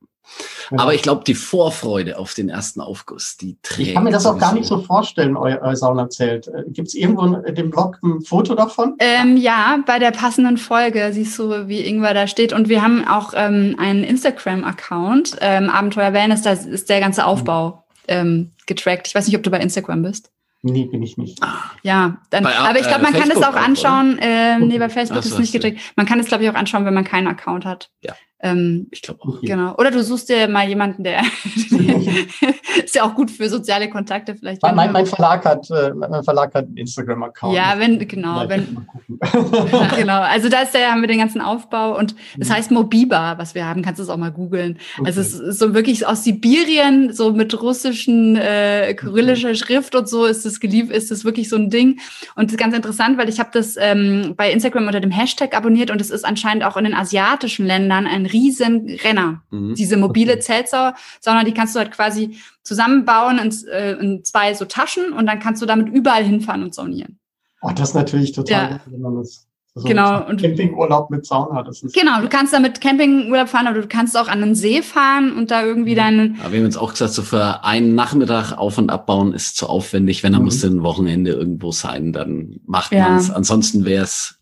Aber 0.76 0.94
ich 0.94 1.02
glaube, 1.02 1.24
die 1.24 1.34
Vorfreude 1.34 2.18
auf 2.18 2.34
den 2.34 2.48
ersten 2.48 2.80
Aufguss, 2.80 3.36
die 3.36 3.56
trägt. 3.62 3.88
Ich 3.88 3.94
kann 3.94 4.04
mir 4.04 4.10
das 4.10 4.26
auch 4.26 4.38
gar 4.38 4.52
nicht 4.52 4.66
so 4.66 4.82
vorstellen, 4.82 5.36
euer, 5.36 5.60
euer 5.62 5.76
Saunazelt. 5.76 6.48
Äh, 6.48 6.64
Gibt 6.68 6.88
es 6.88 6.94
irgendwo 6.94 7.24
in 7.24 7.54
dem 7.54 7.70
Blog 7.70 7.98
ein 8.02 8.20
Foto 8.22 8.54
davon? 8.54 8.96
Ähm, 8.98 9.36
ja, 9.36 9.78
bei 9.86 9.98
der 9.98 10.10
passenden 10.10 10.58
Folge 10.58 11.10
siehst 11.12 11.38
du, 11.38 11.68
wie 11.68 11.80
Ingwer 11.80 12.14
da 12.14 12.26
steht. 12.26 12.52
Und 12.52 12.68
wir 12.68 12.82
haben 12.82 13.06
auch 13.06 13.32
ähm, 13.34 13.76
einen 13.78 14.04
Instagram-Account, 14.04 15.36
ähm, 15.40 15.70
Abenteuer 15.70 16.12
Wellness, 16.12 16.42
da 16.42 16.52
ist 16.52 16.88
der 16.88 17.00
ganze 17.00 17.24
Aufbau 17.24 17.84
ähm, 18.08 18.52
getrackt. 18.66 19.06
Ich 19.08 19.14
weiß 19.14 19.26
nicht, 19.26 19.36
ob 19.36 19.42
du 19.42 19.50
bei 19.50 19.60
Instagram 19.60 20.02
bist. 20.02 20.30
Nee, 20.62 20.86
bin 20.86 21.02
ich 21.02 21.16
nicht. 21.16 21.38
Ja, 21.82 22.16
dann, 22.30 22.42
bei, 22.42 22.56
aber 22.56 22.80
ich 22.80 22.88
glaube, 22.88 23.02
man 23.02 23.14
äh, 23.14 23.18
kann 23.18 23.30
es 23.30 23.42
auch 23.42 23.54
anschauen. 23.54 24.18
Äh, 24.18 24.58
nee, 24.58 24.78
bei 24.78 24.88
Facebook 24.88 25.18
ist 25.18 25.32
es 25.32 25.38
nicht 25.38 25.52
gedreht. 25.52 25.78
Man 25.94 26.06
kann 26.06 26.18
es, 26.18 26.26
glaube 26.26 26.42
ich, 26.42 26.50
auch 26.50 26.54
anschauen, 26.54 26.84
wenn 26.84 26.94
man 26.94 27.04
keinen 27.04 27.28
Account 27.28 27.64
hat. 27.64 27.90
Ja. 28.00 28.14
Ähm, 28.38 28.88
ich 28.90 29.00
glaube 29.00 29.20
auch. 29.22 29.40
Genau. 29.40 29.74
Oder 29.76 29.90
du 29.90 30.02
suchst 30.02 30.28
dir 30.28 30.46
mal 30.46 30.68
jemanden, 30.68 31.02
der 31.04 31.20
ist 32.84 32.94
ja 32.94 33.04
auch 33.04 33.14
gut 33.14 33.30
für 33.30 33.48
soziale 33.48 33.88
Kontakte 33.88 34.36
vielleicht. 34.36 34.62
Mein, 34.62 34.92
mein 34.92 35.06
Verlag 35.06 35.42
hat, 35.46 35.70
äh, 35.70 35.94
mein 35.94 36.22
Verlag 36.22 36.54
hat 36.54 36.66
einen 36.66 36.76
Instagram-Account. 36.76 37.56
Ja, 37.56 37.76
wenn, 37.78 38.06
genau, 38.06 38.46
wenn. 38.46 38.86
ja, 39.72 39.88
genau. 39.96 40.20
Also 40.20 40.50
da 40.50 40.60
ist 40.60 40.74
ja, 40.74 40.90
haben 40.90 41.00
wir 41.00 41.08
den 41.08 41.18
ganzen 41.18 41.40
Aufbau 41.40 41.96
und 41.98 42.14
das 42.36 42.50
mhm. 42.50 42.52
heißt 42.52 42.70
Mobiba, 42.72 43.38
was 43.38 43.54
wir 43.54 43.64
haben, 43.64 43.80
kannst 43.80 44.00
du 44.00 44.02
es 44.02 44.10
auch 44.10 44.18
mal 44.18 44.32
googeln. 44.32 44.78
Okay. 44.98 45.06
Also 45.06 45.22
es 45.22 45.32
ist 45.32 45.58
so 45.58 45.72
wirklich 45.72 46.06
aus 46.06 46.22
Sibirien, 46.22 47.14
so 47.14 47.32
mit 47.32 47.58
russischen, 47.62 48.36
äh, 48.36 48.92
kyrillischer 48.94 49.54
Schrift 49.54 49.94
und 49.94 50.10
so 50.10 50.26
ist 50.26 50.44
das 50.44 50.60
geliebt, 50.60 50.92
ist 50.92 51.10
das 51.10 51.24
wirklich 51.24 51.48
so 51.48 51.56
ein 51.56 51.70
Ding. 51.70 52.00
Und 52.34 52.46
das 52.46 52.52
ist 52.52 52.58
ganz 52.58 52.76
interessant, 52.76 53.16
weil 53.16 53.30
ich 53.30 53.40
habe 53.40 53.50
das 53.54 53.76
ähm, 53.78 54.34
bei 54.36 54.52
Instagram 54.52 54.86
unter 54.86 55.00
dem 55.00 55.10
Hashtag 55.10 55.56
abonniert 55.56 55.90
und 55.90 56.02
es 56.02 56.10
ist 56.10 56.26
anscheinend 56.26 56.64
auch 56.64 56.76
in 56.76 56.84
den 56.84 56.94
asiatischen 56.94 57.64
Ländern 57.64 58.06
ein 58.06 58.25
riesen 58.26 58.86
Renner. 59.02 59.42
Mhm. 59.50 59.74
Diese 59.74 59.96
mobile 59.96 60.34
okay. 60.34 60.40
Zeltsauna, 60.40 61.44
die 61.44 61.54
kannst 61.54 61.74
du 61.74 61.78
halt 61.78 61.92
quasi 61.92 62.38
zusammenbauen 62.62 63.38
in, 63.38 63.54
äh, 63.68 63.92
in, 63.92 64.24
zwei 64.24 64.54
so 64.54 64.64
Taschen 64.64 65.12
und 65.12 65.26
dann 65.26 65.40
kannst 65.40 65.62
du 65.62 65.66
damit 65.66 65.88
überall 65.88 66.24
hinfahren 66.24 66.62
und 66.62 66.74
saunieren. 66.74 67.18
Oh, 67.62 67.70
das 67.74 67.90
ist 67.90 67.94
natürlich 67.94 68.32
total, 68.32 68.70
ja. 68.70 68.80
wenn 68.86 69.00
man 69.00 69.16
das 69.16 69.46
so 69.78 69.86
genau. 69.86 70.26
Und 70.26 70.40
Campingurlaub 70.40 71.10
mit 71.10 71.26
Sauna, 71.26 71.62
das 71.62 71.82
ist. 71.82 71.94
Genau, 71.94 72.22
du 72.22 72.30
kannst 72.30 72.54
damit 72.54 72.80
Campingurlaub 72.80 73.48
fahren, 73.48 73.66
aber 73.66 73.82
du 73.82 73.86
kannst 73.86 74.16
auch 74.16 74.26
an 74.26 74.40
den 74.40 74.54
See 74.54 74.80
fahren 74.80 75.36
und 75.36 75.50
da 75.50 75.62
irgendwie 75.62 75.92
mhm. 75.92 75.96
deinen. 75.96 76.40
Aber 76.40 76.52
wir 76.52 76.60
haben 76.60 76.66
uns 76.66 76.78
auch 76.78 76.92
gesagt, 76.92 77.12
so 77.12 77.20
für 77.20 77.62
einen 77.62 77.94
Nachmittag 77.94 78.52
auf- 78.52 78.78
und 78.78 78.88
abbauen 78.88 79.34
ist 79.34 79.58
zu 79.58 79.68
aufwendig. 79.68 80.22
Wenn 80.22 80.32
er 80.32 80.38
mhm. 80.38 80.46
muss 80.46 80.64
ein 80.64 80.82
Wochenende 80.82 81.32
irgendwo 81.32 81.72
sein, 81.72 82.14
dann 82.14 82.58
macht 82.64 82.92
ja. 82.92 83.06
man 83.06 83.18
es. 83.18 83.30
Ansonsten 83.30 83.84
wäre 83.84 84.04
es 84.04 84.35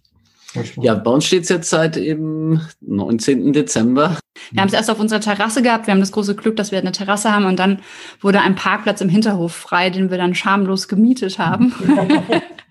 ja, 0.77 0.95
bei 0.95 1.11
uns 1.11 1.27
steht 1.27 1.45
es 1.45 1.49
jetzt 1.49 1.71
seit 1.71 1.97
dem 1.97 2.61
19. 2.81 3.53
Dezember. 3.53 4.19
Wir 4.51 4.61
haben 4.61 4.69
es 4.69 4.75
erst 4.75 4.91
auf 4.91 5.01
unserer 5.01 5.21
Terrasse 5.21 5.63
gehabt. 5.63 5.87
Wir 5.87 5.93
haben 5.93 6.01
das 6.01 6.13
große 6.13 6.35
Glück, 6.35 6.57
dass 6.57 6.71
wir 6.71 6.79
eine 6.79 6.93
Terrasse 6.93 7.33
haben 7.33 7.47
und 7.47 7.59
dann 7.59 7.81
wurde 8.21 8.41
ein 8.41 8.55
Parkplatz 8.55 9.01
im 9.01 9.09
Hinterhof 9.09 9.53
frei, 9.53 9.91
den 9.91 10.11
wir 10.11 10.19
dann 10.19 10.35
schamlos 10.35 10.89
gemietet 10.89 11.39
haben. 11.39 11.75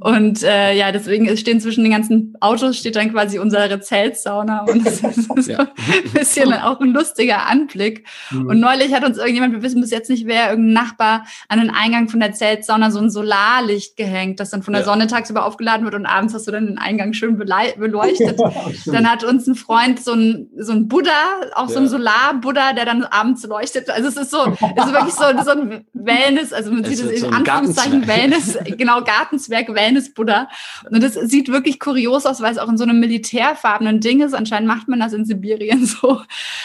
Und 0.00 0.42
äh, 0.42 0.74
ja, 0.74 0.92
deswegen 0.92 1.34
stehen 1.36 1.60
zwischen 1.60 1.82
den 1.82 1.92
ganzen 1.92 2.34
Autos 2.40 2.78
steht 2.78 2.96
dann 2.96 3.12
quasi 3.12 3.38
unsere 3.38 3.80
Zeltsauna 3.80 4.64
und 4.64 4.86
das 4.86 5.00
ist 5.00 5.28
so 5.36 5.50
ja. 5.50 5.60
ein 5.60 6.12
bisschen 6.12 6.52
auch 6.54 6.80
ein 6.80 6.92
lustiger 6.92 7.46
Anblick. 7.46 8.06
Mhm. 8.30 8.46
Und 8.46 8.60
neulich 8.60 8.94
hat 8.94 9.04
uns 9.04 9.18
irgendjemand, 9.18 9.52
wir 9.52 9.62
wissen 9.62 9.80
bis 9.80 9.90
jetzt 9.90 10.08
nicht 10.08 10.26
wer, 10.26 10.50
irgendein 10.50 10.72
Nachbar 10.72 11.26
an 11.48 11.60
den 11.60 11.70
Eingang 11.70 12.08
von 12.08 12.20
der 12.20 12.32
Zeltsauna 12.32 12.90
so 12.90 12.98
ein 12.98 13.10
Solarlicht 13.10 13.96
gehängt, 13.96 14.40
das 14.40 14.50
dann 14.50 14.62
von 14.62 14.72
der 14.72 14.82
ja. 14.82 14.86
Sonne 14.86 15.06
tagsüber 15.06 15.44
aufgeladen 15.44 15.84
wird 15.84 15.94
und 15.94 16.06
abends 16.06 16.32
hast 16.32 16.46
du 16.46 16.52
dann 16.52 16.66
den 16.66 16.78
Eingang 16.78 17.12
schön 17.12 17.36
beleuchtet. 17.36 18.38
dann 18.86 19.10
hat 19.10 19.22
uns 19.24 19.46
ein 19.46 19.54
Freund 19.54 20.02
so 20.02 20.12
ein, 20.12 20.48
so 20.58 20.72
ein 20.72 20.88
Buddha, 20.88 21.10
auch 21.54 21.68
ja. 21.68 21.74
so 21.74 21.80
ein 21.80 21.88
Solar-Buddha, 21.88 22.72
der 22.72 22.86
dann 22.86 23.04
abends 23.04 23.44
leuchtet. 23.46 23.90
Also 23.90 24.08
es 24.08 24.16
ist 24.16 24.30
so, 24.30 24.44
es 24.46 24.86
ist 24.86 24.92
wirklich 24.92 25.14
so, 25.14 25.24
so 25.44 25.50
ein 25.50 25.84
Wellness, 25.92 26.52
also 26.52 26.70
man 26.70 26.84
sieht 26.84 27.00
es 27.00 27.10
in 27.10 27.18
so 27.18 27.28
Anführungszeichen 27.28 28.06
Wellness, 28.06 28.58
genau, 28.78 29.02
Gartenzwerg 29.26 29.74
Wellness 29.74 30.14
Buddha. 30.14 30.48
Und 30.90 31.02
das 31.02 31.14
sieht 31.14 31.48
wirklich 31.48 31.80
kurios 31.80 32.26
aus, 32.26 32.40
weil 32.40 32.52
es 32.52 32.58
auch 32.58 32.68
in 32.68 32.78
so 32.78 32.84
einem 32.84 33.00
militärfarbenen 33.00 34.00
Ding 34.00 34.22
ist. 34.22 34.34
Anscheinend 34.34 34.68
macht 34.68 34.88
man 34.88 35.00
das 35.00 35.12
in 35.12 35.24
Sibirien 35.24 35.86
so. 35.86 36.20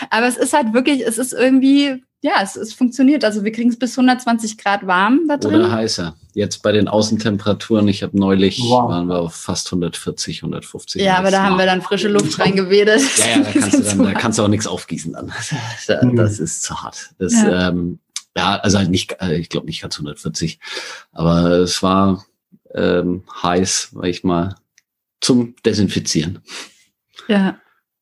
Aber 0.10 0.28
es 0.28 0.38
ist 0.38 0.54
halt 0.54 0.74
wirklich, 0.74 1.06
es 1.06 1.18
ist 1.18 1.34
irgendwie, 1.34 2.04
ja, 2.22 2.34
es, 2.42 2.56
es 2.56 2.74
funktioniert. 2.74 3.26
Also 3.26 3.44
wir 3.44 3.52
kriegen 3.52 3.70
es 3.70 3.80
bis 3.80 3.98
120 3.98 4.58
Grad 4.58 4.86
warm 4.86 5.22
da 5.28 5.38
drin. 5.38 5.56
Oder 5.56 5.72
heißer. 5.72 6.16
Jetzt 6.34 6.64
bei 6.64 6.72
den 6.72 6.88
Außentemperaturen, 6.88 7.88
ich 7.90 8.04
habe 8.04 8.18
neulich, 8.18 8.62
wow. 8.64 8.90
waren 8.90 9.08
wir 9.08 9.20
auf 9.20 9.36
fast 9.36 9.68
140, 9.68 10.44
150. 10.44 11.02
Ja, 11.02 11.18
aber 11.18 11.30
da 11.30 11.44
haben 11.44 11.58
wir 11.58 11.66
dann 11.66 11.82
frische 11.82 12.08
Luft 12.08 12.40
reingewedet. 12.40 13.02
Ja, 13.18 13.26
ja, 13.26 13.44
da 13.44 13.52
kannst 13.60 13.74
du 13.74 13.84
dann, 13.84 14.04
da 14.04 14.14
kannst 14.14 14.40
du 14.40 14.44
auch 14.44 14.48
nichts 14.48 14.68
aufgießen 14.68 15.14
dann. 15.14 15.32
Das 16.16 16.40
ist 16.40 16.64
zu 16.64 16.82
hart. 16.82 17.10
Das, 17.18 17.34
ja. 17.34 17.70
Ähm, 17.70 18.00
ja, 18.36 18.56
also 18.58 18.78
halt 18.78 18.90
nicht, 18.90 19.18
äh, 19.22 19.38
ich 19.38 19.50
glaube 19.50 19.66
nicht 19.66 19.82
ganz 19.82 19.96
140, 19.96 20.60
aber 21.12 21.52
es 21.52 21.84
war 21.84 22.26
ähm, 22.76 23.24
heiß, 23.42 23.90
weil 23.94 24.10
ich 24.10 24.24
mal, 24.24 24.56
zum 25.20 25.56
Desinfizieren. 25.66 26.40
Ja. 27.28 27.58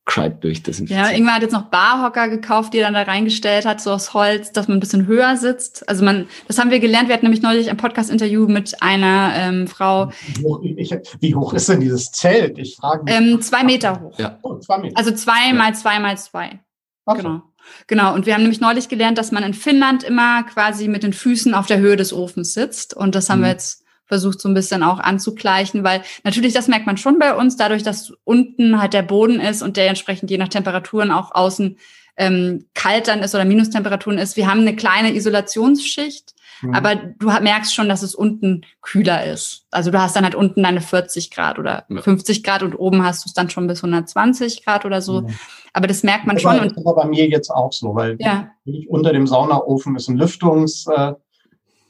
Cripe 0.10 0.38
durchdesinfizieren. 0.41 1.05
Ja, 1.05 1.12
irgendwann 1.12 1.36
hat 1.36 1.43
jetzt 1.43 1.51
noch 1.51 1.69
Barhocker 1.69 2.29
gekauft, 2.29 2.73
die 2.73 2.79
er 2.79 2.86
dann 2.86 2.95
da 2.95 3.03
reingestellt 3.03 3.65
hat, 3.65 3.79
so 3.79 3.91
aus 3.91 4.15
Holz, 4.15 4.51
dass 4.51 4.67
man 4.67 4.77
ein 4.77 4.79
bisschen 4.79 5.05
höher 5.05 5.38
sitzt. 5.38 5.88
Also 5.88 6.03
man, 6.03 6.27
das 6.47 6.58
haben 6.58 6.71
wir 6.71 6.79
gelernt. 6.79 7.10
Wir 7.10 7.13
hatten 7.13 7.25
nämlich 7.25 7.43
neulich 7.43 7.69
ein 7.69 7.77
Podcast-Interview 7.77 8.47
mit 8.47 8.82
einer 8.82 9.34
ähm, 9.36 9.67
Frau. 9.67 10.12
Wie 10.36 10.43
hoch, 10.43 10.62
ich, 10.63 10.95
wie 11.19 11.36
hoch, 11.36 11.53
ist 11.53 11.69
denn 11.69 11.79
dieses 11.79 12.12
Zelt? 12.12 12.58
Ich 12.58 12.77
frage 12.77 13.03
mich. 13.03 13.13
Ähm, 13.13 13.39
zwei 13.41 13.63
Meter 13.63 14.01
hoch. 14.01 14.17
Ja. 14.17 14.39
Oh, 14.41 14.58
zwei 14.58 14.79
Meter. 14.79 14.97
Also 14.97 15.12
zwei 15.12 15.49
ja. 15.49 15.53
mal 15.53 15.75
zwei 15.75 15.99
mal 15.99 16.17
zwei. 16.17 16.60
Okay. 17.05 17.21
Genau. 17.21 17.43
Genau, 17.86 18.15
und 18.15 18.25
wir 18.25 18.34
haben 18.34 18.41
nämlich 18.41 18.62
neulich 18.62 18.89
gelernt, 18.89 19.19
dass 19.19 19.32
man 19.32 19.43
in 19.43 19.53
Finnland 19.53 20.03
immer 20.03 20.41
quasi 20.43 20.88
mit 20.88 21.03
den 21.03 21.13
Füßen 21.13 21.53
auf 21.53 21.67
der 21.67 21.77
Höhe 21.77 21.97
des 21.97 22.13
Ofens 22.13 22.53
sitzt. 22.53 22.95
Und 22.95 23.13
das 23.13 23.29
haben 23.29 23.39
mhm. 23.39 23.43
wir 23.43 23.49
jetzt 23.51 23.78
versucht 24.09 24.41
so 24.41 24.49
ein 24.49 24.55
bisschen 24.55 24.83
auch 24.83 24.99
anzugleichen, 24.99 25.83
weil 25.85 26.01
natürlich, 26.23 26.53
das 26.53 26.67
merkt 26.67 26.87
man 26.87 26.97
schon 26.97 27.19
bei 27.19 27.33
uns, 27.33 27.55
dadurch, 27.55 27.83
dass 27.83 28.11
unten 28.25 28.81
halt 28.81 28.93
der 28.93 29.03
Boden 29.03 29.39
ist 29.39 29.61
und 29.61 29.77
der 29.77 29.87
entsprechend 29.87 30.29
je 30.29 30.37
nach 30.37 30.49
Temperaturen 30.49 31.11
auch 31.11 31.33
außen 31.33 31.77
ähm, 32.17 32.65
kalt 32.73 33.07
dann 33.07 33.21
ist 33.21 33.33
oder 33.33 33.45
Minustemperaturen 33.45 34.17
ist. 34.17 34.35
Wir 34.35 34.49
haben 34.49 34.61
eine 34.61 34.75
kleine 34.75 35.13
Isolationsschicht, 35.13 36.33
mhm. 36.61 36.73
aber 36.73 36.95
du 36.95 37.27
merkst 37.27 37.73
schon, 37.73 37.87
dass 37.87 38.01
es 38.01 38.13
unten 38.13 38.65
kühler 38.81 39.25
ist. 39.25 39.65
Also 39.71 39.91
du 39.91 40.01
hast 40.01 40.17
dann 40.17 40.25
halt 40.25 40.35
unten 40.35 40.63
deine 40.63 40.81
40 40.81 41.31
Grad 41.31 41.59
oder 41.59 41.85
ja. 41.87 42.01
50 42.01 42.43
Grad 42.43 42.63
und 42.63 42.75
oben 42.75 43.05
hast 43.05 43.23
du 43.23 43.29
es 43.29 43.33
dann 43.33 43.49
schon 43.49 43.67
bis 43.67 43.83
120 43.83 44.65
Grad 44.65 44.85
oder 44.85 45.01
so. 45.01 45.21
Mhm. 45.21 45.35
Aber 45.71 45.87
das 45.87 46.03
merkt 46.03 46.25
man 46.25 46.35
das 46.35 46.43
schon. 46.43 46.57
Das 46.57 46.83
war 46.83 46.95
bei 46.95 47.05
mir 47.05 47.29
jetzt 47.29 47.51
auch 47.51 47.71
so, 47.71 47.93
weil 47.93 48.17
ja. 48.19 48.49
unter 48.87 49.13
dem 49.13 49.27
Saunaofen 49.27 49.95
ist 49.95 50.09
ein 50.09 50.17
Lüftungs, 50.17 50.87
äh, 50.87 51.13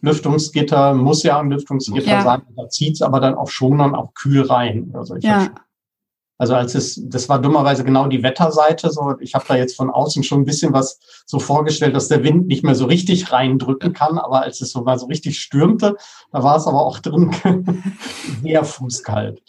Lüftungsgitter, 0.02 0.94
muss 0.94 1.24
ja 1.24 1.40
ein 1.40 1.50
Lüftungsgitter 1.50 2.10
ja. 2.10 2.24
sein, 2.24 2.42
da 2.56 2.70
zieht 2.70 2.96
es 2.96 3.02
aber 3.02 3.20
dann 3.20 3.36
auch 3.36 3.50
schon 3.50 3.78
dann 3.78 3.96
auch 3.96 4.14
kühl 4.14 4.42
rein. 4.42 4.92
Also 4.94 5.16
ich 5.16 5.24
ja. 5.24 5.46
Hab, 5.46 5.62
also 6.40 6.56
als 6.56 6.74
es, 6.74 7.02
das 7.04 7.28
war 7.28 7.42
dummerweise 7.42 7.84
genau 7.84 8.08
die 8.08 8.24
Wetterseite. 8.24 8.90
So, 8.92 9.16
ich 9.20 9.36
habe 9.36 9.44
da 9.46 9.58
jetzt 9.58 9.76
von 9.76 9.90
außen 9.90 10.24
schon 10.24 10.42
ein 10.42 10.46
bisschen 10.46 10.72
was 10.72 11.00
so 11.26 11.38
vorgestellt, 11.38 11.94
dass 11.96 12.08
der 12.08 12.24
Wind 12.24 12.48
nicht 12.48 12.64
mehr 12.64 12.76
so 12.76 12.86
richtig 12.86 13.34
reindrücken 13.34 13.92
kann. 13.92 14.18
Aber 14.18 14.44
als 14.44 14.62
es 14.62 14.72
so 14.72 14.82
mal 14.82 14.98
so 14.98 15.08
richtig 15.08 15.38
stürmte, 15.40 15.98
da 16.32 16.42
war 16.42 16.56
es 16.56 16.66
aber 16.66 16.86
auch 16.86 17.00
drin 17.00 17.36
sehr 18.42 18.64
fußkalt. 18.64 19.42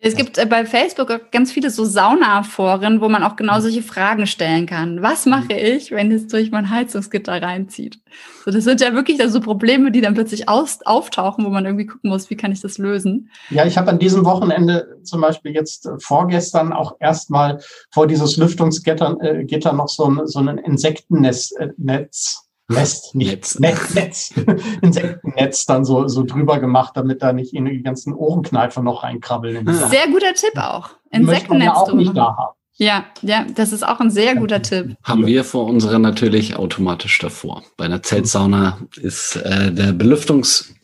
Es 0.00 0.14
gibt 0.14 0.38
äh, 0.38 0.46
bei 0.46 0.64
Facebook 0.64 1.10
auch 1.10 1.30
ganz 1.32 1.50
viele 1.50 1.70
so 1.70 1.84
Saunaforen, 1.84 3.00
wo 3.00 3.08
man 3.08 3.24
auch 3.24 3.34
genau 3.34 3.58
solche 3.60 3.82
Fragen 3.82 4.26
stellen 4.26 4.66
kann. 4.66 5.02
Was 5.02 5.26
mhm. 5.26 5.30
mache 5.30 5.54
ich, 5.54 5.90
wenn 5.90 6.12
es 6.12 6.28
durch 6.28 6.52
mein 6.52 6.70
Heizungsgitter 6.70 7.42
reinzieht? 7.42 7.98
So, 8.44 8.52
das 8.52 8.62
sind 8.62 8.80
ja 8.80 8.94
wirklich 8.94 9.20
so 9.26 9.40
Probleme, 9.40 9.90
die 9.90 10.00
dann 10.00 10.14
plötzlich 10.14 10.48
aus, 10.48 10.78
auftauchen, 10.84 11.44
wo 11.44 11.50
man 11.50 11.64
irgendwie 11.64 11.86
gucken 11.86 12.10
muss, 12.10 12.30
wie 12.30 12.36
kann 12.36 12.52
ich 12.52 12.60
das 12.60 12.78
lösen? 12.78 13.28
Ja, 13.50 13.66
ich 13.66 13.76
habe 13.76 13.90
an 13.90 13.98
diesem 13.98 14.24
Wochenende 14.24 14.98
zum 15.02 15.20
Beispiel 15.20 15.52
jetzt 15.52 15.86
äh, 15.86 15.98
vorgestern 15.98 16.72
auch 16.72 16.96
erstmal 17.00 17.60
vor 17.90 18.06
dieses 18.06 18.36
Lüftungsgitter 18.36 19.16
äh, 19.20 19.44
Gitter 19.44 19.72
noch 19.72 19.88
so 19.88 20.04
ein, 20.04 20.26
so 20.26 20.38
ein 20.38 20.58
Insektennetz 20.58 21.52
äh, 21.58 21.68
Netz 21.76 22.47
Nest, 22.68 23.14
nicht 23.14 23.58
Netz, 23.60 23.94
Netz, 23.94 24.34
Insektennetz 24.82 25.64
dann 25.64 25.84
so, 25.84 26.06
so 26.06 26.22
drüber 26.22 26.60
gemacht, 26.60 26.92
damit 26.96 27.22
da 27.22 27.32
nicht 27.32 27.54
in 27.54 27.64
die 27.64 27.82
ganzen 27.82 28.12
Ohrenkneifer 28.12 28.82
noch 28.82 29.04
reinkrabbeln. 29.04 29.66
Sehr 29.66 30.08
guter 30.08 30.34
Tipp 30.34 30.56
auch. 30.56 30.90
Insektennetz. 31.10 31.64
Ja 31.64 31.74
auch 31.74 31.92
nicht 31.92 32.16
da 32.16 32.36
haben. 32.36 32.54
Ja, 32.80 33.06
ja, 33.22 33.44
das 33.54 33.72
ist 33.72 33.86
auch 33.86 33.98
ein 33.98 34.10
sehr 34.10 34.36
guter 34.36 34.62
Tipp. 34.62 34.94
Haben 35.02 35.26
wir 35.26 35.42
vor 35.42 35.66
unserer 35.66 35.98
natürlich 35.98 36.56
automatisch 36.56 37.18
davor. 37.18 37.64
Bei 37.76 37.86
einer 37.86 38.02
Zeltsauna 38.02 38.78
ist 39.00 39.34
äh, 39.36 39.72
der 39.72 39.92
Belüftungs 39.92 40.74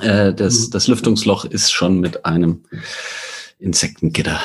Äh, 0.00 0.32
das, 0.32 0.70
das 0.70 0.88
Lüftungsloch 0.88 1.44
ist 1.44 1.70
schon 1.70 2.00
mit 2.00 2.24
einem 2.24 2.64
Insektengitter 3.58 4.40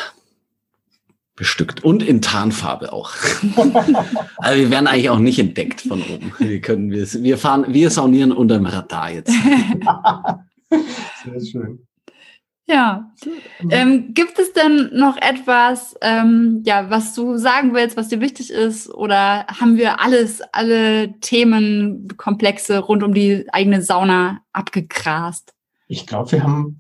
bestückt 1.38 1.84
und 1.84 2.04
in 2.04 2.22
Tarnfarbe 2.22 2.92
auch. 2.92 3.12
also 4.38 4.60
wir 4.60 4.70
werden 4.70 4.88
eigentlich 4.88 5.10
auch 5.10 5.20
nicht 5.20 5.40
entdeckt 5.40 5.82
von 5.82 6.02
oben. 6.02 6.34
Wir 6.40 6.60
können 6.60 6.92
wir, 6.92 7.06
wir 7.06 7.38
fahren, 7.38 7.66
wir 7.70 7.90
saunieren 7.90 8.34
unter 8.34 8.56
dem 8.58 8.66
Radar 8.66 9.12
jetzt. 9.12 9.32
Sehr 11.24 11.46
schön. 11.46 11.88
Ja. 12.70 13.12
Ähm, 13.70 14.14
gibt 14.14 14.38
es 14.40 14.52
denn 14.52 14.90
noch 14.92 15.16
etwas, 15.16 15.96
ähm, 16.02 16.64
ja, 16.66 16.90
was 16.90 17.14
du 17.14 17.38
sagen 17.38 17.74
willst, 17.74 17.96
was 17.96 18.10
dir 18.10 18.20
wichtig 18.20 18.52
ist? 18.52 18.94
Oder 18.94 19.48
haben 19.48 19.78
wir 19.78 20.02
alles, 20.02 20.42
alle 20.52 21.18
Themenkomplexe 21.22 22.80
rund 22.80 23.04
um 23.04 23.14
die 23.14 23.46
eigene 23.54 23.82
Sauna 23.82 24.42
abgegrast? 24.52 25.54
Ich 25.88 26.06
glaube, 26.08 26.34
wir 26.34 26.44
haben 26.44 26.80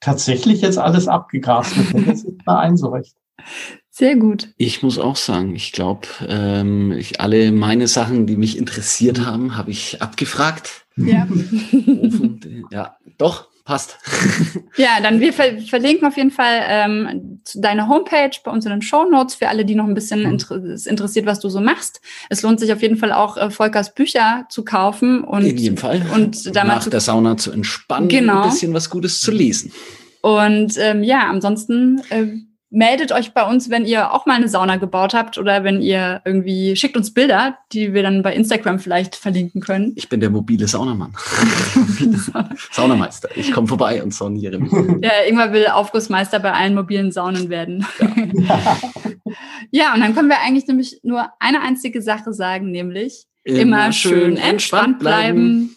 tatsächlich 0.00 0.62
jetzt 0.62 0.78
alles 0.78 1.06
abgegrast. 1.06 1.76
Jetzt 1.76 2.26
nicht 2.26 2.44
mal 2.44 2.58
ein 2.58 2.76
so 2.76 2.88
recht. 2.88 3.14
Sehr 3.98 4.14
gut. 4.14 4.50
Ich 4.58 4.84
muss 4.84 4.96
auch 4.96 5.16
sagen, 5.16 5.56
ich 5.56 5.72
glaube, 5.72 6.06
ähm, 6.28 6.92
ich, 6.92 7.20
alle 7.20 7.50
meine 7.50 7.88
Sachen, 7.88 8.28
die 8.28 8.36
mich 8.36 8.56
interessiert 8.56 9.26
haben, 9.26 9.56
habe 9.56 9.72
ich 9.72 10.00
abgefragt. 10.00 10.86
Ja. 10.94 11.26
ja, 12.70 12.96
doch, 13.18 13.48
passt. 13.64 13.98
Ja, 14.76 15.00
dann 15.02 15.18
wir 15.18 15.32
ver 15.32 15.60
verlinken 15.62 16.06
auf 16.06 16.16
jeden 16.16 16.30
Fall 16.30 16.60
ähm, 16.68 17.40
deine 17.56 17.88
Homepage 17.88 18.30
bei 18.44 18.52
uns 18.52 18.64
in 18.64 18.70
den 18.70 18.82
Show 18.82 19.04
Notes 19.10 19.34
für 19.34 19.48
alle, 19.48 19.64
die 19.64 19.74
noch 19.74 19.86
ein 19.86 19.94
bisschen 19.94 20.20
mhm. 20.20 20.30
inter 20.30 20.62
interessiert, 20.86 21.26
was 21.26 21.40
du 21.40 21.48
so 21.48 21.60
machst. 21.60 22.00
Es 22.30 22.42
lohnt 22.42 22.60
sich 22.60 22.72
auf 22.72 22.80
jeden 22.80 22.98
Fall 22.98 23.10
auch 23.10 23.36
äh, 23.36 23.50
Volkers 23.50 23.96
Bücher 23.96 24.46
zu 24.48 24.64
kaufen 24.64 25.24
und 25.24 25.44
in 25.44 25.56
jedem 25.56 25.76
Fall 25.76 26.06
und 26.14 26.54
nach 26.54 26.88
der 26.88 27.00
Sauna 27.00 27.36
zu 27.36 27.50
entspannen, 27.50 28.08
genau. 28.08 28.42
ein 28.42 28.50
bisschen 28.50 28.72
was 28.72 28.90
Gutes 28.90 29.20
zu 29.20 29.32
lesen. 29.32 29.72
Und 30.20 30.74
ähm, 30.78 31.02
ja, 31.02 31.28
ansonsten 31.28 32.00
äh, 32.10 32.28
meldet 32.70 33.12
euch 33.12 33.32
bei 33.32 33.48
uns, 33.48 33.70
wenn 33.70 33.86
ihr 33.86 34.12
auch 34.12 34.26
mal 34.26 34.34
eine 34.34 34.48
Sauna 34.48 34.76
gebaut 34.76 35.14
habt 35.14 35.38
oder 35.38 35.64
wenn 35.64 35.80
ihr 35.80 36.20
irgendwie 36.24 36.76
schickt 36.76 36.96
uns 36.96 37.14
Bilder, 37.14 37.58
die 37.72 37.94
wir 37.94 38.02
dann 38.02 38.22
bei 38.22 38.34
Instagram 38.34 38.78
vielleicht 38.78 39.16
verlinken 39.16 39.60
können. 39.60 39.92
Ich 39.96 40.08
bin 40.08 40.20
der 40.20 40.30
mobile 40.30 40.68
Saunamann. 40.68 41.14
Saunameister. 42.70 43.30
Ich 43.36 43.52
komme 43.52 43.66
vorbei 43.66 44.02
und 44.02 44.12
sauniere 44.12 44.58
mich. 44.58 44.72
Ja, 45.02 45.12
irgendwann 45.24 45.52
will 45.52 45.66
Aufgussmeister 45.66 46.40
bei 46.40 46.52
allen 46.52 46.74
mobilen 46.74 47.10
Saunen 47.12 47.48
werden. 47.48 47.86
Ja. 48.32 48.78
ja, 49.70 49.94
und 49.94 50.00
dann 50.00 50.14
können 50.14 50.28
wir 50.28 50.40
eigentlich 50.40 50.66
nämlich 50.66 51.00
nur 51.02 51.28
eine 51.40 51.62
einzige 51.62 52.02
Sache 52.02 52.32
sagen, 52.32 52.70
nämlich 52.70 53.26
immer, 53.44 53.60
immer 53.60 53.92
schön 53.92 54.36
entspannt 54.36 54.98
bleiben. 54.98 55.76